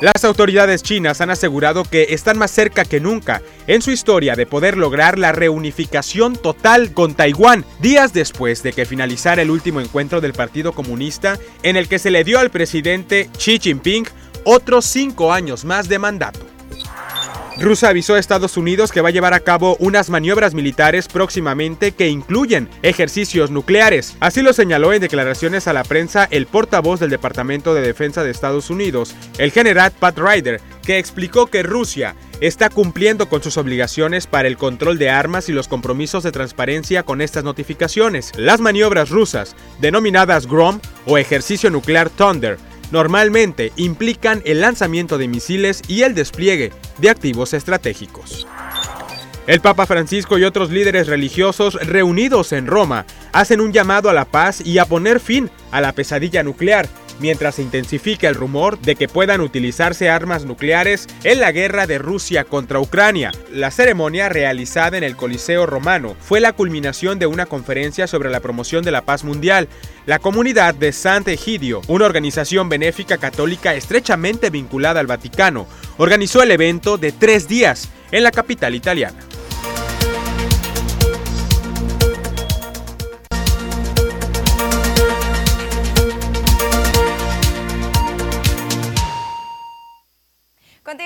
Las 0.00 0.24
autoridades 0.24 0.82
chinas 0.82 1.20
han 1.20 1.30
asegurado 1.30 1.84
que 1.84 2.08
están 2.10 2.36
más 2.36 2.50
cerca 2.50 2.84
que 2.84 3.00
nunca 3.00 3.42
en 3.66 3.80
su 3.80 3.90
historia 3.90 4.34
de 4.34 4.44
poder 4.44 4.76
lograr 4.76 5.18
la 5.18 5.32
reunificación 5.32 6.36
total 6.36 6.92
con 6.92 7.14
Taiwán, 7.14 7.64
días 7.80 8.12
después 8.12 8.62
de 8.62 8.72
que 8.72 8.84
finalizara 8.86 9.42
el 9.42 9.50
último 9.50 9.80
encuentro 9.80 10.20
del 10.20 10.32
Partido 10.32 10.72
Comunista 10.72 11.38
en 11.62 11.76
el 11.76 11.88
que 11.88 11.98
se 11.98 12.10
le 12.10 12.24
dio 12.24 12.38
al 12.38 12.50
presidente 12.50 13.30
Xi 13.38 13.58
Jinping 13.58 14.06
otros 14.44 14.84
cinco 14.84 15.32
años 15.32 15.64
más 15.64 15.88
de 15.88 15.98
mandato. 15.98 16.53
Rusia 17.58 17.90
avisó 17.90 18.14
a 18.14 18.18
Estados 18.18 18.56
Unidos 18.56 18.90
que 18.90 19.00
va 19.00 19.10
a 19.10 19.12
llevar 19.12 19.32
a 19.32 19.40
cabo 19.40 19.76
unas 19.78 20.10
maniobras 20.10 20.54
militares 20.54 21.06
próximamente 21.06 21.92
que 21.92 22.08
incluyen 22.08 22.68
ejercicios 22.82 23.50
nucleares. 23.50 24.16
Así 24.18 24.42
lo 24.42 24.52
señaló 24.52 24.92
en 24.92 25.00
declaraciones 25.00 25.68
a 25.68 25.72
la 25.72 25.84
prensa 25.84 26.26
el 26.30 26.46
portavoz 26.46 26.98
del 26.98 27.10
Departamento 27.10 27.72
de 27.72 27.82
Defensa 27.82 28.24
de 28.24 28.30
Estados 28.30 28.70
Unidos, 28.70 29.14
el 29.38 29.52
general 29.52 29.92
Pat 29.92 30.18
Ryder, 30.18 30.60
que 30.84 30.98
explicó 30.98 31.46
que 31.46 31.62
Rusia 31.62 32.16
está 32.40 32.70
cumpliendo 32.70 33.28
con 33.28 33.42
sus 33.42 33.56
obligaciones 33.56 34.26
para 34.26 34.48
el 34.48 34.56
control 34.56 34.98
de 34.98 35.10
armas 35.10 35.48
y 35.48 35.52
los 35.52 35.68
compromisos 35.68 36.24
de 36.24 36.32
transparencia 36.32 37.04
con 37.04 37.20
estas 37.20 37.44
notificaciones. 37.44 38.32
Las 38.36 38.60
maniobras 38.60 39.10
rusas, 39.10 39.54
denominadas 39.80 40.46
GROM 40.46 40.80
o 41.06 41.18
ejercicio 41.18 41.70
nuclear 41.70 42.10
Thunder, 42.10 42.58
normalmente 42.90 43.72
implican 43.76 44.42
el 44.44 44.60
lanzamiento 44.60 45.18
de 45.18 45.28
misiles 45.28 45.82
y 45.88 46.02
el 46.02 46.14
despliegue 46.14 46.72
de 46.98 47.10
activos 47.10 47.54
estratégicos. 47.54 48.46
El 49.46 49.60
Papa 49.60 49.84
Francisco 49.84 50.38
y 50.38 50.44
otros 50.44 50.70
líderes 50.70 51.06
religiosos 51.06 51.74
reunidos 51.74 52.52
en 52.52 52.66
Roma 52.66 53.04
hacen 53.32 53.60
un 53.60 53.72
llamado 53.72 54.08
a 54.08 54.14
la 54.14 54.24
paz 54.24 54.62
y 54.64 54.78
a 54.78 54.86
poner 54.86 55.20
fin 55.20 55.50
a 55.70 55.82
la 55.82 55.92
pesadilla 55.92 56.42
nuclear 56.42 56.88
mientras 57.20 57.56
se 57.56 57.62
intensifica 57.62 58.28
el 58.28 58.34
rumor 58.34 58.78
de 58.78 58.96
que 58.96 59.08
puedan 59.08 59.40
utilizarse 59.40 60.08
armas 60.08 60.44
nucleares 60.44 61.06
en 61.24 61.40
la 61.40 61.52
guerra 61.52 61.86
de 61.86 61.98
Rusia 61.98 62.44
contra 62.44 62.80
Ucrania. 62.80 63.32
La 63.52 63.70
ceremonia 63.70 64.28
realizada 64.28 64.96
en 64.96 65.04
el 65.04 65.16
Coliseo 65.16 65.66
Romano 65.66 66.16
fue 66.20 66.40
la 66.40 66.52
culminación 66.52 67.18
de 67.18 67.26
una 67.26 67.46
conferencia 67.46 68.06
sobre 68.06 68.30
la 68.30 68.40
promoción 68.40 68.84
de 68.84 68.90
la 68.90 69.02
paz 69.02 69.24
mundial. 69.24 69.68
La 70.06 70.18
comunidad 70.18 70.74
de 70.74 70.92
Sant'Egidio, 70.92 71.80
una 71.88 72.06
organización 72.06 72.68
benéfica 72.68 73.18
católica 73.18 73.74
estrechamente 73.74 74.50
vinculada 74.50 75.00
al 75.00 75.06
Vaticano, 75.06 75.66
organizó 75.96 76.42
el 76.42 76.50
evento 76.50 76.98
de 76.98 77.12
tres 77.12 77.48
días 77.48 77.88
en 78.12 78.22
la 78.22 78.30
capital 78.30 78.74
italiana. 78.74 79.18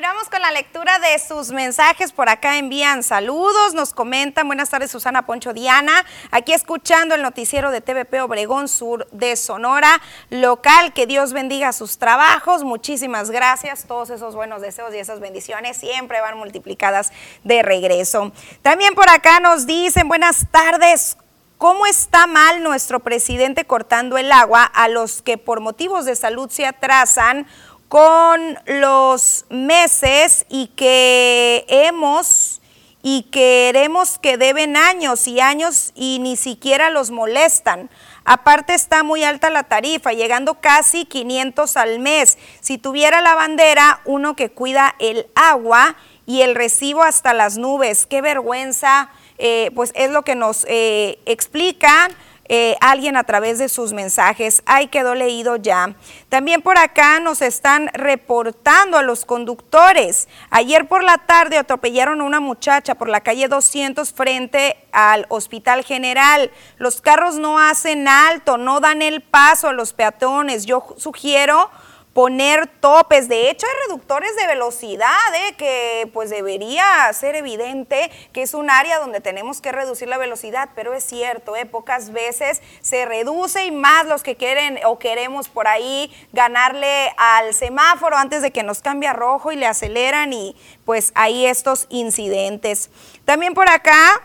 Continuamos 0.08 0.30
con 0.30 0.40
la 0.40 0.52
lectura 0.52 0.98
de 1.00 1.18
sus 1.18 1.50
mensajes. 1.50 2.12
Por 2.12 2.30
acá 2.30 2.56
envían 2.56 3.02
saludos, 3.02 3.74
nos 3.74 3.92
comentan. 3.92 4.46
Buenas 4.46 4.70
tardes, 4.70 4.90
Susana 4.90 5.26
Poncho 5.26 5.52
Diana. 5.52 6.02
Aquí 6.30 6.54
escuchando 6.54 7.14
el 7.14 7.20
noticiero 7.20 7.70
de 7.70 7.82
TVP 7.82 8.22
Obregón 8.22 8.68
Sur 8.68 9.06
de 9.12 9.36
Sonora, 9.36 10.00
local. 10.30 10.94
Que 10.94 11.06
Dios 11.06 11.34
bendiga 11.34 11.74
sus 11.74 11.98
trabajos. 11.98 12.64
Muchísimas 12.64 13.30
gracias. 13.30 13.84
Todos 13.86 14.08
esos 14.08 14.34
buenos 14.34 14.62
deseos 14.62 14.94
y 14.94 14.96
esas 14.98 15.20
bendiciones 15.20 15.76
siempre 15.76 16.22
van 16.22 16.38
multiplicadas 16.38 17.12
de 17.44 17.62
regreso. 17.62 18.32
También 18.62 18.94
por 18.94 19.10
acá 19.10 19.40
nos 19.40 19.66
dicen, 19.66 20.08
buenas 20.08 20.46
tardes. 20.50 21.18
¿Cómo 21.58 21.86
está 21.86 22.28
mal 22.28 22.62
nuestro 22.62 23.00
presidente 23.00 23.64
cortando 23.64 24.16
el 24.16 24.30
agua 24.30 24.62
a 24.62 24.86
los 24.86 25.22
que 25.22 25.38
por 25.38 25.58
motivos 25.58 26.04
de 26.04 26.14
salud 26.14 26.48
se 26.48 26.64
atrasan? 26.64 27.48
Con 27.88 28.58
los 28.66 29.46
meses 29.48 30.44
y 30.48 30.68
que 30.68 31.64
hemos 31.68 32.60
y 33.02 33.22
queremos 33.30 34.18
que 34.18 34.36
deben 34.36 34.76
años 34.76 35.26
y 35.26 35.40
años 35.40 35.92
y 35.94 36.18
ni 36.20 36.36
siquiera 36.36 36.90
los 36.90 37.10
molestan. 37.10 37.88
Aparte 38.24 38.74
está 38.74 39.02
muy 39.02 39.24
alta 39.24 39.48
la 39.48 39.62
tarifa, 39.62 40.12
llegando 40.12 40.60
casi 40.60 41.06
500 41.06 41.76
al 41.78 41.98
mes. 42.00 42.36
Si 42.60 42.76
tuviera 42.76 43.22
la 43.22 43.34
bandera, 43.34 44.02
uno 44.04 44.36
que 44.36 44.50
cuida 44.50 44.94
el 44.98 45.26
agua 45.34 45.96
y 46.26 46.42
el 46.42 46.54
recibo 46.54 47.02
hasta 47.02 47.32
las 47.32 47.56
nubes. 47.56 48.04
Qué 48.04 48.20
vergüenza, 48.20 49.10
eh, 49.38 49.70
pues 49.74 49.92
es 49.94 50.10
lo 50.10 50.22
que 50.22 50.34
nos 50.34 50.66
eh, 50.68 51.18
explican 51.24 52.12
eh, 52.48 52.76
alguien 52.80 53.16
a 53.16 53.24
través 53.24 53.58
de 53.58 53.68
sus 53.68 53.92
mensajes. 53.92 54.62
Ahí 54.66 54.88
quedó 54.88 55.14
leído 55.14 55.56
ya. 55.56 55.94
También 56.28 56.62
por 56.62 56.78
acá 56.78 57.20
nos 57.20 57.42
están 57.42 57.88
reportando 57.92 58.96
a 58.96 59.02
los 59.02 59.24
conductores. 59.24 60.28
Ayer 60.50 60.88
por 60.88 61.04
la 61.04 61.18
tarde 61.18 61.58
atropellaron 61.58 62.20
a 62.20 62.24
una 62.24 62.40
muchacha 62.40 62.94
por 62.94 63.08
la 63.08 63.20
calle 63.20 63.48
200 63.48 64.12
frente 64.12 64.76
al 64.92 65.26
Hospital 65.28 65.84
General. 65.84 66.50
Los 66.78 67.00
carros 67.00 67.36
no 67.36 67.58
hacen 67.58 68.08
alto, 68.08 68.56
no 68.56 68.80
dan 68.80 69.02
el 69.02 69.20
paso 69.20 69.68
a 69.68 69.72
los 69.72 69.92
peatones. 69.92 70.64
Yo 70.66 70.94
sugiero 70.96 71.70
poner 72.18 72.66
topes. 72.66 73.28
De 73.28 73.48
hecho, 73.48 73.64
hay 73.64 73.86
reductores 73.86 74.34
de 74.34 74.48
velocidad, 74.48 75.06
¿eh? 75.36 75.54
que 75.56 76.10
pues 76.12 76.30
debería 76.30 76.84
ser 77.12 77.36
evidente 77.36 78.10
que 78.32 78.42
es 78.42 78.54
un 78.54 78.70
área 78.70 78.98
donde 78.98 79.20
tenemos 79.20 79.60
que 79.60 79.70
reducir 79.70 80.08
la 80.08 80.18
velocidad, 80.18 80.70
pero 80.74 80.94
es 80.94 81.04
cierto, 81.04 81.54
¿eh? 81.54 81.64
pocas 81.64 82.10
veces 82.10 82.60
se 82.80 83.06
reduce 83.06 83.66
y 83.66 83.70
más 83.70 84.04
los 84.06 84.24
que 84.24 84.34
quieren 84.34 84.80
o 84.84 84.98
queremos 84.98 85.48
por 85.48 85.68
ahí 85.68 86.12
ganarle 86.32 87.14
al 87.18 87.54
semáforo 87.54 88.16
antes 88.16 88.42
de 88.42 88.50
que 88.50 88.64
nos 88.64 88.80
cambie 88.80 89.08
a 89.08 89.12
rojo 89.12 89.52
y 89.52 89.56
le 89.56 89.66
aceleran 89.66 90.32
y 90.32 90.56
pues 90.84 91.12
hay 91.14 91.46
estos 91.46 91.86
incidentes. 91.88 92.90
También 93.26 93.54
por 93.54 93.68
acá 93.68 94.20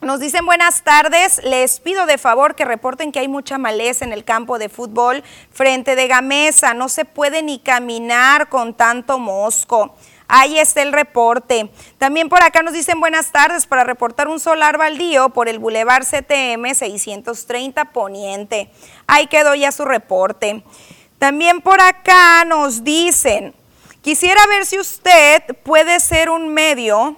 nos 0.00 0.20
dicen 0.20 0.44
buenas 0.44 0.82
tardes, 0.82 1.40
les 1.42 1.80
pido 1.80 2.06
de 2.06 2.18
favor 2.18 2.54
que 2.54 2.64
reporten 2.64 3.12
que 3.12 3.18
hay 3.18 3.28
mucha 3.28 3.58
maleza 3.58 4.04
en 4.04 4.12
el 4.12 4.24
campo 4.24 4.58
de 4.58 4.68
fútbol 4.68 5.24
frente 5.50 5.96
de 5.96 6.06
Gamesa, 6.06 6.74
no 6.74 6.88
se 6.88 7.04
puede 7.04 7.42
ni 7.42 7.58
caminar 7.58 8.48
con 8.48 8.74
tanto 8.74 9.18
mosco. 9.18 9.94
Ahí 10.28 10.58
está 10.58 10.82
el 10.82 10.92
reporte. 10.92 11.70
También 11.98 12.28
por 12.28 12.42
acá 12.42 12.62
nos 12.62 12.74
dicen 12.74 13.00
buenas 13.00 13.30
tardes 13.32 13.66
para 13.66 13.84
reportar 13.84 14.28
un 14.28 14.40
solar 14.40 14.76
baldío 14.76 15.30
por 15.30 15.48
el 15.48 15.58
Boulevard 15.58 16.04
CTM 16.04 16.74
630 16.74 17.86
Poniente. 17.86 18.70
Ahí 19.06 19.28
quedó 19.28 19.54
ya 19.54 19.72
su 19.72 19.84
reporte. 19.84 20.62
También 21.18 21.60
por 21.62 21.80
acá 21.80 22.44
nos 22.44 22.84
dicen, 22.84 23.54
quisiera 24.02 24.44
ver 24.48 24.66
si 24.66 24.78
usted 24.78 25.42
puede 25.62 26.00
ser 26.00 26.28
un 26.28 26.52
medio 26.52 27.16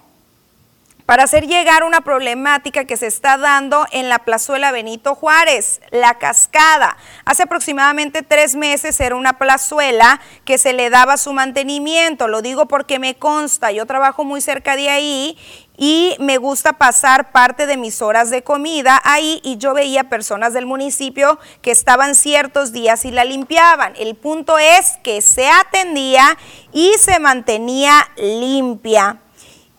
para 1.08 1.22
hacer 1.22 1.46
llegar 1.46 1.84
una 1.84 2.02
problemática 2.02 2.84
que 2.84 2.98
se 2.98 3.06
está 3.06 3.38
dando 3.38 3.86
en 3.92 4.10
la 4.10 4.18
plazuela 4.18 4.72
Benito 4.72 5.14
Juárez, 5.14 5.80
La 5.90 6.18
Cascada. 6.18 6.98
Hace 7.24 7.44
aproximadamente 7.44 8.20
tres 8.20 8.54
meses 8.56 9.00
era 9.00 9.16
una 9.16 9.38
plazuela 9.38 10.20
que 10.44 10.58
se 10.58 10.74
le 10.74 10.90
daba 10.90 11.16
su 11.16 11.32
mantenimiento. 11.32 12.28
Lo 12.28 12.42
digo 12.42 12.66
porque 12.66 12.98
me 12.98 13.14
consta, 13.14 13.72
yo 13.72 13.86
trabajo 13.86 14.22
muy 14.22 14.42
cerca 14.42 14.76
de 14.76 14.90
ahí 14.90 15.38
y 15.78 16.14
me 16.20 16.36
gusta 16.36 16.74
pasar 16.74 17.32
parte 17.32 17.66
de 17.66 17.78
mis 17.78 18.02
horas 18.02 18.28
de 18.28 18.42
comida 18.42 19.00
ahí 19.02 19.40
y 19.42 19.56
yo 19.56 19.72
veía 19.72 20.10
personas 20.10 20.52
del 20.52 20.66
municipio 20.66 21.38
que 21.62 21.70
estaban 21.70 22.16
ciertos 22.16 22.70
días 22.70 23.06
y 23.06 23.12
la 23.12 23.24
limpiaban. 23.24 23.94
El 23.96 24.14
punto 24.14 24.58
es 24.58 24.98
que 25.02 25.22
se 25.22 25.48
atendía 25.48 26.36
y 26.70 26.92
se 26.98 27.18
mantenía 27.18 28.10
limpia. 28.18 29.22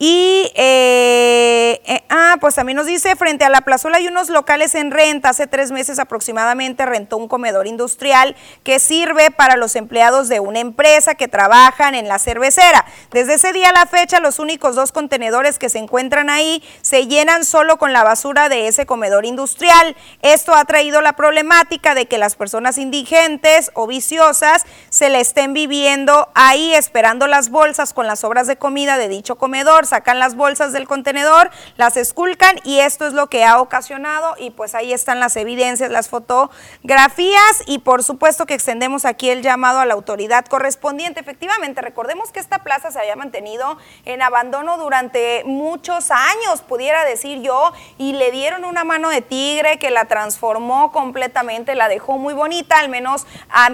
Y, 0.01 0.49
eh, 0.55 1.81
eh, 1.83 2.03
ah, 2.07 2.37
pues 2.39 2.55
también 2.55 2.77
nos 2.77 2.85
dice, 2.85 3.17
frente 3.17 3.43
a 3.43 3.49
la 3.49 3.59
plazuela 3.59 3.97
hay 3.97 4.07
unos 4.07 4.29
locales 4.29 4.73
en 4.75 4.91
renta, 4.91 5.27
hace 5.27 5.45
tres 5.45 5.73
meses 5.73 5.99
aproximadamente 5.99 6.85
rentó 6.85 7.17
un 7.17 7.27
comedor 7.27 7.67
industrial 7.67 8.37
que 8.63 8.79
sirve 8.79 9.29
para 9.29 9.57
los 9.57 9.75
empleados 9.75 10.29
de 10.29 10.39
una 10.39 10.61
empresa 10.61 11.15
que 11.15 11.27
trabajan 11.27 11.95
en 11.95 12.07
la 12.07 12.17
cervecera. 12.17 12.85
Desde 13.11 13.33
ese 13.33 13.51
día 13.51 13.69
a 13.69 13.73
la 13.73 13.87
fecha, 13.87 14.21
los 14.21 14.39
únicos 14.39 14.77
dos 14.77 14.93
contenedores 14.93 15.59
que 15.59 15.67
se 15.67 15.79
encuentran 15.79 16.29
ahí 16.29 16.63
se 16.81 17.07
llenan 17.07 17.43
solo 17.43 17.77
con 17.77 17.91
la 17.91 18.05
basura 18.05 18.47
de 18.47 18.69
ese 18.69 18.85
comedor 18.85 19.25
industrial. 19.25 19.97
Esto 20.21 20.55
ha 20.55 20.63
traído 20.63 21.01
la 21.01 21.17
problemática 21.17 21.93
de 21.93 22.05
que 22.05 22.17
las 22.17 22.37
personas 22.37 22.77
indigentes 22.77 23.69
o 23.73 23.85
viciosas 23.85 24.63
se 24.89 25.09
le 25.09 25.19
estén 25.19 25.53
viviendo 25.53 26.29
ahí 26.35 26.73
esperando 26.73 27.27
las 27.27 27.49
bolsas 27.49 27.93
con 27.93 28.07
las 28.07 28.23
obras 28.23 28.47
de 28.47 28.55
comida 28.55 28.97
de 28.97 29.09
dicho 29.09 29.35
comedor 29.35 29.88
sacan 29.89 30.19
las 30.19 30.35
bolsas 30.35 30.71
del 30.71 30.87
contenedor, 30.87 31.49
las 31.77 31.97
esculcan 31.97 32.59
y 32.63 32.79
esto 32.79 33.05
es 33.05 33.13
lo 33.13 33.27
que 33.27 33.43
ha 33.43 33.59
ocasionado 33.59 34.35
y 34.37 34.51
pues 34.51 34.75
ahí 34.75 34.93
están 34.93 35.19
las 35.19 35.35
evidencias, 35.35 35.91
las 35.91 36.09
fotografías 36.09 37.63
y 37.65 37.79
por 37.79 38.03
supuesto 38.03 38.45
que 38.45 38.53
extendemos 38.53 39.05
aquí 39.05 39.29
el 39.29 39.41
llamado 39.41 39.79
a 39.79 39.85
la 39.85 39.93
autoridad 39.93 40.45
correspondiente. 40.45 41.19
Efectivamente, 41.19 41.81
recordemos 41.81 42.31
que 42.31 42.39
esta 42.39 42.59
plaza 42.59 42.91
se 42.91 42.99
había 42.99 43.15
mantenido 43.15 43.77
en 44.05 44.21
abandono 44.21 44.77
durante 44.77 45.43
muchos 45.45 46.11
años, 46.11 46.61
pudiera 46.67 47.03
decir 47.05 47.41
yo, 47.41 47.73
y 47.97 48.13
le 48.13 48.31
dieron 48.31 48.65
una 48.65 48.83
mano 48.83 49.09
de 49.09 49.21
tigre 49.21 49.79
que 49.79 49.89
la 49.89 50.05
transformó 50.05 50.91
completamente, 50.91 51.75
la 51.75 51.87
dejó 51.87 52.17
muy 52.17 52.33
bonita, 52.33 52.79
al 52.79 52.89
menos 52.89 53.25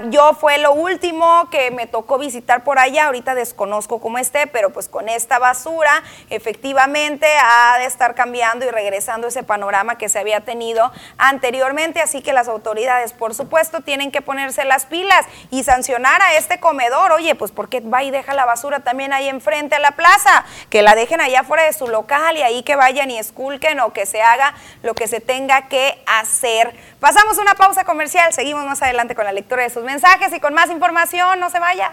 yo 0.10 0.34
fue 0.34 0.58
lo 0.58 0.74
último 0.74 1.50
que 1.50 1.72
me 1.72 1.88
tocó 1.88 2.18
visitar 2.18 2.64
por 2.64 2.80
allá, 2.80 3.06
ahorita 3.06 3.36
desconozco 3.36 4.00
cómo 4.00 4.18
esté, 4.18 4.48
pero 4.48 4.72
pues 4.72 4.90
con 4.90 5.10
esta 5.10 5.40
basura 5.40 6.04
efectivamente 6.30 7.28
ha 7.44 7.78
de 7.78 7.86
estar 7.86 8.16
cambiando 8.16 8.66
y 8.66 8.70
regresando 8.70 9.28
ese 9.28 9.44
panorama 9.44 9.98
que 9.98 10.10
se 10.10 10.20
había 10.20 10.42
tenido 10.42 10.92
anteriormente, 11.18 12.02
así 12.02 12.22
que 12.22 12.34
las 12.34 12.48
autoridades, 12.48 13.14
por 13.14 13.34
supuesto, 13.34 13.82
tienen 13.82 14.12
que 14.12 14.22
ponerse 14.22 14.66
las 14.66 14.86
pilas 14.86 15.26
y 15.52 15.64
sancionar 15.64 16.22
a 16.22 16.36
este 16.36 16.60
comedor. 16.60 17.12
Oye, 17.12 17.36
pues 17.36 17.52
¿por 17.52 17.70
qué 17.70 17.80
va 17.82 18.04
y 18.04 18.12
deja 18.12 18.34
la 18.34 18.46
basura 18.46 18.82
también 18.82 19.14
ahí 19.14 19.30
enfrente 19.30 19.76
a 19.76 19.80
la 19.80 19.92
plaza? 19.92 20.46
Que 20.70 20.82
la 20.82 20.96
dejen 20.96 21.22
allá 21.22 21.44
fuera 21.44 21.64
de 21.64 21.74
su 21.74 21.88
local 21.88 22.38
y 22.38 22.42
ahí 22.42 22.64
que 22.64 22.76
vayan 22.76 23.12
y 23.12 23.18
esculquen 23.18 23.80
o 23.80 23.94
que 23.94 24.06
se 24.06 24.22
haga 24.22 24.54
lo 24.84 24.94
que 24.94 25.08
se 25.08 25.22
tenga 25.22 25.68
que 25.68 26.04
hacer. 26.06 26.76
Pasamos 27.00 27.38
una 27.38 27.56
pausa 27.56 27.84
comercial, 27.84 28.34
seguimos 28.34 28.66
más 28.66 28.82
adelante 28.82 29.16
con 29.16 29.26
la 29.26 29.32
lectura 29.32 29.64
de 29.64 29.70
sus 29.70 29.84
mensajes 29.84 30.34
y 30.34 30.40
con 30.40 30.54
más 30.54 30.70
información, 30.70 31.40
no 31.40 31.50
se 31.50 31.60
vaya. 31.60 31.92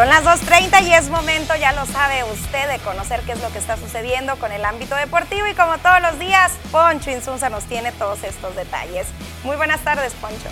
Son 0.00 0.08
las 0.08 0.24
2.30 0.24 0.82
y 0.84 0.94
es 0.94 1.10
momento, 1.10 1.54
ya 1.56 1.72
lo 1.72 1.84
sabe 1.84 2.24
usted, 2.24 2.70
de 2.70 2.78
conocer 2.78 3.20
qué 3.26 3.32
es 3.32 3.42
lo 3.42 3.52
que 3.52 3.58
está 3.58 3.76
sucediendo 3.76 4.34
con 4.36 4.50
el 4.50 4.64
ámbito 4.64 4.94
deportivo 4.94 5.46
y 5.46 5.52
como 5.52 5.76
todos 5.76 6.00
los 6.00 6.18
días, 6.18 6.52
Poncho 6.72 7.10
Insunza 7.10 7.50
nos 7.50 7.64
tiene 7.64 7.92
todos 7.92 8.24
estos 8.24 8.56
detalles. 8.56 9.08
Muy 9.44 9.56
buenas 9.56 9.80
tardes, 9.80 10.14
Poncho. 10.14 10.48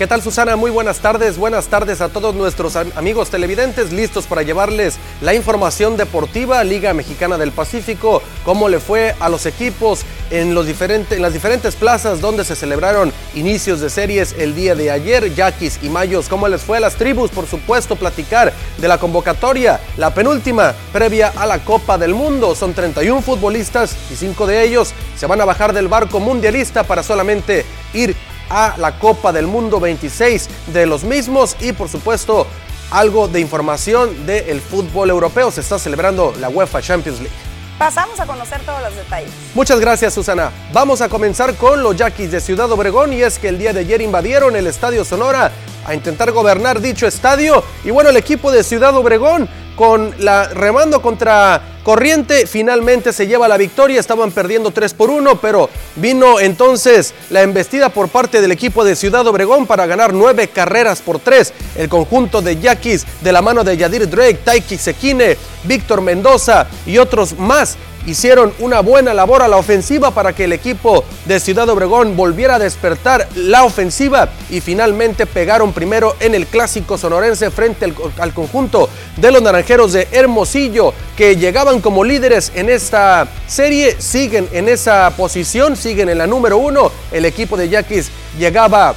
¿Qué 0.00 0.06
tal 0.06 0.22
Susana? 0.22 0.56
Muy 0.56 0.70
buenas 0.70 1.00
tardes. 1.00 1.36
Buenas 1.36 1.66
tardes 1.66 2.00
a 2.00 2.08
todos 2.08 2.34
nuestros 2.34 2.74
amigos 2.74 3.28
televidentes 3.28 3.92
listos 3.92 4.26
para 4.26 4.40
llevarles 4.40 4.96
la 5.20 5.34
información 5.34 5.98
deportiva 5.98 6.64
Liga 6.64 6.94
Mexicana 6.94 7.36
del 7.36 7.52
Pacífico, 7.52 8.22
cómo 8.42 8.70
le 8.70 8.80
fue 8.80 9.14
a 9.20 9.28
los 9.28 9.44
equipos 9.44 10.06
en, 10.30 10.54
los 10.54 10.66
en 10.66 11.20
las 11.20 11.34
diferentes 11.34 11.76
plazas 11.76 12.22
donde 12.22 12.46
se 12.46 12.56
celebraron 12.56 13.12
inicios 13.34 13.80
de 13.80 13.90
series 13.90 14.34
el 14.38 14.54
día 14.54 14.74
de 14.74 14.90
ayer, 14.90 15.34
Yaquis 15.34 15.78
y 15.82 15.90
Mayos, 15.90 16.30
cómo 16.30 16.48
les 16.48 16.62
fue 16.62 16.78
a 16.78 16.80
las 16.80 16.94
tribus, 16.94 17.30
por 17.30 17.46
supuesto, 17.46 17.94
platicar 17.94 18.54
de 18.78 18.88
la 18.88 18.96
convocatoria, 18.96 19.80
la 19.98 20.14
penúltima 20.14 20.74
previa 20.94 21.30
a 21.36 21.44
la 21.44 21.58
Copa 21.58 21.98
del 21.98 22.14
Mundo. 22.14 22.54
Son 22.54 22.72
31 22.72 23.20
futbolistas 23.20 23.94
y 24.10 24.16
5 24.16 24.46
de 24.46 24.64
ellos 24.64 24.94
se 25.14 25.26
van 25.26 25.42
a 25.42 25.44
bajar 25.44 25.74
del 25.74 25.88
barco 25.88 26.20
mundialista 26.20 26.84
para 26.84 27.02
solamente 27.02 27.66
ir 27.92 28.16
a 28.50 28.74
la 28.76 28.98
Copa 28.98 29.32
del 29.32 29.46
Mundo 29.46 29.80
26 29.80 30.48
de 30.74 30.86
los 30.86 31.04
mismos 31.04 31.56
y 31.60 31.72
por 31.72 31.88
supuesto 31.88 32.46
algo 32.90 33.28
de 33.28 33.40
información 33.40 34.26
del 34.26 34.60
fútbol 34.60 35.10
europeo. 35.10 35.50
Se 35.50 35.60
está 35.60 35.78
celebrando 35.78 36.34
la 36.40 36.48
UEFA 36.48 36.82
Champions 36.82 37.20
League. 37.20 37.34
Pasamos 37.78 38.20
a 38.20 38.26
conocer 38.26 38.60
todos 38.60 38.82
los 38.82 38.94
detalles. 38.94 39.30
Muchas 39.54 39.80
gracias 39.80 40.12
Susana. 40.12 40.50
Vamos 40.70 41.00
a 41.00 41.08
comenzar 41.08 41.54
con 41.54 41.82
los 41.82 41.96
Yaquis 41.96 42.30
de 42.30 42.40
Ciudad 42.42 42.70
Obregón 42.70 43.14
y 43.14 43.22
es 43.22 43.38
que 43.38 43.48
el 43.48 43.58
día 43.58 43.72
de 43.72 43.80
ayer 43.80 44.02
invadieron 44.02 44.54
el 44.54 44.66
Estadio 44.66 45.02
Sonora 45.02 45.50
a 45.86 45.94
intentar 45.94 46.32
gobernar 46.32 46.80
dicho 46.80 47.06
estadio 47.06 47.62
y 47.84 47.90
bueno 47.90 48.10
el 48.10 48.16
equipo 48.16 48.52
de 48.52 48.62
Ciudad 48.64 48.94
Obregón 48.96 49.48
con 49.76 50.14
la 50.18 50.48
remando 50.48 51.00
contra 51.00 51.62
corriente, 51.82 52.46
finalmente 52.46 53.12
se 53.12 53.26
lleva 53.26 53.48
la 53.48 53.56
victoria, 53.56 53.98
estaban 53.98 54.30
perdiendo 54.30 54.70
3 54.70 54.92
por 54.94 55.08
1, 55.08 55.40
pero 55.40 55.70
vino 55.96 56.38
entonces 56.38 57.14
la 57.30 57.42
embestida 57.42 57.88
por 57.88 58.08
parte 58.08 58.40
del 58.40 58.52
equipo 58.52 58.84
de 58.84 58.94
Ciudad 58.94 59.26
Obregón 59.26 59.66
para 59.66 59.86
ganar 59.86 60.12
9 60.12 60.48
carreras 60.48 61.00
por 61.00 61.18
3. 61.18 61.52
El 61.76 61.88
conjunto 61.88 62.42
de 62.42 62.60
Yaquis 62.60 63.06
de 63.22 63.32
la 63.32 63.40
mano 63.40 63.64
de 63.64 63.76
Yadir 63.76 64.08
Drake, 64.08 64.40
Taiki 64.44 64.76
Sekine, 64.76 65.38
Víctor 65.64 66.02
Mendoza 66.02 66.66
y 66.84 66.98
otros 66.98 67.38
más 67.38 67.78
hicieron 68.06 68.52
una 68.58 68.80
buena 68.80 69.14
labor 69.14 69.42
a 69.42 69.48
la 69.48 69.56
ofensiva 69.56 70.10
para 70.10 70.32
que 70.32 70.44
el 70.44 70.52
equipo 70.52 71.04
de 71.26 71.40
Ciudad 71.40 71.68
Obregón 71.68 72.16
volviera 72.16 72.56
a 72.56 72.58
despertar 72.58 73.28
la 73.34 73.64
ofensiva 73.64 74.28
y 74.50 74.60
finalmente 74.60 75.26
pegaron 75.26 75.72
primero 75.72 76.16
en 76.20 76.34
el 76.34 76.46
clásico 76.46 76.98
sonorense 76.98 77.50
frente 77.50 77.92
al, 78.18 78.34
conjunto 78.34 78.88
de 79.16 79.30
los 79.30 79.42
naranjeros 79.42 79.92
de 79.92 80.08
Hermosillo 80.12 80.94
que 81.16 81.36
llegaban 81.36 81.80
como 81.80 82.04
líderes 82.04 82.52
en 82.54 82.70
esta 82.70 83.28
serie, 83.46 83.96
siguen 84.00 84.48
en 84.52 84.68
esa 84.68 85.10
posición, 85.16 85.76
siguen 85.76 86.08
en 86.08 86.18
la 86.18 86.26
número 86.26 86.58
uno, 86.58 86.90
el 87.12 87.24
equipo 87.24 87.56
de 87.56 87.68
Yaquis 87.68 88.10
llegaba 88.38 88.94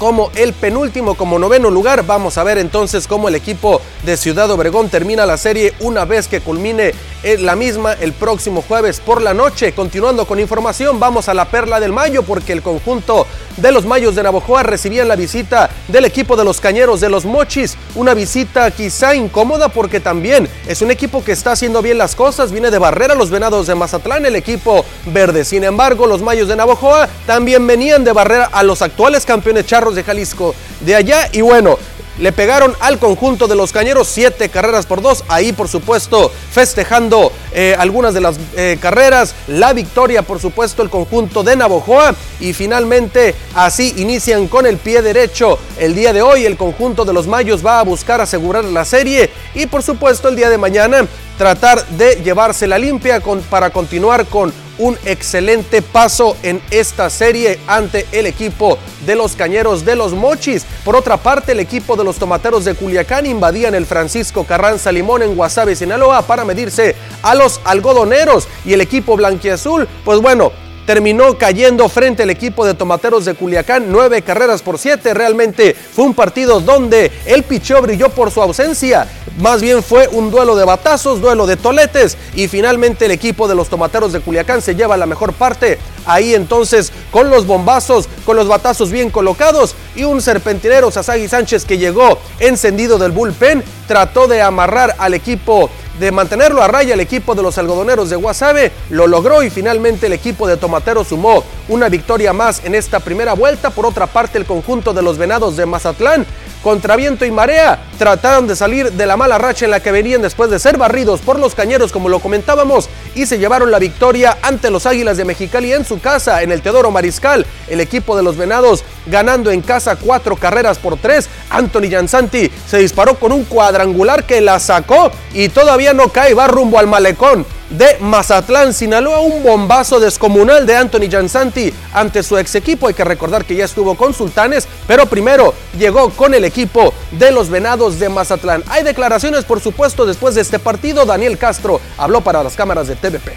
como 0.00 0.30
el 0.34 0.54
penúltimo, 0.54 1.14
como 1.14 1.38
noveno 1.38 1.70
lugar. 1.70 2.06
Vamos 2.06 2.38
a 2.38 2.42
ver 2.42 2.56
entonces 2.56 3.06
cómo 3.06 3.28
el 3.28 3.34
equipo 3.34 3.82
de 4.02 4.16
Ciudad 4.16 4.50
Obregón 4.50 4.88
termina 4.88 5.26
la 5.26 5.36
serie 5.36 5.74
una 5.80 6.06
vez 6.06 6.26
que 6.26 6.40
culmine 6.40 6.94
la 7.40 7.54
misma 7.54 7.92
el 7.92 8.14
próximo 8.14 8.64
jueves 8.66 8.98
por 8.98 9.20
la 9.20 9.34
noche. 9.34 9.72
Continuando 9.72 10.24
con 10.24 10.40
información, 10.40 10.98
vamos 10.98 11.28
a 11.28 11.34
la 11.34 11.44
Perla 11.44 11.78
del 11.80 11.92
Mayo 11.92 12.22
porque 12.22 12.54
el 12.54 12.62
conjunto 12.62 13.26
de 13.58 13.72
los 13.72 13.84
Mayos 13.84 14.14
de 14.14 14.22
Navojoa 14.22 14.62
recibían 14.62 15.06
la 15.06 15.16
visita 15.16 15.68
del 15.88 16.06
equipo 16.06 16.34
de 16.34 16.44
los 16.44 16.62
Cañeros 16.62 17.02
de 17.02 17.10
los 17.10 17.26
Mochis. 17.26 17.76
Una 17.94 18.14
visita 18.14 18.70
quizá 18.70 19.14
incómoda 19.14 19.68
porque 19.68 20.00
también 20.00 20.48
es 20.66 20.80
un 20.80 20.90
equipo 20.90 21.22
que 21.22 21.32
está 21.32 21.52
haciendo 21.52 21.82
bien 21.82 21.98
las 21.98 22.16
cosas. 22.16 22.52
Viene 22.52 22.70
de 22.70 22.78
barrera 22.78 23.14
los 23.14 23.28
Venados 23.28 23.66
de 23.66 23.74
Mazatlán, 23.74 24.24
el 24.24 24.36
equipo 24.36 24.86
verde. 25.04 25.44
Sin 25.44 25.62
embargo, 25.62 26.06
los 26.06 26.22
Mayos 26.22 26.48
de 26.48 26.56
Navojoa 26.56 27.06
también 27.26 27.66
venían 27.66 28.02
de 28.02 28.12
barrera 28.12 28.48
a 28.50 28.62
los 28.62 28.80
actuales 28.80 29.26
campeones 29.26 29.66
charros 29.66 29.89
de 29.94 30.04
Jalisco 30.04 30.54
de 30.80 30.94
allá. 30.94 31.28
Y 31.32 31.40
bueno, 31.40 31.78
le 32.20 32.32
pegaron 32.32 32.74
al 32.80 32.98
conjunto 32.98 33.48
de 33.48 33.56
los 33.56 33.72
Cañeros 33.72 34.06
siete 34.06 34.50
carreras 34.50 34.84
por 34.84 35.00
dos. 35.00 35.24
Ahí, 35.28 35.52
por 35.52 35.68
supuesto, 35.68 36.30
festejando 36.52 37.32
eh, 37.52 37.74
algunas 37.78 38.12
de 38.12 38.20
las 38.20 38.36
eh, 38.56 38.76
carreras. 38.78 39.34
La 39.48 39.72
victoria, 39.72 40.20
por 40.20 40.38
supuesto, 40.38 40.82
el 40.82 40.90
conjunto 40.90 41.42
de 41.42 41.56
Navojoa. 41.56 42.14
Y 42.38 42.52
finalmente, 42.52 43.34
así 43.54 43.94
inician 43.96 44.48
con 44.48 44.66
el 44.66 44.76
pie 44.76 45.00
derecho. 45.00 45.58
El 45.78 45.94
día 45.94 46.12
de 46.12 46.20
hoy, 46.20 46.44
el 46.44 46.58
conjunto 46.58 47.06
de 47.06 47.14
los 47.14 47.26
Mayos 47.26 47.64
va 47.64 47.80
a 47.80 47.84
buscar 47.84 48.20
asegurar 48.20 48.64
la 48.64 48.84
serie. 48.84 49.30
Y, 49.54 49.64
por 49.64 49.82
supuesto, 49.82 50.28
el 50.28 50.36
día 50.36 50.50
de 50.50 50.58
mañana, 50.58 51.06
tratar 51.38 51.86
de 51.86 52.16
llevarse 52.16 52.66
la 52.66 52.78
limpia 52.78 53.22
para 53.48 53.70
continuar 53.70 54.26
con 54.26 54.52
un 54.80 54.98
excelente 55.04 55.82
paso 55.82 56.36
en 56.42 56.60
esta 56.70 57.08
serie 57.10 57.60
ante 57.66 58.06
el 58.12 58.26
equipo 58.26 58.78
de 59.06 59.14
los 59.14 59.36
Cañeros 59.36 59.84
de 59.84 59.94
los 59.94 60.12
Mochis. 60.14 60.64
Por 60.84 60.96
otra 60.96 61.18
parte, 61.18 61.52
el 61.52 61.60
equipo 61.60 61.96
de 61.96 62.04
los 62.04 62.16
Tomateros 62.16 62.64
de 62.64 62.74
Culiacán 62.74 63.26
invadían 63.26 63.74
el 63.74 63.86
Francisco 63.86 64.44
Carranza 64.44 64.90
Limón 64.90 65.22
en 65.22 65.36
Guasave, 65.36 65.76
Sinaloa, 65.76 66.22
para 66.22 66.44
medirse 66.44 66.96
a 67.22 67.34
los 67.34 67.60
algodoneros 67.64 68.48
y 68.64 68.72
el 68.72 68.80
equipo 68.80 69.16
blanquiazul, 69.16 69.86
pues 70.04 70.20
bueno, 70.20 70.50
terminó 70.86 71.38
cayendo 71.38 71.88
frente 71.88 72.24
al 72.24 72.30
equipo 72.30 72.66
de 72.66 72.74
Tomateros 72.74 73.24
de 73.24 73.34
Culiacán, 73.34 73.92
nueve 73.92 74.22
carreras 74.22 74.60
por 74.60 74.76
siete. 74.76 75.14
Realmente 75.14 75.74
fue 75.74 76.04
un 76.04 76.14
partido 76.14 76.58
donde 76.60 77.12
el 77.26 77.44
picheo 77.44 77.80
brilló 77.82 78.08
por 78.08 78.30
su 78.32 78.42
ausencia. 78.42 79.06
Más 79.38 79.62
bien 79.62 79.82
fue 79.82 80.08
un 80.08 80.30
duelo 80.30 80.56
de 80.56 80.64
batazos, 80.64 81.20
duelo 81.20 81.46
de 81.46 81.56
toletes 81.56 82.16
y 82.34 82.48
finalmente 82.48 83.04
el 83.04 83.12
equipo 83.12 83.46
de 83.46 83.54
los 83.54 83.68
Tomateros 83.68 84.12
de 84.12 84.20
Culiacán 84.20 84.60
se 84.60 84.74
lleva 84.74 84.96
la 84.96 85.06
mejor 85.06 85.32
parte. 85.32 85.78
Ahí 86.04 86.34
entonces 86.34 86.92
con 87.10 87.30
los 87.30 87.46
bombazos, 87.46 88.08
con 88.26 88.36
los 88.36 88.48
batazos 88.48 88.90
bien 88.90 89.10
colocados 89.10 89.76
y 89.94 90.04
un 90.04 90.20
serpentinero 90.20 90.90
Sasagi 90.90 91.28
Sánchez 91.28 91.64
que 91.64 91.78
llegó 91.78 92.18
encendido 92.40 92.98
del 92.98 93.12
bullpen, 93.12 93.62
trató 93.86 94.26
de 94.26 94.42
amarrar 94.42 94.96
al 94.98 95.14
equipo 95.14 95.70
de 96.00 96.10
mantenerlo 96.10 96.62
a 96.62 96.68
raya 96.68 96.94
el 96.94 97.00
equipo 97.00 97.34
de 97.34 97.42
los 97.42 97.58
algodoneros 97.58 98.08
de 98.08 98.16
Guasave, 98.16 98.72
lo 98.88 99.06
logró 99.06 99.42
y 99.42 99.50
finalmente 99.50 100.06
el 100.06 100.14
equipo 100.14 100.48
de 100.48 100.56
Tomatero 100.56 101.04
sumó 101.04 101.44
una 101.68 101.90
victoria 101.90 102.32
más 102.32 102.62
en 102.64 102.74
esta 102.74 103.00
primera 103.00 103.34
vuelta. 103.34 103.68
Por 103.68 103.84
otra 103.84 104.06
parte, 104.06 104.38
el 104.38 104.46
conjunto 104.46 104.94
de 104.94 105.02
los 105.02 105.18
Venados 105.18 105.58
de 105.58 105.66
Mazatlán 105.66 106.26
contra 106.62 106.96
viento 106.96 107.24
y 107.24 107.30
marea, 107.30 107.82
trataron 107.98 108.46
de 108.46 108.56
salir 108.56 108.92
de 108.92 109.06
la 109.06 109.16
mala 109.20 109.36
racha 109.36 109.66
en 109.66 109.70
la 109.70 109.80
que 109.80 109.92
venían 109.92 110.22
después 110.22 110.48
de 110.48 110.58
ser 110.58 110.78
barridos 110.78 111.20
por 111.20 111.38
los 111.38 111.54
cañeros, 111.54 111.92
como 111.92 112.08
lo 112.08 112.20
comentábamos, 112.20 112.88
y 113.14 113.26
se 113.26 113.38
llevaron 113.38 113.70
la 113.70 113.78
victoria 113.78 114.38
ante 114.40 114.70
los 114.70 114.86
Águilas 114.86 115.18
de 115.18 115.26
Mexicali 115.26 115.74
en 115.74 115.84
su 115.84 116.00
casa, 116.00 116.42
en 116.42 116.52
el 116.52 116.62
Teodoro 116.62 116.90
Mariscal. 116.90 117.44
El 117.68 117.82
equipo 117.82 118.16
de 118.16 118.22
los 118.22 118.38
Venados 118.38 118.82
ganando 119.04 119.50
en 119.50 119.60
casa 119.60 119.96
cuatro 119.96 120.36
carreras 120.36 120.78
por 120.78 120.96
tres. 120.96 121.28
Anthony 121.50 121.90
Jansanti 121.90 122.50
se 122.66 122.78
disparó 122.78 123.16
con 123.16 123.30
un 123.32 123.44
cuadrangular 123.44 124.24
que 124.24 124.40
la 124.40 124.58
sacó 124.58 125.12
y 125.34 125.50
todavía 125.50 125.92
no 125.92 126.08
cae, 126.08 126.32
va 126.32 126.46
rumbo 126.46 126.78
al 126.78 126.86
malecón 126.86 127.44
de 127.70 127.96
Mazatlán, 128.00 128.74
Sinaloa, 128.74 129.20
un 129.20 129.42
bombazo 129.42 130.00
descomunal 130.00 130.66
de 130.66 130.76
Anthony 130.76 131.08
Jansanti 131.10 131.72
ante 131.94 132.22
su 132.22 132.36
ex 132.36 132.54
equipo. 132.56 132.88
Hay 132.88 132.94
que 132.94 133.04
recordar 133.04 133.44
que 133.44 133.56
ya 133.56 133.64
estuvo 133.64 133.94
con 133.94 134.12
Sultanes, 134.12 134.68
pero 134.86 135.06
primero 135.06 135.54
llegó 135.78 136.10
con 136.10 136.34
el 136.34 136.44
equipo 136.44 136.92
de 137.12 137.30
los 137.30 137.48
Venados 137.48 137.98
de 137.98 138.08
Mazatlán. 138.08 138.62
Hay 138.68 138.82
declaraciones, 138.82 139.44
por 139.44 139.60
supuesto, 139.60 140.04
después 140.04 140.34
de 140.34 140.42
este 140.42 140.58
partido. 140.58 141.06
Daniel 141.06 141.38
Castro 141.38 141.80
habló 141.96 142.20
para 142.20 142.42
las 142.42 142.56
cámaras 142.56 142.88
de 142.88 142.96
TVP. 142.96 143.32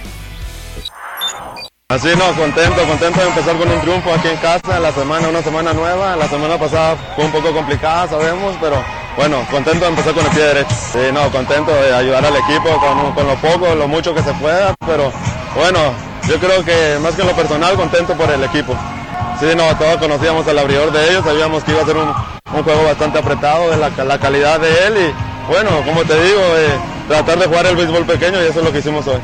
Así 1.90 2.08
no, 2.18 2.34
contento, 2.34 2.88
contento 2.88 3.20
de 3.20 3.28
empezar 3.28 3.56
con 3.56 3.70
un 3.70 3.82
triunfo 3.82 4.12
aquí 4.12 4.28
en 4.28 4.38
casa, 4.38 4.80
la 4.80 4.92
semana, 4.92 5.28
una 5.28 5.44
semana 5.44 5.74
nueva, 5.74 6.16
la 6.16 6.28
semana 6.28 6.58
pasada 6.58 6.98
fue 7.16 7.26
un 7.26 7.32
poco 7.32 7.54
complicada, 7.54 8.08
sabemos, 8.08 8.56
pero 8.60 8.84
bueno, 9.16 9.46
contento 9.52 9.86
de 9.86 9.92
empezar 9.92 10.14
con 10.14 10.26
el 10.26 10.32
pie 10.32 10.44
derecho. 10.44 10.76
Sí, 10.92 11.00
no, 11.14 11.32
contento 11.32 11.72
de 11.72 11.94
ayudar 11.94 12.26
al 12.26 12.36
equipo 12.36 12.70
con, 12.80 13.14
con 13.14 13.28
lo 13.28 13.36
poco, 13.36 13.76
lo 13.76 13.88
mucho 13.88 14.14
que 14.14 14.24
se 14.24 14.34
pueda, 14.34 14.74
pero 14.86 15.12
bueno, 15.56 15.80
yo 16.28 16.40
creo 16.40 16.64
que 16.64 16.98
más 17.02 17.16
que 17.16 17.22
en 17.22 17.28
lo 17.28 17.36
personal, 17.36 17.76
contento 17.76 18.14
por 18.14 18.30
el 18.32 18.44
equipo. 18.44 18.76
Sí, 19.40 19.48
no, 19.56 19.76
todos 19.78 19.98
conocíamos 19.98 20.48
al 20.48 20.60
abridor 20.60 20.92
de 20.92 21.10
ellos, 21.10 21.24
sabíamos 21.24 21.64
que 21.64 21.72
iba 21.72 21.82
a 21.82 21.86
ser 21.86 21.98
un, 21.98 22.08
un 22.54 22.64
juego 22.64 22.84
bastante 22.86 23.20
apretado 23.20 23.70
de 23.72 23.78
la, 23.78 23.90
la, 23.90 24.20
calidad 24.20 24.60
de 24.60 24.88
él 24.88 24.94
y 24.98 25.52
bueno, 25.52 25.70
como 25.86 26.04
te 26.04 26.14
digo, 26.24 26.42
eh, 26.56 26.70
tratar 27.08 27.38
de 27.40 27.48
jugar 27.48 27.66
el 27.66 27.76
béisbol 27.76 28.06
pequeño 28.06 28.42
y 28.42 28.46
eso 28.46 28.60
es 28.60 28.66
lo 28.66 28.72
que 28.72 28.80
hicimos 28.80 29.06
hoy. 29.08 29.20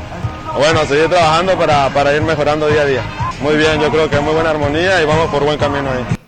Bueno, 0.58 0.84
seguir 0.86 1.08
trabajando 1.08 1.56
para, 1.56 1.88
para 1.90 2.12
ir 2.12 2.22
mejorando 2.22 2.66
día 2.68 2.82
a 2.82 2.86
día. 2.86 3.02
Muy 3.40 3.56
bien, 3.56 3.80
yo 3.80 3.90
creo 3.90 4.10
que 4.10 4.16
hay 4.16 4.22
muy 4.22 4.34
buena 4.34 4.50
armonía 4.50 5.00
y 5.00 5.06
vamos 5.06 5.30
por 5.30 5.44
buen 5.44 5.58
camino 5.58 5.90
ahí. 5.90 6.19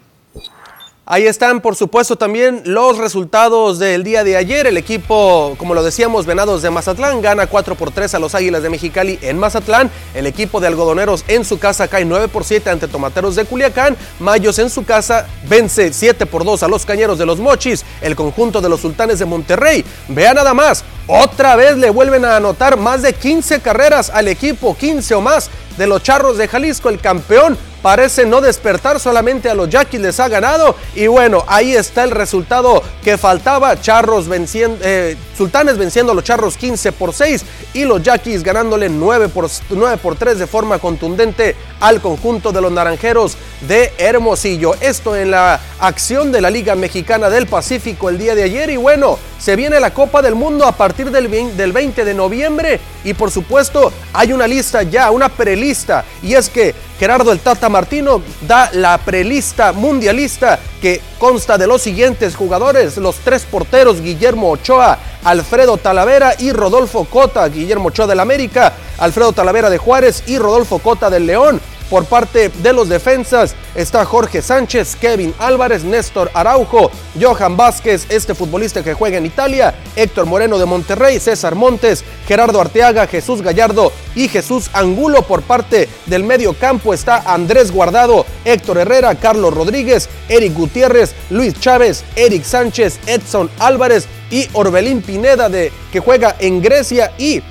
Ahí 1.13 1.27
están, 1.27 1.61
por 1.61 1.77
supuesto, 1.77 2.17
también 2.17 2.63
los 2.65 2.97
resultados 2.97 3.79
del 3.79 4.03
día 4.03 4.25
de 4.25 4.39
ayer. 4.39 4.67
El 4.67 4.79
equipo, 4.79 5.55
como 5.59 5.75
lo 5.75 5.83
decíamos, 5.83 6.25
Venados 6.25 6.63
de 6.63 6.71
Mazatlán 6.71 7.21
gana 7.21 7.47
4 7.47 7.75
por 7.75 7.91
3 7.91 8.15
a 8.15 8.19
los 8.19 8.35
Águilas 8.35 8.63
de 8.63 8.71
Mexicali 8.71 9.19
en 9.21 9.37
Mazatlán. 9.39 9.91
El 10.15 10.27
equipo 10.27 10.59
de 10.59 10.69
Algodoneros 10.69 11.27
en 11.29 11.45
su 11.45 11.59
casa 11.59 11.87
cae 11.87 12.07
9 12.07 12.29
por 12.29 12.45
7 12.45 12.71
ante 12.71 12.89
Tomateros 12.89 13.37
de 13.37 13.45
Culiacán. 13.45 13.95
Mayos 14.21 14.59
en 14.59 14.71
su 14.71 14.87
casa 14.87 15.27
vence 15.51 15.93
7 15.93 16.25
por 16.25 16.47
2 16.47 16.63
a 16.63 16.69
los 16.69 16.87
Cañeros 16.87 17.19
de 17.19 17.27
los 17.27 17.41
Mochis. 17.41 17.85
El 18.01 18.17
conjunto 18.17 18.63
de 18.63 18.71
los 18.71 18.81
Sultanes 18.81 19.19
de 19.19 19.27
Monterrey. 19.27 19.85
Vea 20.09 20.33
nada 20.33 20.55
más, 20.55 20.83
otra 21.07 21.57
vez 21.57 21.77
le 21.77 21.91
vuelven 21.91 22.25
a 22.25 22.37
anotar 22.37 22.79
más 22.79 23.03
de 23.03 23.13
15 23.13 23.61
carreras 23.61 24.09
al 24.09 24.29
equipo, 24.29 24.75
15 24.75 25.15
o 25.17 25.21
más 25.21 25.51
de 25.77 25.87
los 25.87 26.03
Charros 26.03 26.39
de 26.39 26.49
Jalisco, 26.49 26.89
el 26.89 27.01
campeón 27.01 27.59
parece 27.83 28.25
no 28.25 28.41
despertar, 28.41 29.01
solamente 29.01 29.51
a 29.51 29.55
los 29.55 29.69
Yaquis 29.69 30.01
les 30.01 30.21
ha 30.21 30.29
ganado. 30.29 30.77
Y 30.95 31.09
bueno, 31.09 31.45
ahí 31.49 31.75
está 31.75 32.05
el 32.05 32.13
resultado 32.13 32.83
que 33.03 33.19
faltaba. 33.19 33.81
Charros 33.81 34.29
venciendo, 34.29 34.79
eh, 34.83 35.17
Sultanes 35.37 35.77
venciendo 35.77 36.13
a 36.13 36.15
los 36.15 36.25
Charros 36.25 36.57
15 36.57 36.93
por 36.93 37.13
6 37.13 37.45
y 37.75 37.85
los 37.85 38.03
Yaquis 38.03 38.43
ganándole 38.43 38.89
9 38.89 39.29
por, 39.29 39.51
9 39.71 39.97
por 39.97 40.17
3 40.17 40.39
de 40.39 40.47
forma 40.47 40.79
contundente 40.79 41.57
al 41.81 42.01
conjunto 42.01 42.53
de 42.53 42.61
los 42.61 42.71
Naranjeros 42.71 43.37
de 43.63 43.93
Hermosillo. 43.99 44.75
Esto 44.81 45.17
en 45.17 45.33
la 45.33 45.61
acción 45.81 46.31
de 46.31 46.41
la 46.41 46.51
Liga 46.51 46.75
Mexicana 46.77 47.29
del 47.29 47.47
Pacífico 47.47 48.09
el 48.09 48.19
día 48.19 48.35
de 48.35 48.45
ayer. 48.45 48.71
Y 48.71 48.77
bueno, 48.77 49.19
se 49.39 49.57
viene 49.57 49.81
la 49.81 49.93
Copa 49.93 50.23
del 50.23 50.37
Mundo 50.37 50.65
a 50.65 50.73
partir 50.73 51.11
del 51.11 51.27
20 51.29 52.05
de 52.05 52.15
noviembre 52.15 52.79
y 53.03 53.15
por 53.15 53.31
supuesto 53.31 53.93
hay 54.13 54.33
una 54.33 54.47
lista 54.47 54.85
ya, 54.85 55.11
una 55.11 55.29
prelista 55.29 56.05
y 56.23 56.35
es 56.35 56.49
que 56.49 56.75
Gerardo 57.03 57.33
el 57.33 57.41
Tata 57.41 57.69
Martino 57.69 58.23
da 58.43 58.71
la 58.75 58.97
prelista 58.97 59.73
mundialista 59.73 60.61
que 60.81 61.01
consta 61.19 61.59
de 61.59 61.67
los 61.67 61.83
siguientes 61.83 62.37
jugadores, 62.37 62.97
los 62.97 63.17
tres 63.17 63.43
porteros 63.43 64.01
Guillermo 64.01 64.53
Ochoa, 64.53 65.01
Alfredo 65.25 65.79
Talavera 65.79 66.37
y 66.39 66.53
Rodolfo 66.53 67.05
Cota, 67.07 67.49
Guillermo 67.49 67.89
Ochoa 67.89 68.07
del 68.07 68.21
América, 68.21 68.75
Alfredo 68.99 69.33
Talavera 69.33 69.69
de 69.69 69.79
Juárez 69.79 70.23
y 70.29 70.39
Rodolfo 70.39 70.79
Cota 70.79 71.11
del 71.11 71.27
León. 71.27 71.61
Por 71.93 72.07
parte 72.07 72.49
de 72.49 72.73
los 72.73 72.89
defensas 72.89 73.55
está 73.75 74.07
Jorge 74.07 74.41
Sánchez, 74.41 74.97
Kevin 74.97 75.35
Álvarez, 75.39 75.85
Néstor 75.85 76.31
Araujo, 76.33 76.91
Johan 77.21 77.59
Vázquez, 77.59 78.07
este 78.09 78.35
futbolista 78.35 78.83
que 78.83 78.95
juega 78.95 79.19
en 79.19 79.27
Italia, 79.27 79.75
Héctor 79.95 80.25
Moreno 80.25 80.59
de 80.59 80.65
Monterrey, 80.65 81.21
César 81.21 81.55
Montes, 81.55 82.03
Gerardo 82.27 82.63
Arteaga, 82.63 83.07
Jesús 83.07 83.43
Gallardo 83.43 83.93
y 84.15 84.29
Jesús 84.29 84.71
Angulo. 84.73 85.21
Por 85.21 85.43
parte 85.43 85.87
del 86.07 86.25
medio 86.25 86.55
campo 86.55 86.95
está 86.95 87.25
Andrés 87.27 87.71
Guardado, 87.71 88.25
Héctor 88.47 88.79
Herrera, 88.79 89.15
Carlos 89.17 89.53
Rodríguez, 89.53 90.09
Eric 90.31 90.55
Gutiérrez, 90.55 91.15
Luis 91.29 91.61
Chávez, 91.61 92.05
Eric 92.17 92.45
Sánchez, 92.45 93.01
Edson 93.05 93.51
Álvarez 93.59 94.07
y 94.31 94.49
Orbelín 94.55 95.03
Pineda 95.03 95.51
de, 95.51 95.71
que 95.93 96.01
juega 96.01 96.37
en 96.39 96.63
Grecia 96.63 97.13
y 97.19 97.43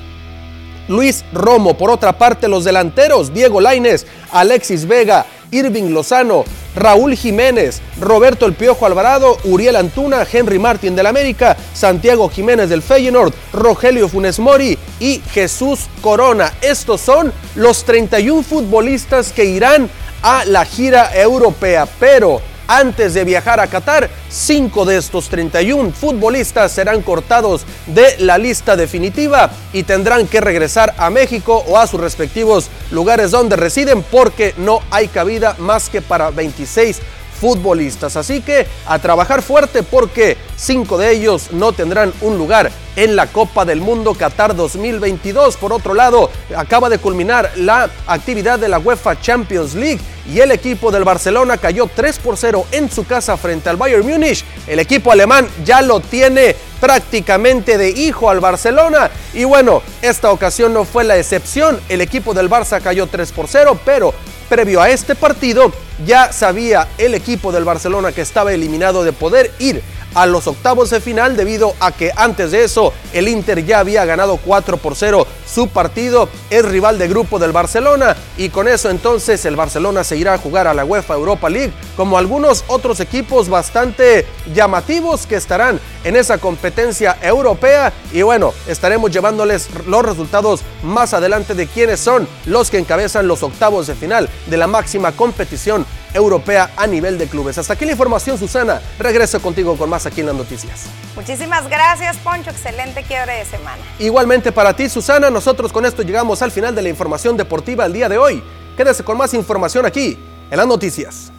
Luis 0.91 1.25
Romo. 1.33 1.77
Por 1.77 1.89
otra 1.89 2.17
parte, 2.17 2.47
los 2.47 2.63
delanteros, 2.63 3.33
Diego 3.33 3.61
Laines, 3.61 4.05
Alexis 4.31 4.87
Vega, 4.87 5.25
Irving 5.51 5.91
Lozano, 5.91 6.45
Raúl 6.75 7.15
Jiménez, 7.15 7.81
Roberto 7.99 8.45
El 8.45 8.53
Piojo 8.53 8.85
Alvarado, 8.85 9.37
Uriel 9.43 9.75
Antuna, 9.75 10.25
Henry 10.31 10.59
Martín 10.59 10.95
del 10.95 11.07
América, 11.07 11.57
Santiago 11.73 12.29
Jiménez 12.29 12.69
del 12.69 12.81
Feyenoord, 12.81 13.33
Rogelio 13.51 14.07
Funes 14.07 14.39
Mori 14.39 14.77
y 14.99 15.21
Jesús 15.33 15.87
Corona. 16.01 16.53
Estos 16.61 17.01
son 17.01 17.33
los 17.55 17.83
31 17.83 18.43
futbolistas 18.43 19.31
que 19.31 19.45
irán 19.45 19.89
a 20.21 20.45
la 20.45 20.65
gira 20.65 21.11
europea, 21.19 21.87
pero 21.99 22.41
antes 22.71 23.13
de 23.13 23.25
viajar 23.25 23.59
a 23.59 23.67
Qatar, 23.67 24.09
cinco 24.29 24.85
de 24.85 24.97
estos 24.97 25.27
31 25.27 25.91
futbolistas 25.91 26.71
serán 26.71 27.01
cortados 27.01 27.65
de 27.87 28.15
la 28.19 28.37
lista 28.37 28.77
definitiva 28.77 29.51
y 29.73 29.83
tendrán 29.83 30.25
que 30.25 30.39
regresar 30.39 30.93
a 30.97 31.09
México 31.09 31.65
o 31.67 31.77
a 31.77 31.85
sus 31.85 31.99
respectivos 31.99 32.69
lugares 32.89 33.31
donde 33.31 33.57
residen 33.57 34.03
porque 34.03 34.53
no 34.57 34.79
hay 34.89 35.09
cabida 35.09 35.55
más 35.59 35.89
que 35.89 36.01
para 36.01 36.31
26 36.31 37.01
futbolistas. 37.41 38.15
Así 38.15 38.41
que 38.41 38.67
a 38.85 38.99
trabajar 38.99 39.41
fuerte 39.41 39.81
porque 39.81 40.37
cinco 40.55 40.99
de 40.99 41.11
ellos 41.11 41.51
no 41.51 41.73
tendrán 41.73 42.13
un 42.21 42.37
lugar 42.37 42.71
en 42.95 43.15
la 43.15 43.27
Copa 43.27 43.65
del 43.65 43.81
Mundo 43.81 44.13
Qatar 44.13 44.55
2022. 44.55 45.57
Por 45.57 45.73
otro 45.73 45.95
lado, 45.95 46.29
acaba 46.55 46.87
de 46.87 46.99
culminar 46.99 47.51
la 47.55 47.89
actividad 48.05 48.59
de 48.59 48.69
la 48.69 48.77
UEFA 48.77 49.19
Champions 49.19 49.73
League 49.73 49.99
y 50.31 50.39
el 50.39 50.51
equipo 50.51 50.91
del 50.91 51.03
Barcelona 51.03 51.57
cayó 51.57 51.89
3 51.93 52.19
por 52.19 52.37
0 52.37 52.67
en 52.71 52.91
su 52.91 53.05
casa 53.05 53.37
frente 53.37 53.69
al 53.69 53.77
Bayern 53.77 54.07
Múnich. 54.07 54.45
El 54.67 54.77
equipo 54.77 55.11
alemán 55.11 55.47
ya 55.65 55.81
lo 55.81 55.99
tiene 55.99 56.55
prácticamente 56.79 57.77
de 57.79 57.89
hijo 57.89 58.29
al 58.29 58.39
Barcelona 58.39 59.09
y 59.33 59.45
bueno, 59.45 59.81
esta 60.03 60.31
ocasión 60.31 60.73
no 60.73 60.85
fue 60.85 61.03
la 61.03 61.17
excepción. 61.17 61.79
El 61.89 62.01
equipo 62.01 62.35
del 62.35 62.51
Barça 62.51 62.81
cayó 62.81 63.07
3 63.07 63.31
por 63.31 63.47
0, 63.47 63.79
pero 63.83 64.13
previo 64.51 64.81
a 64.81 64.89
este 64.89 65.15
partido 65.15 65.71
ya 66.05 66.33
sabía 66.33 66.85
el 66.97 67.13
equipo 67.13 67.53
del 67.53 67.63
Barcelona 67.63 68.11
que 68.11 68.19
estaba 68.19 68.51
eliminado 68.51 69.05
de 69.05 69.13
poder 69.13 69.49
ir 69.59 69.81
a 70.13 70.25
los 70.25 70.47
octavos 70.47 70.89
de 70.89 71.01
final 71.01 71.35
debido 71.35 71.73
a 71.79 71.91
que 71.91 72.11
antes 72.15 72.51
de 72.51 72.63
eso 72.63 72.93
el 73.13 73.27
Inter 73.27 73.65
ya 73.65 73.79
había 73.79 74.05
ganado 74.05 74.37
4 74.37 74.77
por 74.77 74.95
0 74.95 75.27
su 75.45 75.67
partido, 75.67 76.29
es 76.49 76.63
rival 76.63 76.97
de 76.97 77.07
grupo 77.07 77.37
del 77.37 77.51
Barcelona 77.51 78.15
y 78.37 78.49
con 78.49 78.67
eso 78.67 78.89
entonces 78.89 79.43
el 79.45 79.55
Barcelona 79.55 80.03
se 80.03 80.17
irá 80.17 80.33
a 80.33 80.37
jugar 80.37 80.67
a 80.67 80.73
la 80.73 80.85
UEFA 80.85 81.15
Europa 81.15 81.49
League 81.49 81.73
como 81.97 82.17
algunos 82.17 82.63
otros 82.67 82.99
equipos 82.99 83.49
bastante 83.49 84.25
llamativos 84.53 85.27
que 85.27 85.35
estarán 85.35 85.79
en 86.03 86.15
esa 86.15 86.37
competencia 86.37 87.17
europea. 87.21 87.93
Y 88.11 88.21
bueno, 88.21 88.53
estaremos 88.67 89.11
llevándoles 89.11 89.69
los 89.85 90.03
resultados 90.03 90.61
más 90.83 91.13
adelante 91.13 91.53
de 91.53 91.67
quiénes 91.67 91.99
son 91.99 92.27
los 92.45 92.71
que 92.71 92.77
encabezan 92.77 93.27
los 93.27 93.43
octavos 93.43 93.87
de 93.87 93.95
final 93.95 94.29
de 94.47 94.57
la 94.57 94.67
máxima 94.67 95.11
competición 95.11 95.85
europea 96.13 96.71
a 96.75 96.87
nivel 96.87 97.17
de 97.17 97.27
clubes. 97.27 97.57
Hasta 97.57 97.73
aquí 97.73 97.85
la 97.85 97.91
información, 97.91 98.37
Susana. 98.37 98.81
Regreso 98.99 99.41
contigo 99.41 99.77
con 99.77 99.89
más 99.89 100.05
aquí 100.05 100.21
en 100.21 100.27
las 100.27 100.35
noticias. 100.35 100.85
Muchísimas 101.15 101.67
gracias, 101.69 102.17
Poncho. 102.17 102.49
Excelente 102.49 103.03
quiebre 103.03 103.33
de 103.33 103.45
semana. 103.45 103.81
Igualmente 103.99 104.51
para 104.51 104.75
ti, 104.75 104.89
Susana. 104.89 105.29
Nosotros 105.29 105.71
con 105.71 105.85
esto 105.85 106.03
llegamos 106.03 106.41
al 106.41 106.51
final 106.51 106.75
de 106.75 106.81
la 106.81 106.89
información 106.89 107.37
deportiva 107.37 107.85
el 107.85 107.93
día 107.93 108.09
de 108.09 108.17
hoy. 108.17 108.43
Quédese 108.77 109.03
con 109.03 109.17
más 109.17 109.33
información 109.33 109.85
aquí 109.85 110.17
en 110.49 110.57
las 110.57 110.67
noticias. 110.67 111.31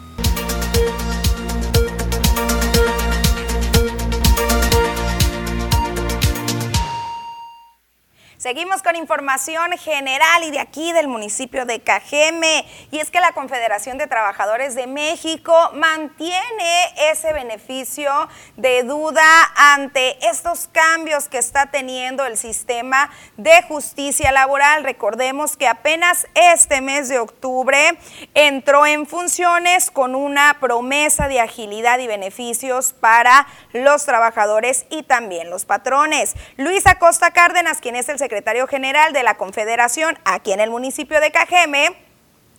Seguimos 8.43 8.83
con 8.83 8.97
información 8.97 9.71
general 9.77 10.43
y 10.43 10.51
de 10.51 10.59
aquí 10.59 10.91
del 10.91 11.07
municipio 11.07 11.65
de 11.65 11.79
Cajeme. 11.79 12.65
Y 12.91 12.99
es 12.99 13.09
que 13.09 13.21
la 13.21 13.31
Confederación 13.31 13.97
de 13.97 14.05
Trabajadores 14.05 14.75
de 14.75 14.85
México 14.85 15.71
mantiene 15.75 16.93
ese 17.09 17.31
beneficio 17.31 18.11
de 18.57 18.83
duda 18.83 19.23
ante 19.55 20.17
estos 20.27 20.67
cambios 20.73 21.29
que 21.29 21.37
está 21.37 21.67
teniendo 21.67 22.25
el 22.25 22.35
sistema 22.35 23.09
de 23.37 23.61
justicia 23.61 24.33
laboral. 24.33 24.83
Recordemos 24.83 25.55
que 25.55 25.69
apenas 25.69 26.27
este 26.35 26.81
mes 26.81 27.07
de 27.07 27.19
octubre 27.19 27.97
entró 28.33 28.85
en 28.85 29.05
funciones 29.05 29.89
con 29.89 30.15
una 30.15 30.57
promesa 30.59 31.29
de 31.29 31.39
agilidad 31.39 31.97
y 31.99 32.07
beneficios 32.07 32.91
para 32.91 33.47
los 33.71 34.03
trabajadores 34.03 34.85
y 34.89 35.03
también 35.03 35.49
los 35.49 35.63
patrones. 35.63 36.35
Luis 36.57 36.85
Acosta 36.87 37.31
Cárdenas, 37.31 37.79
quien 37.79 37.95
es 37.95 38.09
el 38.09 38.19
secretario 38.19 38.32
secretario 38.33 38.65
general 38.65 39.13
de 39.13 39.21
la 39.21 39.37
Confederación 39.37 40.17
aquí 40.25 40.53
en 40.53 40.59
el 40.59 40.71
municipio 40.71 41.21
de 41.21 41.31
Cajeme, 41.31 41.95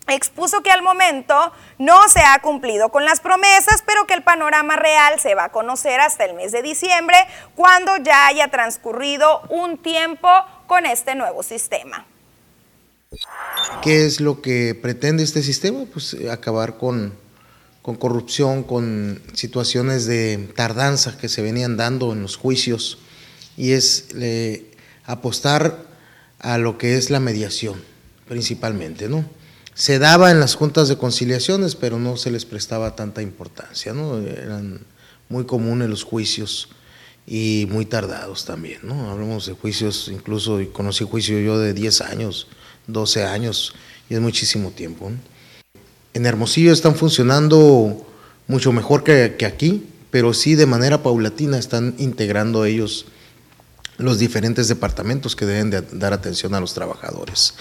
expuso 0.06 0.62
que 0.62 0.70
al 0.70 0.82
momento 0.82 1.34
no 1.80 2.08
se 2.08 2.20
ha 2.20 2.40
cumplido 2.42 2.90
con 2.90 3.04
las 3.04 3.18
promesas, 3.18 3.82
pero 3.84 4.06
que 4.06 4.14
el 4.14 4.22
panorama 4.22 4.76
real 4.76 5.18
se 5.18 5.34
va 5.34 5.46
a 5.46 5.48
conocer 5.48 5.98
hasta 5.98 6.26
el 6.26 6.34
mes 6.34 6.52
de 6.52 6.62
diciembre, 6.62 7.16
cuando 7.56 7.96
ya 7.96 8.28
haya 8.28 8.52
transcurrido 8.52 9.40
un 9.50 9.78
tiempo 9.78 10.28
con 10.68 10.86
este 10.86 11.16
nuevo 11.16 11.42
sistema. 11.42 12.06
¿Qué 13.82 14.06
es 14.06 14.20
lo 14.20 14.42
que 14.42 14.76
pretende 14.76 15.24
este 15.24 15.42
sistema? 15.42 15.86
Pues 15.92 16.14
eh, 16.14 16.30
acabar 16.30 16.78
con, 16.78 17.18
con 17.82 17.96
corrupción, 17.96 18.62
con 18.62 19.20
situaciones 19.32 20.06
de 20.06 20.52
tardanza 20.54 21.18
que 21.18 21.28
se 21.28 21.42
venían 21.42 21.76
dando 21.76 22.12
en 22.12 22.22
los 22.22 22.36
juicios 22.36 22.98
y 23.56 23.72
es 23.72 24.10
apostar 25.06 25.86
a 26.38 26.58
lo 26.58 26.78
que 26.78 26.96
es 26.96 27.10
la 27.10 27.20
mediación, 27.20 27.80
principalmente, 28.28 29.08
¿no? 29.08 29.24
Se 29.74 29.98
daba 29.98 30.30
en 30.30 30.40
las 30.40 30.54
juntas 30.54 30.88
de 30.88 30.96
conciliaciones, 30.96 31.74
pero 31.74 31.98
no 31.98 32.16
se 32.16 32.30
les 32.30 32.44
prestaba 32.44 32.94
tanta 32.94 33.22
importancia, 33.22 33.92
¿no? 33.92 34.18
Eran 34.18 34.80
muy 35.28 35.46
comunes 35.46 35.88
los 35.88 36.04
juicios 36.04 36.68
y 37.26 37.66
muy 37.70 37.86
tardados 37.86 38.44
también, 38.44 38.80
¿no? 38.82 39.10
Hablamos 39.10 39.46
de 39.46 39.54
juicios, 39.54 40.10
incluso 40.12 40.60
conocí 40.72 41.04
juicio 41.04 41.40
yo 41.40 41.58
de 41.58 41.72
10 41.72 42.02
años, 42.02 42.46
12 42.86 43.24
años, 43.24 43.74
y 44.08 44.14
es 44.14 44.20
muchísimo 44.20 44.70
tiempo. 44.70 45.10
En 46.12 46.26
Hermosillo 46.26 46.72
están 46.72 46.94
funcionando 46.94 48.06
mucho 48.46 48.72
mejor 48.72 49.02
que, 49.02 49.34
que 49.38 49.46
aquí, 49.46 49.86
pero 50.10 50.34
sí 50.34 50.54
de 50.54 50.66
manera 50.66 51.02
paulatina 51.02 51.58
están 51.58 51.94
integrando 51.98 52.64
ellos 52.64 53.06
los 53.96 54.18
diferentes 54.18 54.68
departamentos 54.68 55.36
que 55.36 55.46
deben 55.46 55.70
de 55.70 55.82
dar 55.82 56.12
atención 56.12 56.54
a 56.54 56.60
los 56.60 56.74
trabajadores. 56.74 57.54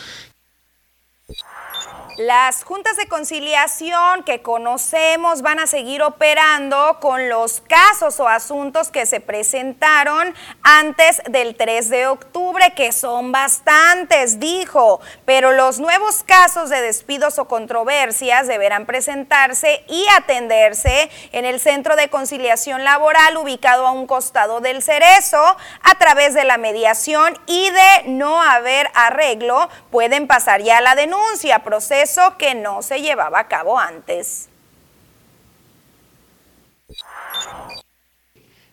Las 2.18 2.64
juntas 2.64 2.95
de 2.95 3.07
conciliación 3.07 4.24
que 4.24 4.43
conocemos 4.43 5.41
van 5.41 5.57
a 5.59 5.66
seguir 5.66 6.03
operando 6.03 6.99
con 6.99 7.28
los 7.28 7.61
casos 7.61 8.20
o 8.20 8.28
asuntos 8.28 8.91
que 8.91 9.07
se 9.07 9.20
presentaron 9.20 10.36
antes 10.61 11.24
del 11.28 11.55
3 11.55 11.89
de 11.89 12.05
octubre, 12.05 12.72
que 12.76 12.91
son 12.91 13.32
bastantes, 13.32 14.39
dijo, 14.39 15.01
pero 15.26 15.53
los 15.53 15.80
nuevos 15.80 16.24
casos 16.24 16.70
de 16.70 16.82
despidos 16.82 17.39
o 17.39 17.47
controversias 17.47 18.45
deberán 18.45 18.86
presentarse 18.86 19.84
y 19.88 20.05
atenderse 20.16 21.09
en 21.32 21.45
el 21.45 21.59
Centro 21.59 21.95
de 21.95 22.11
Conciliación 22.11 22.84
Laboral 22.84 23.38
ubicado 23.38 23.88
a 23.88 23.91
un 23.91 24.05
costado 24.05 24.61
del 24.61 24.84
Cerezo. 24.84 25.57
A 25.82 25.97
través 25.97 26.36
de 26.36 26.43
la 26.43 26.57
mediación 26.57 27.39
y 27.47 27.72
de 27.72 28.03
no 28.09 28.39
haber 28.39 28.91
arreglo, 28.93 29.68
pueden 29.89 30.28
pasar 30.28 30.61
ya 30.61 30.80
la 30.80 30.93
denuncia, 30.93 31.64
proceso 31.64 32.03
eso 32.04 32.36
que 32.38 32.54
no 32.54 32.82
se 32.82 33.01
llevaba 33.01 33.39
a 33.39 33.47
cabo 33.47 33.80
antes. 33.80 34.49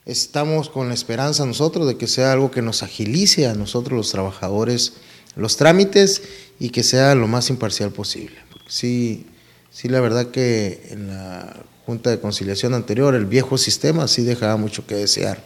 Estamos 0.04 0.68
con 0.68 0.88
la 0.88 0.94
esperanza 0.94 1.46
nosotros 1.46 1.86
de 1.86 1.96
que 1.96 2.08
sea 2.08 2.32
algo 2.32 2.50
que 2.50 2.62
nos 2.62 2.82
agilice 2.82 3.46
a 3.46 3.54
nosotros 3.54 3.96
los 3.96 4.10
trabajadores 4.10 4.94
los 5.36 5.56
trámites 5.56 6.22
y 6.58 6.70
que 6.70 6.82
sea 6.82 7.14
lo 7.14 7.28
más 7.28 7.50
imparcial 7.50 7.92
posible. 7.92 8.36
sí, 8.66 9.26
sí, 9.70 9.88
la 9.88 10.00
verdad 10.00 10.26
que 10.26 10.88
en 10.90 11.08
la 11.08 11.56
Junta 11.86 12.10
de 12.10 12.20
Conciliación 12.20 12.74
anterior, 12.74 13.14
el 13.14 13.26
viejo 13.26 13.56
sistema 13.56 14.08
sí 14.08 14.22
dejaba 14.22 14.56
mucho 14.56 14.86
que 14.86 14.96
desear. 14.96 15.42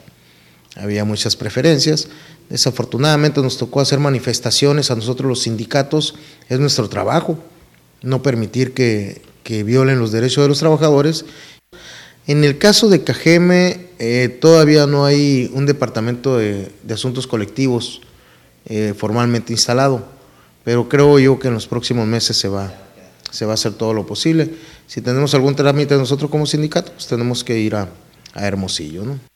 Había 0.76 1.04
muchas 1.04 1.36
preferencias. 1.36 2.08
Desafortunadamente 2.48 3.40
nos 3.40 3.56
tocó 3.56 3.80
hacer 3.80 4.00
manifestaciones 4.00 4.90
a 4.90 4.96
nosotros 4.96 5.28
los 5.28 5.42
sindicatos, 5.42 6.14
es 6.48 6.58
nuestro 6.58 6.88
trabajo 6.88 7.38
no 8.04 8.22
permitir 8.22 8.72
que, 8.72 9.22
violen 9.64 9.98
los 9.98 10.12
derechos 10.12 10.44
de 10.44 10.48
los 10.48 10.58
trabajadores. 10.58 11.24
En 12.26 12.44
el 12.44 12.56
caso 12.58 12.88
de 12.88 13.04
Cajeme, 13.04 13.88
eh, 13.98 14.28
todavía 14.40 14.86
no 14.86 15.04
hay 15.04 15.50
un 15.52 15.66
departamento 15.66 16.38
de, 16.38 16.70
asuntos 16.90 17.26
colectivos 17.26 18.00
eh, 18.66 18.94
formalmente 18.96 19.52
instalado, 19.52 20.06
pero 20.64 20.88
creo 20.88 21.18
yo 21.18 21.38
que 21.38 21.48
en 21.48 21.54
los 21.54 21.66
próximos 21.66 22.06
meses 22.06 22.36
se 22.38 22.48
va, 22.48 22.72
se 23.30 23.44
va 23.44 23.52
a 23.52 23.54
hacer 23.54 23.74
todo 23.74 23.92
lo 23.92 24.06
posible. 24.06 24.50
Si 24.86 25.02
tenemos 25.02 25.34
algún 25.34 25.54
trámite 25.54 25.96
nosotros 25.96 26.30
como 26.30 26.46
sindicato, 26.46 26.92
pues 26.92 27.06
tenemos 27.06 27.44
que 27.44 27.58
ir 27.58 27.74
a, 27.74 27.88
a 28.32 28.46
Hermosillo. 28.46 29.04
¿no? 29.04 29.33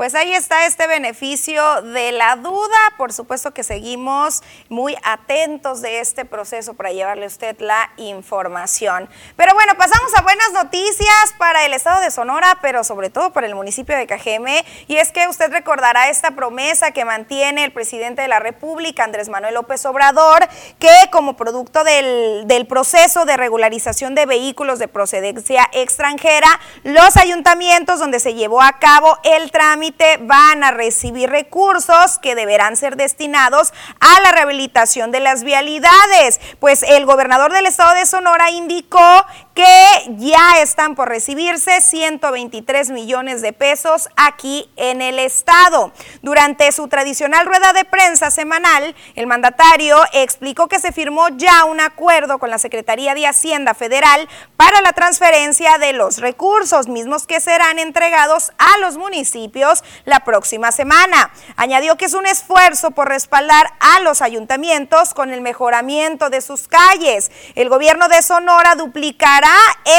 Pues 0.00 0.14
ahí 0.14 0.32
está 0.32 0.64
este 0.64 0.86
beneficio 0.86 1.82
de 1.82 2.10
la 2.12 2.36
duda. 2.36 2.78
Por 2.96 3.12
supuesto 3.12 3.52
que 3.52 3.62
seguimos 3.62 4.42
muy 4.70 4.96
atentos 5.02 5.82
de 5.82 6.00
este 6.00 6.24
proceso 6.24 6.72
para 6.72 6.90
llevarle 6.90 7.24
a 7.24 7.28
usted 7.28 7.60
la 7.60 7.90
información. 7.98 9.10
Pero 9.36 9.52
bueno, 9.52 9.74
pasamos 9.76 10.10
a 10.16 10.22
buenas 10.22 10.52
noticias 10.52 11.34
para 11.36 11.66
el 11.66 11.74
estado 11.74 12.00
de 12.00 12.10
Sonora, 12.10 12.60
pero 12.62 12.82
sobre 12.82 13.10
todo 13.10 13.34
para 13.34 13.46
el 13.46 13.54
municipio 13.54 13.94
de 13.94 14.06
Cajeme. 14.06 14.64
Y 14.88 14.96
es 14.96 15.12
que 15.12 15.28
usted 15.28 15.52
recordará 15.52 16.08
esta 16.08 16.30
promesa 16.30 16.92
que 16.92 17.04
mantiene 17.04 17.64
el 17.64 17.72
presidente 17.72 18.22
de 18.22 18.28
la 18.28 18.38
República, 18.38 19.04
Andrés 19.04 19.28
Manuel 19.28 19.52
López 19.52 19.84
Obrador, 19.84 20.48
que 20.78 21.10
como 21.12 21.36
producto 21.36 21.84
del, 21.84 22.44
del 22.46 22.66
proceso 22.66 23.26
de 23.26 23.36
regularización 23.36 24.14
de 24.14 24.24
vehículos 24.24 24.78
de 24.78 24.88
procedencia 24.88 25.68
extranjera, 25.74 26.48
los 26.84 27.18
ayuntamientos 27.18 27.98
donde 27.98 28.18
se 28.18 28.32
llevó 28.32 28.62
a 28.62 28.78
cabo 28.78 29.18
el 29.24 29.50
trámite 29.50 29.89
van 30.20 30.64
a 30.64 30.70
recibir 30.70 31.30
recursos 31.30 32.18
que 32.18 32.34
deberán 32.34 32.76
ser 32.76 32.96
destinados 32.96 33.72
a 34.00 34.20
la 34.20 34.32
rehabilitación 34.32 35.10
de 35.10 35.20
las 35.20 35.44
vialidades. 35.44 36.40
Pues 36.58 36.82
el 36.82 37.06
gobernador 37.06 37.52
del 37.52 37.66
estado 37.66 37.94
de 37.94 38.06
Sonora 38.06 38.50
indicó 38.50 39.26
que 39.54 40.14
ya 40.16 40.60
están 40.62 40.94
por 40.94 41.08
recibirse 41.08 41.80
123 41.80 42.90
millones 42.90 43.42
de 43.42 43.52
pesos 43.52 44.08
aquí 44.16 44.70
en 44.76 45.02
el 45.02 45.18
estado. 45.18 45.92
Durante 46.22 46.70
su 46.72 46.88
tradicional 46.88 47.46
rueda 47.46 47.72
de 47.72 47.84
prensa 47.84 48.30
semanal, 48.30 48.94
el 49.16 49.26
mandatario 49.26 49.98
explicó 50.12 50.68
que 50.68 50.78
se 50.78 50.92
firmó 50.92 51.28
ya 51.30 51.64
un 51.64 51.80
acuerdo 51.80 52.38
con 52.38 52.50
la 52.50 52.58
Secretaría 52.58 53.14
de 53.14 53.26
Hacienda 53.26 53.74
Federal 53.74 54.28
para 54.56 54.80
la 54.80 54.92
transferencia 54.92 55.78
de 55.78 55.92
los 55.92 56.18
recursos 56.18 56.88
mismos 56.88 57.26
que 57.26 57.40
serán 57.40 57.78
entregados 57.78 58.52
a 58.58 58.78
los 58.78 58.96
municipios 58.96 59.82
la 60.04 60.20
próxima 60.20 60.72
semana. 60.72 61.32
Añadió 61.56 61.96
que 61.96 62.04
es 62.04 62.14
un 62.14 62.26
esfuerzo 62.26 62.92
por 62.92 63.08
respaldar 63.08 63.72
a 63.80 64.00
los 64.00 64.22
ayuntamientos 64.22 65.14
con 65.14 65.32
el 65.32 65.40
mejoramiento 65.40 66.30
de 66.30 66.40
sus 66.40 66.68
calles. 66.68 67.30
El 67.54 67.68
gobierno 67.68 68.08
de 68.08 68.22
Sonora 68.22 68.74
duplicará 68.74 69.39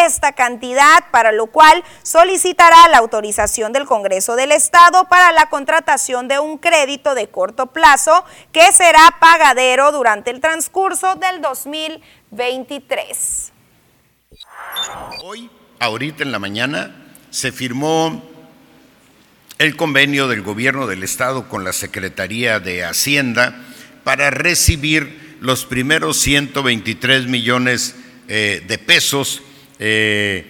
esta 0.06 0.34
cantidad, 0.34 1.06
para 1.12 1.32
lo 1.32 1.48
cual 1.48 1.84
solicitará 2.04 2.88
la 2.90 3.00
autorización 3.00 3.74
del 3.74 3.86
Congreso 3.86 4.36
del 4.36 4.52
Estado 4.52 5.08
para 5.10 5.32
la 5.32 5.50
contratación 5.50 6.28
de 6.28 6.40
un 6.40 6.58
crédito 6.58 7.16
de 7.16 7.30
corto 7.30 7.68
plazo 7.68 8.26
que 8.52 8.72
será 8.72 9.18
pagadero 9.20 9.92
durante 9.92 10.32
el 10.32 10.42
transcurso 10.42 11.16
del 11.16 11.42
2023. 11.42 13.52
Hoy, 15.24 15.50
ahorita 15.80 16.24
en 16.24 16.32
la 16.32 16.40
mañana, 16.40 16.96
se 17.30 17.52
firmó 17.52 18.24
el 19.58 19.76
convenio 19.76 20.28
del 20.28 20.42
gobierno 20.42 20.88
del 20.88 21.04
estado 21.04 21.48
con 21.48 21.64
la 21.64 21.74
Secretaría 21.74 22.60
de 22.60 22.84
Hacienda 22.84 23.56
para 24.04 24.32
recibir 24.32 25.38
los 25.40 25.66
primeros 25.66 26.18
123 26.18 27.28
millones 27.28 27.96
eh, 28.34 28.64
de 28.66 28.78
pesos 28.78 29.42
eh, 29.78 30.46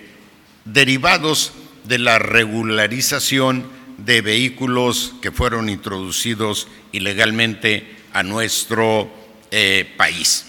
derivados 0.65 1.51
de 1.83 1.97
la 1.97 2.19
regularización 2.19 3.67
de 3.97 4.21
vehículos 4.21 5.15
que 5.19 5.31
fueron 5.31 5.67
introducidos 5.67 6.67
ilegalmente 6.91 7.87
a 8.13 8.21
nuestro 8.21 9.11
eh, 9.49 9.91
país. 9.97 10.45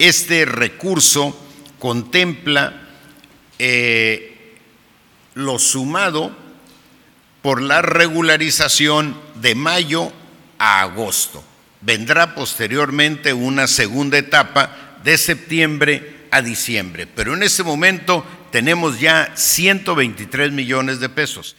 Este 0.00 0.44
recurso 0.44 1.38
contempla 1.78 2.88
lo 5.34 5.58
sumado 5.60 6.36
por 7.42 7.62
la 7.62 7.80
regularización 7.80 9.16
de 9.36 9.54
mayo 9.54 10.12
a 10.58 10.80
agosto. 10.80 11.44
Vendrá 11.80 12.34
posteriormente 12.34 13.32
una 13.32 13.68
segunda 13.68 14.18
etapa 14.18 14.98
de 15.04 15.16
septiembre 15.16 16.18
a 16.30 16.42
diciembre, 16.42 17.06
pero 17.06 17.34
en 17.34 17.42
este 17.42 17.62
momento 17.62 18.24
tenemos 18.50 19.00
ya 19.00 19.32
123 19.36 20.52
millones 20.52 21.00
de 21.00 21.08
pesos. 21.08 21.56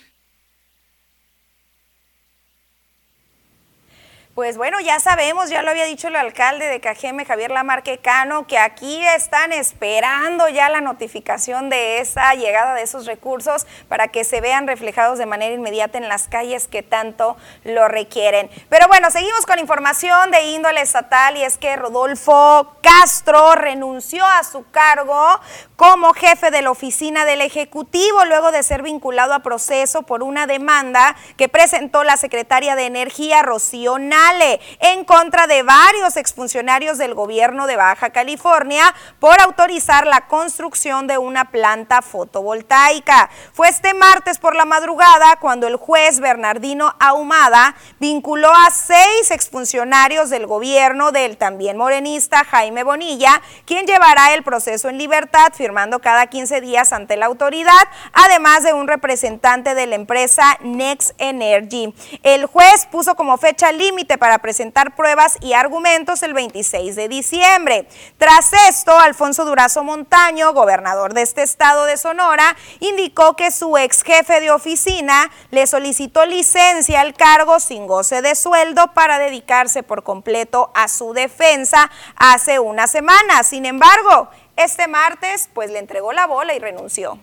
Pues 4.42 4.58
bueno, 4.58 4.80
ya 4.80 5.00
sabemos, 5.00 5.52
ya 5.52 5.62
lo 5.62 5.70
había 5.70 5.86
dicho 5.86 6.08
el 6.08 6.16
alcalde 6.16 6.66
de 6.66 6.80
Cajeme, 6.80 7.26
Javier 7.26 7.52
Lamarque 7.52 8.00
Cano, 8.00 8.48
que 8.48 8.58
aquí 8.58 9.00
están 9.06 9.54
esperando 9.54 10.50
ya 10.50 10.68
la 10.68 10.82
notificación 10.82 11.70
de 11.70 12.00
esa 12.00 12.34
llegada 12.34 12.74
de 12.74 12.82
esos 12.82 13.06
recursos 13.06 13.68
para 13.88 14.08
que 14.08 14.24
se 14.24 14.42
vean 14.42 14.66
reflejados 14.66 15.20
de 15.20 15.28
manera 15.28 15.54
inmediata 15.54 16.00
en 16.00 16.10
las 16.10 16.28
calles 16.28 16.68
que 16.68 16.82
tanto 16.82 17.38
lo 17.66 17.88
requieren. 17.88 18.50
Pero 18.68 18.88
bueno, 18.88 19.12
seguimos 19.12 19.46
con 19.46 19.60
información 19.60 20.32
de 20.32 20.42
índole 20.42 20.82
estatal 20.82 21.38
y 21.38 21.44
es 21.44 21.60
que 21.60 21.76
Rodolfo 21.76 22.78
Castro 22.82 23.54
renunció 23.54 24.26
a 24.26 24.44
su 24.44 24.68
cargo 24.72 25.39
como 25.82 26.14
jefe 26.14 26.52
de 26.52 26.62
la 26.62 26.70
oficina 26.70 27.26
del 27.26 27.42
Ejecutivo 27.42 28.24
luego 28.26 28.52
de 28.52 28.62
ser 28.62 28.84
vinculado 28.84 29.34
a 29.34 29.40
proceso 29.40 30.04
por 30.04 30.22
una 30.22 30.46
demanda 30.46 31.16
que 31.38 31.50
presentó 31.50 32.04
la 32.04 32.18
secretaria 32.18 32.76
de 32.76 32.86
Energía, 32.86 33.42
Rocío 33.42 33.98
en 33.98 35.06
contra 35.06 35.48
de 35.48 35.64
varios 35.64 36.18
exfuncionarios 36.18 37.00
del 37.00 37.16
gobierno 37.16 37.66
de 37.66 37.78
Baja 37.78 38.12
California 38.12 38.94
por 39.20 39.42
autorizar 39.42 40.06
la 40.06 40.28
construcción 40.28 41.08
de 41.08 41.18
una 41.18 41.46
planta 41.46 42.04
fotovoltaica. 42.04 43.32
Fue 43.52 43.68
este 43.68 43.96
martes 43.96 44.38
por 44.38 44.56
la 44.56 44.66
madrugada 44.66 45.38
cuando 45.38 45.66
el 45.66 45.78
juez 45.78 46.20
Bernardino 46.20 46.94
Ahumada 47.00 47.74
vinculó 48.00 48.54
a 48.54 48.70
seis 48.70 49.32
exfuncionarios 49.32 50.30
del 50.30 50.46
gobierno 50.46 51.12
del 51.12 51.38
también 51.38 51.76
morenista 51.76 52.44
Jaime 52.44 52.84
Bonilla, 52.84 53.42
quien 53.66 53.88
llevará 53.88 54.36
el 54.36 54.44
proceso 54.44 54.88
en 54.88 55.00
libertad 55.00 55.52
firmando 55.72 56.00
cada 56.00 56.28
15 56.28 56.60
días 56.60 56.92
ante 56.92 57.16
la 57.16 57.28
autoridad, 57.28 57.72
además 58.12 58.64
de 58.64 58.74
un 58.74 58.90
representante 58.90 59.74
de 59.74 59.88
la 59.88 59.96
empresa 59.96 60.58
Next 60.60 61.14
Energy. 61.18 61.94
El 62.24 62.46
juez 62.46 62.88
puso 62.92 63.16
como 63.16 63.38
fecha 63.38 63.72
límite 63.72 64.18
para 64.18 64.40
presentar 64.40 64.98
pruebas 64.98 65.38
y 65.40 65.54
argumentos 65.54 66.24
el 66.24 66.34
26 66.34 66.98
de 66.98 67.08
diciembre. 67.08 67.88
Tras 68.18 68.52
esto, 68.68 69.00
Alfonso 69.00 69.46
Durazo 69.46 69.86
Montaño, 69.86 70.52
gobernador 70.52 71.14
de 71.14 71.22
este 71.22 71.42
estado 71.42 71.86
de 71.86 71.96
Sonora, 71.96 72.58
indicó 72.82 73.38
que 73.38 73.50
su 73.50 73.78
ex 73.78 74.04
jefe 74.04 74.42
de 74.42 74.52
oficina 74.52 75.32
le 75.52 75.68
solicitó 75.68 76.26
licencia 76.26 77.00
al 77.00 77.14
cargo 77.14 77.62
sin 77.62 77.88
goce 77.88 78.22
de 78.22 78.36
sueldo 78.36 78.92
para 78.94 79.20
dedicarse 79.20 79.84
por 79.84 80.04
completo 80.04 80.70
a 80.76 80.90
su 80.90 81.14
defensa 81.14 81.90
hace 82.18 82.60
una 82.60 82.88
semana. 82.88 83.44
Sin 83.44 83.66
embargo, 83.66 84.28
este 84.56 84.88
martes 84.88 85.49
pues 85.54 85.72
le 85.72 85.80
entregó 85.80 86.14
la 86.14 86.28
bola 86.28 86.54
y 86.54 86.60
renunció. 86.60 87.20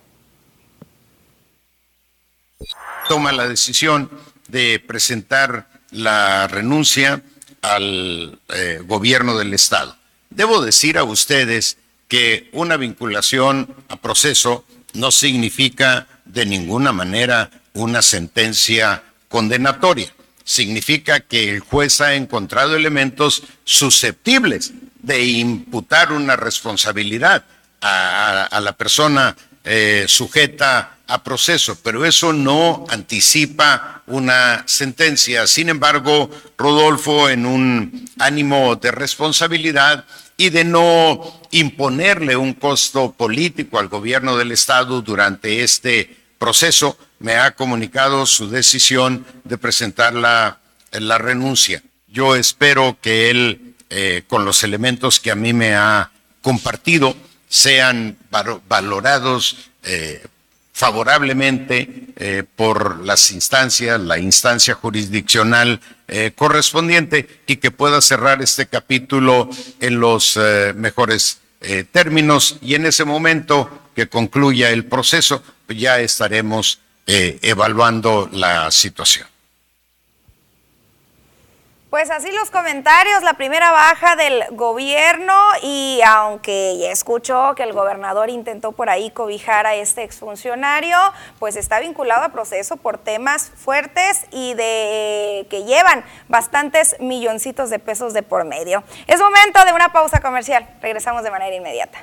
Toma 3.08 3.32
la 3.32 3.48
decisión 3.48 4.10
de 4.48 4.80
presentar 4.80 5.68
la 5.90 6.48
renuncia 6.48 7.22
al 7.62 8.38
eh, 8.48 8.80
gobierno 8.84 9.38
del 9.38 9.54
Estado. 9.54 9.96
Debo 10.30 10.60
decir 10.60 10.98
a 10.98 11.04
ustedes 11.04 11.78
que 12.08 12.48
una 12.52 12.76
vinculación 12.76 13.74
a 13.88 13.96
proceso 13.96 14.64
no 14.94 15.10
significa 15.10 16.06
de 16.24 16.46
ninguna 16.46 16.92
manera 16.92 17.50
una 17.74 18.02
sentencia 18.02 19.02
condenatoria. 19.28 20.12
Significa 20.48 21.20
que 21.20 21.50
el 21.50 21.60
juez 21.60 22.00
ha 22.00 22.14
encontrado 22.14 22.74
elementos 22.74 23.42
susceptibles 23.64 24.72
de 25.02 25.22
imputar 25.22 26.10
una 26.10 26.36
responsabilidad 26.36 27.44
a, 27.82 28.58
la 28.58 28.72
persona 28.72 29.36
eh, 29.62 30.06
sujeta 30.08 30.96
a 31.06 31.22
proceso, 31.22 31.76
pero 31.82 32.06
eso 32.06 32.32
no 32.32 32.86
anticipa 32.88 34.00
una 34.06 34.64
sentencia. 34.66 35.46
Sin 35.46 35.68
embargo, 35.68 36.30
Rodolfo, 36.56 37.28
en 37.28 37.44
un 37.44 38.08
ánimo 38.18 38.74
de 38.76 38.90
responsabilidad 38.90 40.06
y 40.38 40.48
de 40.48 40.64
no 40.64 41.42
imponerle 41.50 42.38
un 42.38 42.54
costo 42.54 43.12
político 43.12 43.78
al 43.78 43.88
gobierno 43.88 44.38
del 44.38 44.52
Estado 44.52 45.02
durante 45.02 45.62
este 45.62 46.16
proceso, 46.38 46.96
me 47.18 47.34
ha 47.34 47.52
comunicado 47.52 48.26
su 48.26 48.48
decisión 48.48 49.26
de 49.44 49.58
presentar 49.58 50.14
la, 50.14 50.60
la 50.92 51.18
renuncia. 51.18 51.82
Yo 52.06 52.36
espero 52.36 52.96
que 53.02 53.30
él, 53.30 53.74
eh, 53.90 54.22
con 54.28 54.44
los 54.44 54.62
elementos 54.62 55.20
que 55.20 55.30
a 55.30 55.34
mí 55.34 55.52
me 55.52 55.74
ha 55.74 56.10
compartido, 56.40 57.16
sean 57.48 58.16
valorados 58.68 59.70
eh, 59.82 60.24
favorablemente 60.72 62.06
eh, 62.16 62.44
por 62.56 63.04
las 63.04 63.30
instancias, 63.30 64.00
la 64.00 64.18
instancia 64.18 64.74
jurisdiccional 64.74 65.80
correspondiente 66.36 67.42
y 67.46 67.56
que 67.56 67.70
pueda 67.70 68.00
cerrar 68.00 68.40
este 68.40 68.66
capítulo 68.66 69.50
en 69.78 70.00
los 70.00 70.38
eh, 70.38 70.72
mejores 70.74 71.38
términos 71.90 72.58
y 72.62 72.74
en 72.74 72.86
ese 72.86 73.04
momento 73.04 73.70
que 73.94 74.08
concluya 74.08 74.70
el 74.70 74.84
proceso 74.84 75.42
ya 75.68 76.00
estaremos 76.00 76.80
evaluando 77.06 78.28
la 78.32 78.70
situación. 78.70 79.26
Pues 81.90 82.10
así 82.10 82.30
los 82.32 82.50
comentarios, 82.50 83.22
la 83.22 83.32
primera 83.32 83.72
baja 83.72 84.14
del 84.14 84.44
gobierno 84.50 85.34
y 85.62 86.02
aunque 86.04 86.76
ya 86.76 86.90
escuchó 86.90 87.54
que 87.54 87.62
el 87.62 87.72
gobernador 87.72 88.28
intentó 88.28 88.72
por 88.72 88.90
ahí 88.90 89.10
cobijar 89.10 89.66
a 89.66 89.74
este 89.74 90.02
exfuncionario, 90.02 90.98
pues 91.38 91.56
está 91.56 91.80
vinculado 91.80 92.24
a 92.24 92.28
proceso 92.28 92.76
por 92.76 92.98
temas 92.98 93.50
fuertes 93.56 94.26
y 94.30 94.52
de 94.52 95.46
que 95.48 95.64
llevan 95.64 96.04
bastantes 96.28 96.94
milloncitos 97.00 97.70
de 97.70 97.78
pesos 97.78 98.12
de 98.12 98.22
por 98.22 98.44
medio. 98.44 98.84
Es 99.06 99.18
momento 99.18 99.64
de 99.64 99.72
una 99.72 99.90
pausa 99.90 100.20
comercial. 100.20 100.68
Regresamos 100.82 101.22
de 101.22 101.30
manera 101.30 101.56
inmediata. 101.56 102.00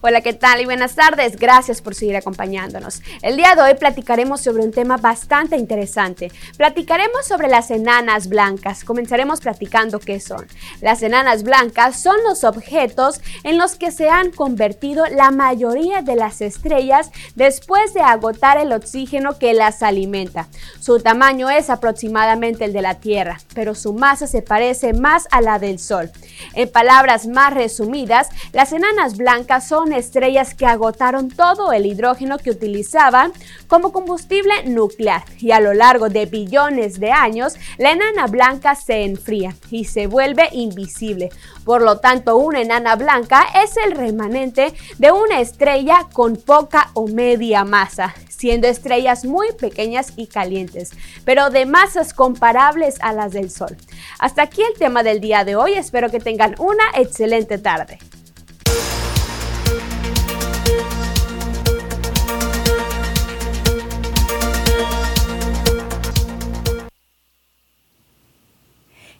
Hola, 0.00 0.20
¿qué 0.20 0.32
tal? 0.32 0.60
Y 0.60 0.64
buenas 0.64 0.94
tardes. 0.94 1.40
Gracias 1.40 1.82
por 1.82 1.92
seguir 1.92 2.14
acompañándonos. 2.16 3.02
El 3.20 3.36
día 3.36 3.56
de 3.56 3.62
hoy 3.62 3.74
platicaremos 3.74 4.40
sobre 4.40 4.62
un 4.62 4.70
tema 4.70 4.96
bastante 4.96 5.56
interesante. 5.56 6.30
Platicaremos 6.56 7.26
sobre 7.26 7.48
las 7.48 7.72
enanas 7.72 8.28
blancas. 8.28 8.84
Comenzaremos 8.84 9.40
platicando 9.40 9.98
qué 9.98 10.20
son. 10.20 10.46
Las 10.80 11.02
enanas 11.02 11.42
blancas 11.42 12.00
son 12.00 12.14
los 12.22 12.44
objetos 12.44 13.20
en 13.42 13.58
los 13.58 13.74
que 13.74 13.90
se 13.90 14.08
han 14.08 14.30
convertido 14.30 15.04
la 15.06 15.32
mayoría 15.32 16.00
de 16.00 16.14
las 16.14 16.42
estrellas 16.42 17.10
después 17.34 17.92
de 17.92 18.00
agotar 18.00 18.56
el 18.56 18.72
oxígeno 18.72 19.36
que 19.40 19.52
las 19.52 19.82
alimenta. 19.82 20.46
Su 20.78 21.00
tamaño 21.00 21.50
es 21.50 21.70
aproximadamente 21.70 22.64
el 22.64 22.72
de 22.72 22.82
la 22.82 23.00
Tierra, 23.00 23.40
pero 23.52 23.74
su 23.74 23.94
masa 23.94 24.28
se 24.28 24.42
parece 24.42 24.92
más 24.92 25.26
a 25.32 25.40
la 25.40 25.58
del 25.58 25.80
Sol. 25.80 26.12
En 26.54 26.70
palabras 26.70 27.26
más 27.26 27.52
resumidas, 27.52 28.28
las 28.52 28.72
enanas 28.72 29.16
blancas 29.16 29.66
son 29.66 29.87
estrellas 29.92 30.54
que 30.54 30.66
agotaron 30.66 31.28
todo 31.30 31.72
el 31.72 31.86
hidrógeno 31.86 32.38
que 32.38 32.50
utilizaban 32.50 33.32
como 33.66 33.92
combustible 33.92 34.64
nuclear 34.64 35.24
y 35.38 35.52
a 35.52 35.60
lo 35.60 35.74
largo 35.74 36.08
de 36.08 36.26
billones 36.26 37.00
de 37.00 37.10
años 37.10 37.54
la 37.78 37.92
enana 37.92 38.26
blanca 38.26 38.74
se 38.74 39.04
enfría 39.04 39.54
y 39.70 39.84
se 39.84 40.06
vuelve 40.06 40.48
invisible. 40.52 41.30
Por 41.64 41.82
lo 41.82 41.98
tanto, 41.98 42.36
una 42.36 42.60
enana 42.60 42.96
blanca 42.96 43.46
es 43.62 43.76
el 43.76 43.92
remanente 43.92 44.72
de 44.98 45.12
una 45.12 45.40
estrella 45.40 46.06
con 46.12 46.36
poca 46.36 46.90
o 46.94 47.06
media 47.06 47.64
masa, 47.64 48.14
siendo 48.28 48.66
estrellas 48.68 49.24
muy 49.24 49.52
pequeñas 49.52 50.12
y 50.16 50.26
calientes, 50.26 50.90
pero 51.24 51.50
de 51.50 51.66
masas 51.66 52.14
comparables 52.14 52.96
a 53.00 53.12
las 53.12 53.32
del 53.32 53.50
Sol. 53.50 53.76
Hasta 54.18 54.42
aquí 54.42 54.62
el 54.62 54.78
tema 54.78 55.02
del 55.02 55.20
día 55.20 55.44
de 55.44 55.56
hoy, 55.56 55.74
espero 55.74 56.10
que 56.10 56.20
tengan 56.20 56.54
una 56.58 56.84
excelente 56.94 57.58
tarde. 57.58 57.98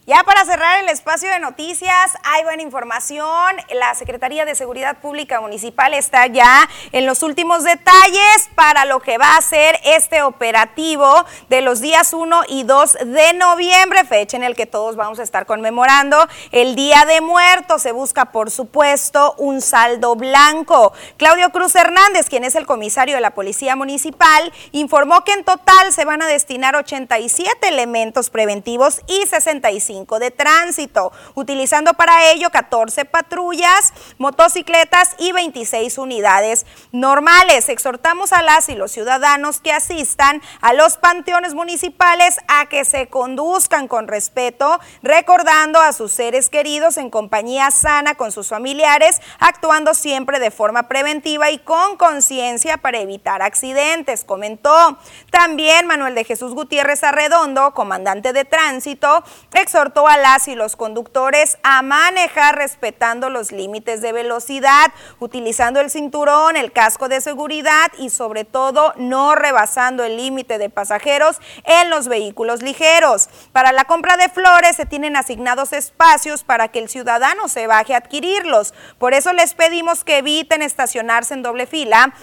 Ya 0.09 0.23
para 0.23 0.43
cerrar 0.43 0.79
el 0.79 0.89
espacio 0.89 1.29
de 1.29 1.37
noticias, 1.37 1.93
hay 2.23 2.43
buena 2.43 2.63
información. 2.63 3.57
La 3.75 3.93
Secretaría 3.93 4.43
de 4.43 4.55
Seguridad 4.55 4.97
Pública 4.97 5.39
Municipal 5.39 5.93
está 5.93 6.25
ya 6.25 6.67
en 6.91 7.05
los 7.05 7.21
últimos 7.21 7.63
detalles 7.63 8.49
para 8.55 8.85
lo 8.85 9.01
que 9.01 9.19
va 9.19 9.37
a 9.37 9.41
ser 9.41 9.79
este 9.83 10.23
operativo 10.23 11.13
de 11.49 11.61
los 11.61 11.79
días 11.79 12.11
1 12.11 12.41
y 12.47 12.63
2 12.63 12.97
de 13.05 13.33
noviembre, 13.33 14.03
fecha 14.03 14.35
en 14.35 14.41
el 14.41 14.55
que 14.55 14.65
todos 14.65 14.95
vamos 14.95 15.19
a 15.19 15.21
estar 15.21 15.45
conmemorando 15.45 16.27
el 16.51 16.73
Día 16.73 17.05
de 17.05 17.21
Muertos. 17.21 17.83
Se 17.83 17.91
busca, 17.91 18.31
por 18.31 18.49
supuesto, 18.49 19.35
un 19.37 19.61
saldo 19.61 20.15
blanco. 20.15 20.91
Claudio 21.17 21.51
Cruz 21.51 21.75
Hernández, 21.75 22.29
quien 22.29 22.45
es 22.45 22.55
el 22.55 22.65
comisario 22.65 23.13
de 23.13 23.21
la 23.21 23.35
Policía 23.35 23.75
Municipal, 23.75 24.51
informó 24.71 25.23
que 25.23 25.33
en 25.33 25.43
total 25.43 25.93
se 25.93 26.03
van 26.03 26.23
a 26.23 26.27
destinar 26.27 26.75
87 26.75 27.67
elementos 27.67 28.31
preventivos 28.31 29.01
y 29.05 29.27
65 29.27 29.98
de 29.99 30.31
tránsito, 30.31 31.11
utilizando 31.35 31.93
para 31.93 32.31
ello 32.31 32.49
14 32.49 33.05
patrullas, 33.05 33.93
motocicletas 34.17 35.15
y 35.17 35.33
26 35.33 35.97
unidades 35.97 36.65
normales. 36.91 37.67
Exhortamos 37.67 38.31
a 38.31 38.41
las 38.41 38.69
y 38.69 38.75
los 38.75 38.91
ciudadanos 38.91 39.59
que 39.59 39.73
asistan 39.73 40.41
a 40.61 40.73
los 40.73 40.97
panteones 40.97 41.53
municipales 41.53 42.37
a 42.47 42.67
que 42.67 42.85
se 42.85 43.07
conduzcan 43.07 43.87
con 43.87 44.07
respeto, 44.07 44.79
recordando 45.03 45.81
a 45.81 45.91
sus 45.91 46.13
seres 46.13 46.49
queridos 46.49 46.97
en 46.97 47.09
compañía 47.09 47.71
sana 47.71 48.15
con 48.15 48.31
sus 48.31 48.47
familiares, 48.47 49.21
actuando 49.39 49.93
siempre 49.93 50.39
de 50.39 50.51
forma 50.51 50.87
preventiva 50.87 51.51
y 51.51 51.59
con 51.59 51.97
conciencia 51.97 52.77
para 52.77 52.99
evitar 52.99 53.41
accidentes, 53.41 54.23
comentó. 54.23 54.97
También 55.29 55.87
Manuel 55.87 56.15
de 56.15 56.23
Jesús 56.23 56.53
Gutiérrez 56.53 57.03
Arredondo, 57.03 57.73
comandante 57.73 58.33
de 58.33 58.45
tránsito, 58.45 59.23
exhortó 59.53 59.88
a 59.97 60.17
las 60.17 60.47
y 60.47 60.55
los 60.55 60.75
conductores 60.75 61.57
a 61.63 61.81
manejar 61.81 62.55
respetando 62.55 63.29
los 63.29 63.51
límites 63.51 64.01
de 64.01 64.11
velocidad, 64.11 64.91
utilizando 65.19 65.81
el 65.81 65.89
cinturón, 65.89 66.55
el 66.55 66.71
casco 66.71 67.09
de 67.09 67.21
seguridad 67.21 67.91
y 67.97 68.09
sobre 68.09 68.45
todo 68.45 68.93
no 68.97 69.35
rebasando 69.35 70.03
el 70.03 70.17
límite 70.17 70.57
de 70.57 70.69
pasajeros 70.69 71.37
en 71.65 71.89
los 71.89 72.07
vehículos 72.07 72.61
ligeros. 72.61 73.29
Para 73.51 73.71
la 73.71 73.85
compra 73.85 74.15
de 74.15 74.29
flores 74.29 74.75
se 74.75 74.85
tienen 74.85 75.15
asignados 75.15 75.73
espacios 75.73 76.43
para 76.43 76.67
que 76.67 76.79
el 76.79 76.89
ciudadano 76.89 77.47
se 77.47 77.67
baje 77.67 77.93
a 77.93 77.97
adquirirlos. 77.97 78.73
Por 78.99 79.13
eso 79.13 79.33
les 79.33 79.53
pedimos 79.53 80.03
que 80.03 80.19
eviten 80.19 80.61
estacionarse 80.61 81.33
en 81.33 81.43
doble 81.43 81.65
fila 81.65 82.13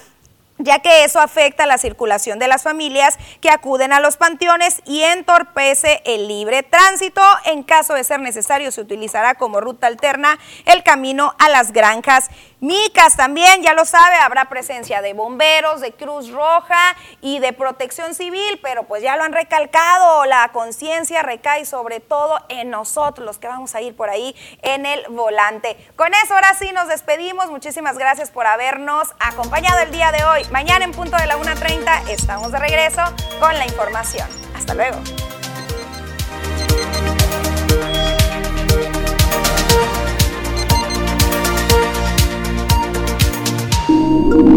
ya 0.57 0.79
que 0.79 1.03
eso 1.03 1.19
afecta 1.19 1.65
la 1.65 1.77
circulación 1.77 2.39
de 2.39 2.47
las 2.47 2.63
familias 2.63 3.17
que 3.41 3.49
acuden 3.49 3.93
a 3.93 3.99
los 3.99 4.17
panteones 4.17 4.81
y 4.85 5.01
entorpece 5.01 6.01
el 6.05 6.27
libre 6.27 6.63
tránsito. 6.63 7.21
En 7.45 7.63
caso 7.63 7.93
de 7.93 8.03
ser 8.03 8.19
necesario, 8.19 8.71
se 8.71 8.81
utilizará 8.81 9.35
como 9.35 9.61
ruta 9.61 9.87
alterna 9.87 10.39
el 10.65 10.83
camino 10.83 11.33
a 11.39 11.49
las 11.49 11.71
granjas 11.73 12.29
Micas 12.59 13.15
también, 13.15 13.61
ya 13.61 13.73
lo 13.73 13.85
sabe, 13.85 14.15
habrá 14.15 14.45
presencia 14.45 15.03
de 15.03 15.13
bomberos, 15.13 15.79
de 15.79 15.91
Cruz 15.93 16.31
Roja 16.31 16.95
y 17.21 17.37
de 17.37 17.53
protección 17.53 18.15
civil, 18.15 18.59
pero 18.63 18.85
pues 18.85 19.03
ya 19.03 19.15
lo 19.15 19.23
han 19.23 19.31
recalcado, 19.31 20.25
la 20.25 20.49
conciencia 20.51 21.21
recae 21.21 21.65
sobre 21.65 21.99
todo 21.99 22.39
en 22.49 22.71
nosotros, 22.71 23.25
los 23.25 23.37
que 23.37 23.47
vamos 23.47 23.75
a 23.75 23.81
ir 23.81 23.95
por 23.95 24.09
ahí 24.09 24.35
en 24.63 24.87
el 24.87 25.05
volante. 25.09 25.77
Con 25.95 26.11
eso 26.15 26.33
ahora 26.33 26.55
sí 26.55 26.71
nos 26.71 26.87
despedimos, 26.87 27.51
muchísimas 27.51 27.97
gracias 27.99 28.31
por 28.31 28.47
habernos 28.47 29.09
acompañado 29.19 29.79
el 29.79 29.91
día 29.91 30.11
de 30.11 30.23
hoy. 30.23 30.43
Mañana 30.51 30.83
en 30.83 30.93
punto 30.93 31.15
de 31.17 31.27
la 31.27 31.37
1.30 31.37 32.09
estamos 32.09 32.51
de 32.51 32.57
regreso 32.57 33.03
con 33.39 33.53
la 33.55 33.67
información. 33.67 34.27
Hasta 34.55 34.73
luego. 34.73 34.97
You. 44.07 44.56